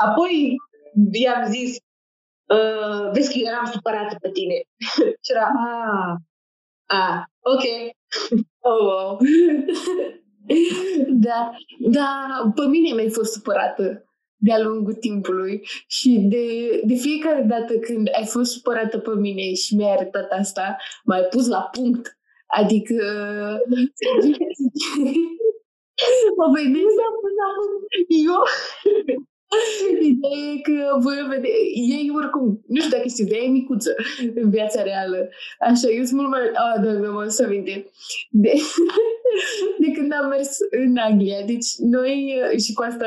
apoi 0.07 0.33
i-am 1.23 1.43
zis, 1.55 1.71
uh, 2.55 3.03
vezi 3.13 3.31
că 3.31 3.37
eu 3.37 3.47
eram 3.51 3.65
supărată 3.65 4.15
pe 4.21 4.29
tine. 4.31 4.57
și 5.23 5.31
era, 5.33 5.47
ah, 5.69 6.13
ah, 6.85 7.19
ok. 7.53 7.65
Oh, 8.59 8.81
wow. 8.89 9.17
da, 11.27 11.51
da, 11.89 12.07
pe 12.55 12.65
mine 12.65 12.93
mi-ai 12.93 13.09
fost 13.09 13.33
supărată 13.33 14.05
de-a 14.35 14.59
lungul 14.59 14.93
timpului 14.93 15.67
și 15.87 16.25
de, 16.29 16.45
de 16.83 16.95
fiecare 16.95 17.41
dată 17.41 17.77
când 17.77 18.07
ai 18.15 18.25
fost 18.25 18.51
supărată 18.51 18.99
pe 18.99 19.11
mine 19.15 19.53
și 19.53 19.75
mi-ai 19.75 19.91
arătat 19.91 20.31
asta, 20.31 20.77
m-ai 21.03 21.21
pus 21.21 21.47
la 21.47 21.61
punct. 21.61 22.17
Adică 22.45 22.95
mă 26.37 26.45
vedeți 26.53 26.95
la 27.01 27.09
pus 27.19 27.33
la 27.41 27.49
punct. 27.55 27.85
Eu 28.27 28.41
Ideea 30.01 30.39
e 30.53 30.61
că 30.61 30.97
voi 30.99 31.15
vede, 31.29 31.47
ei 31.73 32.11
oricum, 32.15 32.63
nu 32.67 32.79
știu 32.81 32.97
dacă 32.97 33.07
știți, 33.07 33.29
de 33.29 33.37
e 33.37 33.47
micuță 33.47 33.95
în 34.35 34.49
viața 34.49 34.81
reală. 34.83 35.29
Așa, 35.59 35.87
eu 35.97 36.03
sunt 36.03 36.19
mult 36.19 36.29
mai... 36.29 36.41
A, 36.53 36.79
da, 36.83 36.91
da, 36.93 37.09
mă 37.09 37.27
să 37.27 37.43
aminte. 37.43 37.85
De, 38.29 38.51
de 39.83 39.91
când 39.91 40.13
am 40.13 40.27
mers 40.27 40.57
în 40.71 40.97
Anglia. 40.97 41.41
Deci 41.45 41.67
noi, 41.77 42.33
uh, 42.53 42.59
și 42.63 42.73
cu 42.73 42.83
asta, 42.83 43.05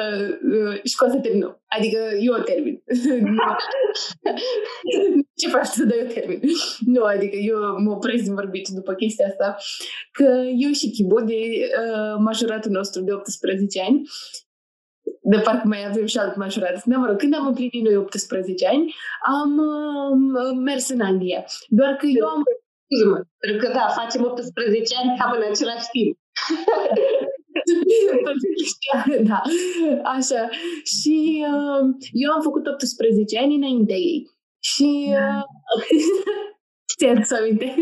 uh, 0.54 0.80
și 0.84 0.96
cu 0.96 1.04
asta 1.04 1.18
terminăm. 1.18 1.62
Adică 1.68 1.98
eu 2.20 2.32
o 2.34 2.42
termin. 2.42 2.82
Nu. 3.20 3.42
Ce 5.40 5.48
faci 5.48 5.68
tu, 5.68 5.84
dar 5.86 5.98
eu 5.98 6.06
termin. 6.06 6.40
Nu, 6.86 7.02
adică 7.02 7.36
eu 7.36 7.58
mă 7.84 7.90
opresc 7.90 8.22
din 8.22 8.34
vorbit 8.34 8.68
după 8.68 8.92
chestia 8.92 9.26
asta. 9.26 9.56
Că 10.12 10.44
eu 10.56 10.70
și 10.70 10.90
Chibu, 10.90 11.20
de 11.20 11.34
uh, 11.34 12.16
majoratul 12.18 12.70
nostru 12.70 13.02
de 13.02 13.12
18 13.12 13.80
ani, 13.80 14.02
de 15.30 15.38
parcă 15.44 15.66
mai 15.66 15.86
avem 15.88 16.06
și 16.06 16.18
alt 16.18 16.36
majorat. 16.36 16.84
Da, 16.84 16.96
mă 16.96 17.06
rog, 17.06 17.16
când 17.16 17.34
am 17.34 17.46
împlinit 17.46 17.82
noi 17.84 17.96
18 17.96 18.66
ani, 18.66 18.94
am 19.40 19.52
uh, 19.58 20.56
mers 20.64 20.88
în 20.88 21.00
Anglia. 21.00 21.44
Doar 21.68 21.92
că 21.96 22.06
eu 22.06 22.26
am... 22.26 22.42
Scuze-mă, 22.84 23.18
pentru 23.38 23.66
că 23.66 23.72
da, 23.72 23.86
facem 24.00 24.22
18 24.24 24.94
ani 25.00 25.18
cam 25.18 25.32
în 25.36 25.44
același 25.50 25.88
timp. 25.92 26.18
da, 29.30 29.42
așa. 30.04 30.48
Și 30.84 31.44
uh, 31.52 31.82
eu 32.12 32.32
am 32.32 32.42
făcut 32.42 32.66
18 32.66 33.38
ani 33.38 33.54
înaintea 33.54 33.96
ei. 33.96 34.30
Și 34.60 34.90
uh, 35.08 35.42
ți-ați 36.98 37.34
aminte? 37.34 37.74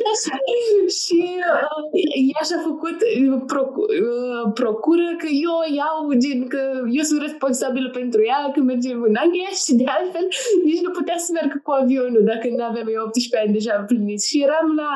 și 1.00 1.20
uh, 1.52 2.00
ea 2.32 2.42
și-a 2.48 2.60
făcut 2.70 2.98
uh, 3.06 3.40
procu- 3.52 3.90
uh, 4.08 4.44
procură 4.60 5.08
că 5.22 5.28
eu 5.46 5.56
iau, 5.80 5.98
gen, 6.22 6.40
că 6.54 6.62
eu 6.98 7.04
sunt 7.10 7.20
responsabilă 7.26 7.88
pentru 8.00 8.20
ea 8.30 8.40
când 8.54 8.66
mergem 8.72 8.98
în 9.08 9.14
Anglia 9.24 9.50
și 9.64 9.72
de 9.80 9.86
altfel 9.96 10.26
nici 10.68 10.84
nu 10.86 10.90
putea 10.98 11.18
să 11.24 11.28
meargă 11.36 11.56
cu 11.66 11.70
avionul 11.80 12.22
dacă 12.32 12.46
nu 12.56 12.64
aveam 12.70 12.88
eu 12.94 13.02
18 13.06 13.40
ani 13.42 13.56
deja 13.58 13.72
împliniți. 13.82 14.24
Și 14.28 14.36
eram 14.46 14.68
la, 14.80 14.90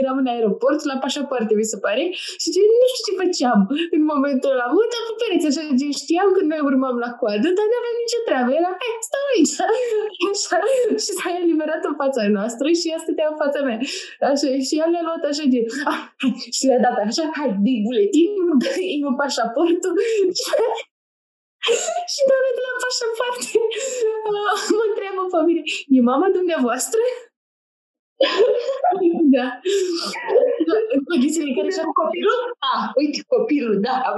eram 0.00 0.16
în 0.22 0.28
aeroport, 0.34 0.80
la 0.90 0.96
pașapoarte, 1.04 1.52
mi 1.60 1.70
se 1.72 1.78
pare, 1.84 2.04
și 2.42 2.48
gen, 2.54 2.66
nu 2.82 2.86
știu 2.90 3.04
ce 3.06 3.18
făceam 3.22 3.60
în 3.96 4.02
momentul 4.12 4.50
ăla. 4.54 4.66
Mă 4.72 4.78
uitam 4.84 5.04
pe 5.08 5.14
pereți, 5.20 5.46
așa, 5.50 5.62
gen, 5.78 5.92
știam 6.02 6.28
că 6.36 6.40
noi 6.50 6.62
urmam 6.70 6.96
la 7.04 7.10
coadă, 7.20 7.48
dar 7.56 7.66
nu 7.70 7.76
aveam 7.80 7.96
nicio 8.04 8.20
treabă. 8.28 8.50
Era, 8.60 8.70
hai, 8.80 8.92
stau 9.08 9.24
aici. 9.32 9.54
Așa, 10.30 10.58
și 11.04 11.10
s-a 11.18 11.28
eliberat 11.42 11.82
în 11.90 11.94
fața 12.02 12.22
noastră 12.36 12.66
și 12.78 12.86
ea 12.92 12.98
stătea 13.04 13.26
în 13.32 13.38
fața 13.42 13.60
mea. 13.68 13.78
Așa, 14.30 14.48
și 14.66 14.74
ea 14.78 14.86
le-a 14.92 15.04
luat 15.08 15.22
așa 15.30 15.44
de... 15.52 15.60
Ah, 15.90 16.02
și 16.56 16.62
le-a 16.68 16.80
dat 16.86 16.96
așa, 17.08 17.24
hai, 17.38 17.50
de 17.66 17.72
buletinul, 17.84 18.50
dă 18.62 18.68
pașaportul. 19.20 19.94
și 22.14 22.20
doamne 22.28 22.50
de 22.56 22.62
la 22.66 22.72
pașaport 22.82 23.40
uh, 24.30 24.54
mă 24.76 24.84
întreabă 24.88 25.22
pe 25.32 25.38
mine, 25.48 25.62
e 25.96 25.98
mama 26.12 26.28
dumneavoastră? 26.38 27.02
da. 29.36 29.48
În 30.94 31.00
condițiile 31.10 31.48
în 31.48 31.56
care 31.56 31.68
și 31.70 31.80
copilul? 32.00 32.38
Ah, 32.72 32.84
uite 33.00 33.20
copilul, 33.34 33.76
da. 33.86 33.96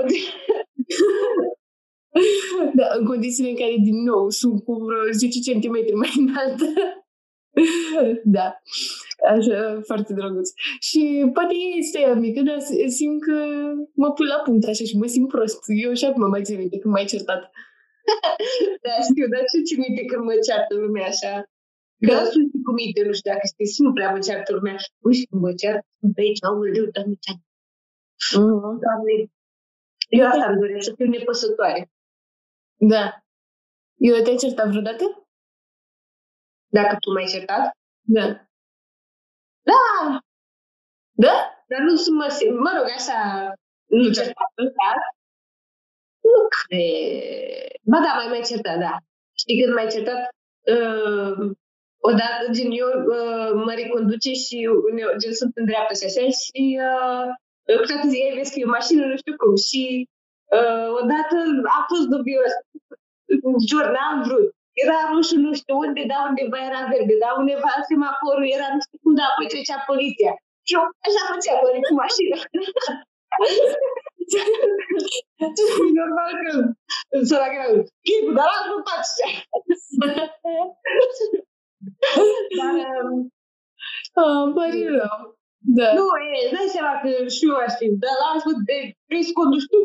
da, 2.78 2.86
în 2.98 3.04
condițiile 3.06 3.50
în 3.50 3.56
care, 3.56 3.76
din 3.88 3.98
nou, 4.02 4.30
sunt 4.30 4.64
cu 4.64 4.72
vreo 4.72 5.10
10 5.10 5.38
cm 5.46 5.76
mai 6.02 6.12
înaltă. 6.22 6.66
da. 8.36 8.46
Așa, 9.34 9.80
foarte 9.84 10.12
drăguț. 10.12 10.48
Și 10.80 11.30
poate 11.32 11.54
este 11.54 11.98
ea 12.00 12.14
mică, 12.14 12.40
dar 12.40 12.58
simt 12.98 13.22
că 13.22 13.36
mă 13.94 14.12
pui 14.12 14.26
la 14.26 14.40
punct 14.44 14.66
așa 14.68 14.84
și 14.84 14.96
mă 14.96 15.06
simt 15.06 15.28
prost. 15.28 15.62
Eu 15.84 15.92
și 15.92 16.04
acum 16.04 16.28
mai 16.28 16.42
țin 16.42 16.58
minte 16.58 16.78
când 16.78 16.94
m-ai 16.94 17.04
certat. 17.04 17.42
da, 18.84 18.92
știu, 19.10 19.26
dar 19.32 19.42
ce 19.50 19.58
țin 19.68 19.78
minte 19.86 20.04
când 20.04 20.24
mă 20.24 20.34
ceartă 20.46 20.74
lumea 20.74 21.06
așa? 21.06 21.34
Că 22.06 22.14
da? 22.14 22.24
sunt 22.24 22.50
cu 22.64 22.72
minte, 22.80 23.00
nu 23.06 23.12
știu 23.12 23.30
dacă 23.32 23.46
știți, 23.52 23.82
nu 23.82 23.92
prea 23.92 24.10
mă 24.12 24.18
ceartă 24.18 24.52
lumea. 24.52 24.76
Uși, 25.08 25.26
când 25.26 25.42
mă 25.42 25.52
ceartă, 25.60 25.86
pe 26.14 26.20
aici, 26.20 26.44
aoleu, 26.48 26.86
dar 26.94 27.04
nu 27.04 27.14
ceartă. 27.24 27.46
Mm-hmm. 28.38 29.28
Eu 30.08 30.26
asta 30.26 30.46
îmi 30.50 30.60
doresc, 30.60 30.84
să 30.88 30.94
fiu 30.96 31.06
nepăsătoare. 31.06 31.90
Da. 32.92 33.04
Eu 33.96 34.22
te-ai 34.22 34.36
certat 34.36 34.68
vreodată? 34.68 35.25
Dacă 36.68 36.96
tu 37.00 37.12
m-ai 37.12 37.26
certat? 37.34 37.64
Da. 38.02 38.26
Da! 39.62 40.20
Da? 41.12 41.34
Dar 41.68 41.80
nu 41.80 41.96
sunt 41.96 42.16
mă, 42.16 42.26
mă 42.64 42.72
rog, 42.76 42.86
așa, 42.98 43.18
nu 43.86 44.10
certat, 44.10 44.50
nu 44.56 44.70
cred. 46.56 47.70
Ba 47.82 47.98
da, 48.06 48.12
mai 48.18 48.28
mai 48.28 48.42
certat, 48.50 48.78
da. 48.78 48.96
Știi 49.40 49.60
când 49.60 49.74
mai 49.74 49.86
certat? 49.94 50.20
Uh, 50.74 51.50
odată, 52.08 52.42
gen, 52.50 52.70
eu 52.70 52.88
uh, 53.16 53.50
mă 53.64 53.72
reconduce 53.74 54.32
și 54.32 54.54
eu, 54.64 54.74
gen, 55.18 55.34
sunt 55.34 55.52
în 55.56 55.64
dreapta 55.64 55.94
și 55.94 56.04
așa 56.04 56.22
și 56.42 56.62
uh, 56.88 57.26
cu 57.78 57.84
toată 57.88 58.06
ziua 58.08 58.34
vezi 58.34 58.52
că 58.52 58.58
e 58.60 58.70
o 58.70 58.76
mașină, 58.78 59.02
nu 59.06 59.16
știu 59.16 59.34
cum. 59.36 59.56
Și 59.68 59.82
uh, 60.56 60.88
odată 61.00 61.36
a 61.78 61.84
fost 61.90 62.06
dubios. 62.14 62.52
Jur, 63.68 63.84
n-am 63.94 64.22
vrut 64.26 64.55
era 64.82 64.96
roșu 65.10 65.36
nu 65.46 65.52
știu 65.60 65.74
unde, 65.84 66.02
dar 66.10 66.20
undeva 66.28 66.58
era 66.70 66.82
verde, 66.92 67.14
dar 67.22 67.32
undeva 67.40 67.72
semaforul 67.88 68.46
era 68.56 68.68
nu 68.74 68.80
știu 68.86 68.98
cum, 69.02 69.12
dar 69.18 69.26
apoi 69.30 69.46
trecea 69.52 69.88
poliția. 69.90 70.32
Și 70.66 70.72
eu 70.76 70.82
așa 71.06 71.22
făcea 71.30 71.54
Mări 71.62 71.86
cu 71.88 71.94
mașina. 72.02 72.38
Normal 76.00 76.32
că 76.42 76.50
sărac 77.28 77.52
era, 77.58 77.68
Chibu, 78.06 78.30
dar 78.36 78.46
las 78.52 78.64
nu 78.70 78.76
faci 78.88 79.10
Dar, 82.58 82.96
um, 84.24 84.54
pare 84.54 84.88
rău. 84.98 85.20
Da. 85.58 85.92
Nu, 85.92 86.06
e, 86.36 86.50
dai 86.54 86.68
seama 86.74 87.00
că 87.00 87.08
și 87.28 87.44
eu 87.48 87.56
aș 87.56 87.72
fi, 87.78 87.86
dar 88.04 88.16
las 88.22 88.42
de 88.68 88.76
vrei 89.08 89.22
să 89.22 89.32
conduci 89.32 89.66
tu? 89.72 89.80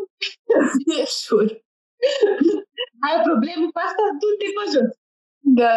Sure. 1.24 1.64
Ai 3.06 3.16
probleme 3.28 3.64
cu 3.72 3.78
asta? 3.86 4.02
Du-te 4.20 4.48
pe 4.56 4.64
jos. 4.72 4.90
Da. 5.60 5.74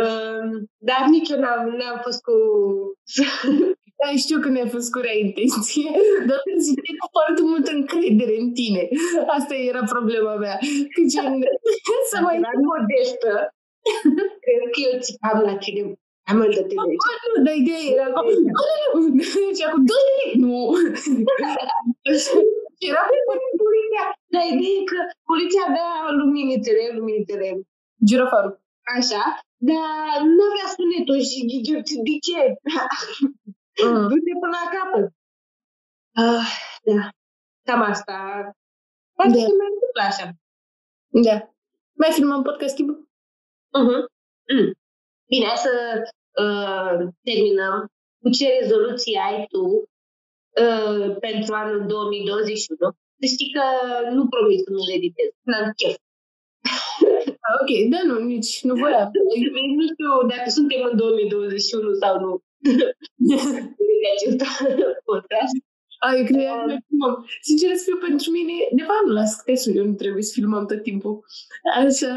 Uh, 0.00 0.50
dar 0.88 1.02
nici 1.14 1.30
eu 1.32 1.38
n-am, 1.44 1.62
n-am 1.78 1.98
fost 2.04 2.20
cu... 2.26 2.34
Da, 4.00 4.08
știu 4.24 4.38
că 4.40 4.48
mi-a 4.48 4.68
fost 4.76 4.88
cu 4.92 4.98
rea 4.98 5.16
intenție, 5.26 5.90
dar 6.28 6.40
zice 6.66 6.90
cu 7.00 7.06
foarte 7.16 7.42
multă 7.50 7.70
încredere 7.78 8.36
în 8.44 8.50
tine. 8.58 8.82
Asta 9.36 9.54
era 9.54 9.82
problema 9.94 10.34
mea. 10.44 10.56
Că 10.92 11.00
gen, 11.12 11.32
să 12.10 12.16
mai... 12.24 12.36
Era 12.36 12.50
modestă. 12.72 13.32
Cred 14.44 14.62
că 14.72 14.78
eu 14.88 15.00
țipam 15.00 15.38
la 15.48 15.56
tine 15.56 15.82
am 16.30 16.38
îl 16.44 16.52
de 16.58 16.64
tine. 16.68 16.82
Nu, 17.34 17.42
dar 17.46 17.54
ideea 17.62 17.84
era 17.94 18.06
cu... 18.14 18.20
Și 19.56 19.62
acum, 19.66 19.84
du-te! 19.90 20.26
Nu! 20.44 20.56
Era 22.88 23.02
pe 23.10 23.18
poliția. 23.94 24.06
Dar 24.32 24.42
ideea 24.52 24.74
e 24.80 24.90
că 24.92 25.00
poliția 25.30 25.62
avea 25.68 25.90
luminițele, 26.20 26.82
luminițele. 26.98 27.48
Girafarul. 28.06 28.54
Așa, 28.96 29.22
dar 29.68 30.16
nu 30.36 30.42
avea 30.50 30.68
sunetul 30.74 31.20
și 31.30 31.38
de 32.08 32.14
ce? 32.26 32.40
Mm. 33.84 34.08
Du-te 34.08 34.32
până 34.40 34.56
la 34.62 34.66
capăt. 34.74 35.06
Uh, 36.22 36.46
da, 36.88 37.08
cam 37.66 37.82
asta. 37.92 38.16
Poate 39.16 39.36
da. 39.36 39.44
să 39.46 39.52
mai 39.60 39.70
întâmplă 39.74 40.02
așa. 40.10 40.26
Da. 41.26 41.36
Mai 42.00 42.10
filmăm 42.12 42.42
podcast 42.42 42.72
schimb? 42.72 42.90
Uh-huh. 43.78 44.02
Mm. 44.52 44.70
Bine, 45.30 45.46
hai 45.46 45.56
să 45.68 45.74
uh, 46.44 47.08
terminăm. 47.22 47.76
Cu 48.22 48.28
ce 48.30 48.58
rezoluții 48.60 49.16
ai 49.16 49.46
tu 49.46 49.64
uh, 50.64 51.16
pentru 51.20 51.54
anul 51.54 51.86
2021? 51.86 52.90
Să 53.20 53.26
știi 53.34 53.50
că 53.56 53.64
nu 54.16 54.22
promit 54.32 54.60
să 54.64 54.70
nu 54.70 54.80
le 54.88 54.94
editez. 55.00 55.30
N-am 55.50 55.68
chef. 55.80 55.96
Ah, 57.46 57.54
ok, 57.60 57.70
da, 57.92 58.00
nu, 58.08 58.16
nici 58.32 58.62
nu 58.62 58.74
voiam. 58.80 59.10
nu 59.78 59.84
știu 59.92 60.10
dacă 60.32 60.48
suntem 60.50 60.80
în 60.90 60.96
2021 60.96 61.92
sau 62.02 62.20
nu. 62.20 62.30
acest 64.14 64.38
podcast. 65.04 65.54
Ai, 65.98 66.24
cred 66.24 66.46
că 66.46 66.62
noi 66.66 66.84
filmăm. 66.86 67.26
Sincer 67.40 67.74
să 67.76 67.84
fiu, 67.86 67.98
pentru 68.06 68.30
mine, 68.30 68.52
de 68.78 68.82
fapt, 68.82 69.08
las 69.18 69.42
tesul, 69.44 69.76
eu 69.76 69.84
nu 69.84 69.94
trebuie 69.94 70.22
să 70.22 70.32
filmăm 70.34 70.66
tot 70.66 70.82
timpul. 70.82 71.24
Așa. 71.76 72.14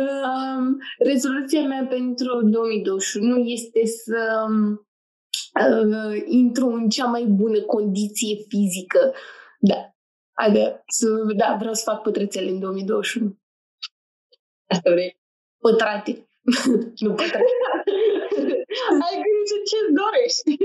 um, 0.00 0.76
rezoluția 0.98 1.62
mea 1.62 1.86
pentru 1.86 2.48
2021 2.50 3.36
este 3.36 3.86
să 3.86 4.46
uh, 5.60 6.22
intru 6.26 6.66
în 6.66 6.88
cea 6.88 7.06
mai 7.06 7.24
bună 7.24 7.60
condiție 7.60 8.36
fizică. 8.48 9.14
Da. 9.60 9.94
Adică, 10.32 10.82
să, 10.86 11.06
da, 11.36 11.56
vreau 11.58 11.74
să 11.74 11.90
fac 11.90 12.02
pătrățele 12.02 12.50
în 12.50 12.60
2021. 12.60 13.38
Asta 14.66 14.90
vrei? 14.90 15.20
Pătrate. 15.58 16.28
nu 17.04 17.14
pătrate. 17.14 17.52
Ai 19.04 19.22
grijă 19.24 19.58
ce 19.68 19.78
dorești. 19.98 20.56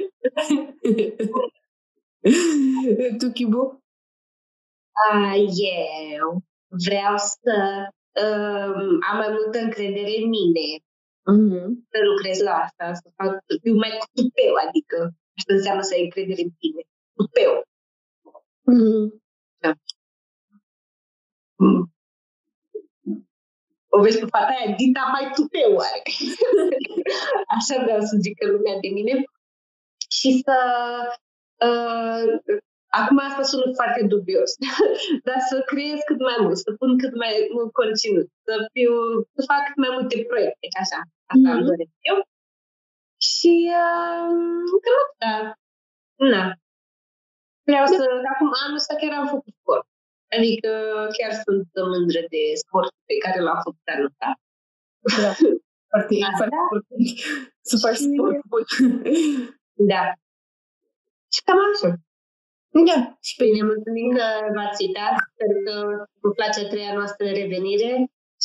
tu, 3.20 3.32
Chibu? 3.32 3.84
A, 5.12 5.36
eu 6.18 6.44
vreau 6.86 7.16
să 7.18 7.56
um, 8.24 9.00
am 9.10 9.18
mai 9.18 9.30
multă 9.30 9.58
încredere 9.60 10.14
în 10.22 10.30
mine. 10.30 10.84
Mm-hmm. 11.30 11.68
Să 11.92 11.98
lucrez 12.10 12.40
la 12.40 12.56
asta, 12.66 12.94
să 12.94 13.08
fac, 13.16 13.30
să 13.48 13.58
fiu 13.62 13.76
mai 13.76 13.92
cu 14.00 14.06
tupeu, 14.14 14.54
adică 14.68 14.98
asta 15.38 15.54
înseamnă 15.54 15.82
să 15.82 15.94
ai 15.94 16.04
încredere 16.04 16.42
în 16.42 16.54
tine. 16.60 16.82
Tupeu. 17.16 17.54
Mm-hmm. 18.72 19.06
Da. 19.64 19.72
Mm. 21.56 21.94
O 23.90 24.02
vezi 24.02 24.20
pe 24.20 24.26
fata 24.26 24.54
aia, 24.58 24.76
dita 24.76 25.04
mai 25.12 25.32
tupeu, 25.36 25.74
oare? 25.74 26.02
Așa 27.58 27.84
vreau 27.84 28.02
să 28.02 28.18
zică 28.20 28.46
lumea 28.48 28.78
de 28.82 28.88
mine. 28.88 29.14
Și 30.18 30.42
să 30.46 30.58
uh, 31.68 32.56
Acum 33.00 33.18
asta 33.28 33.44
sună 33.52 33.68
foarte 33.80 34.02
dubios, 34.14 34.52
dar 35.28 35.40
să 35.50 35.56
creez 35.72 36.00
cât 36.10 36.20
mai 36.30 36.38
mult, 36.44 36.58
să 36.66 36.70
pun 36.80 36.92
cât 37.04 37.14
mai 37.24 37.34
mult 37.56 37.72
conținut, 37.80 38.28
să, 38.48 38.54
fiu, 38.74 38.94
să 39.36 39.42
fac 39.52 39.62
cât 39.68 39.78
mai 39.84 39.92
multe 39.98 40.16
proiecte, 40.32 40.66
așa, 40.84 41.00
asta 41.34 41.50
mm-hmm. 41.52 41.68
doresc 41.70 41.96
eu. 42.12 42.18
Și 43.30 43.54
uh, 43.84 44.76
cam 44.84 44.98
asta. 45.06 45.32
Na. 46.34 46.46
Vreau 47.70 47.86
să, 47.98 48.04
acum 48.34 48.50
anul 48.64 48.80
ăsta 48.82 48.94
chiar 49.02 49.14
am 49.20 49.28
făcut 49.36 49.54
sport. 49.62 49.88
Adică 50.36 50.72
chiar 51.18 51.32
sunt 51.46 51.70
mândră 51.92 52.22
de 52.34 52.44
sport 52.64 52.94
pe 53.10 53.16
care 53.24 53.40
l-am 53.46 53.60
făcut 53.66 53.86
anul 53.94 54.10
ăsta. 54.12 54.28
Da. 55.22 55.32
Foarte, 55.92 56.16
Asta? 56.32 56.38
foarte 56.38 56.56
important 56.62 57.06
să 57.70 57.76
faci 57.84 57.98
Și- 58.02 58.10
sport 58.12 58.40
bun. 58.52 58.64
Da. 59.92 60.04
Și 61.34 61.40
cam 61.46 61.60
așa. 61.74 61.90
Da, 62.88 62.98
și 63.28 63.36
pe 63.36 63.44
Bine, 63.44 63.64
mulțumim 63.64 64.10
că 64.18 64.26
v-ați 64.56 64.82
uitat. 64.86 65.14
Sper 65.32 65.52
că 65.66 65.76
vă 66.22 66.30
place 66.38 66.60
a 66.60 66.68
treia 66.68 66.94
noastră 66.94 67.26
revenire 67.28 67.92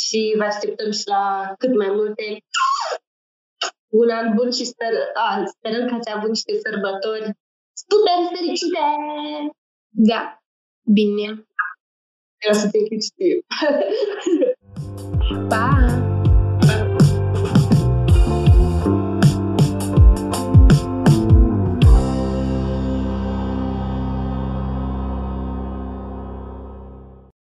și 0.03 0.35
vă 0.39 0.45
așteptăm 0.45 0.91
și 0.99 1.05
la 1.15 1.55
cât 1.59 1.75
mai 1.77 1.91
multe. 1.99 2.25
Un 4.01 4.09
an 4.19 4.35
bun 4.35 4.51
și 4.51 4.65
sper, 4.65 4.93
a, 5.15 5.45
sperăm 5.55 5.89
că 5.89 5.95
ați 5.95 6.13
avut 6.15 6.29
niște 6.29 6.53
sărbători 6.65 7.29
super 7.85 8.19
fericite! 8.33 8.79
Da, 10.11 10.23
bine. 10.93 11.29
Vreau 12.41 12.55
să 12.61 12.69
te 12.71 12.79
închid 12.79 13.03
și 13.03 13.13
tu. 13.19 13.29
Pa! 15.49 16.06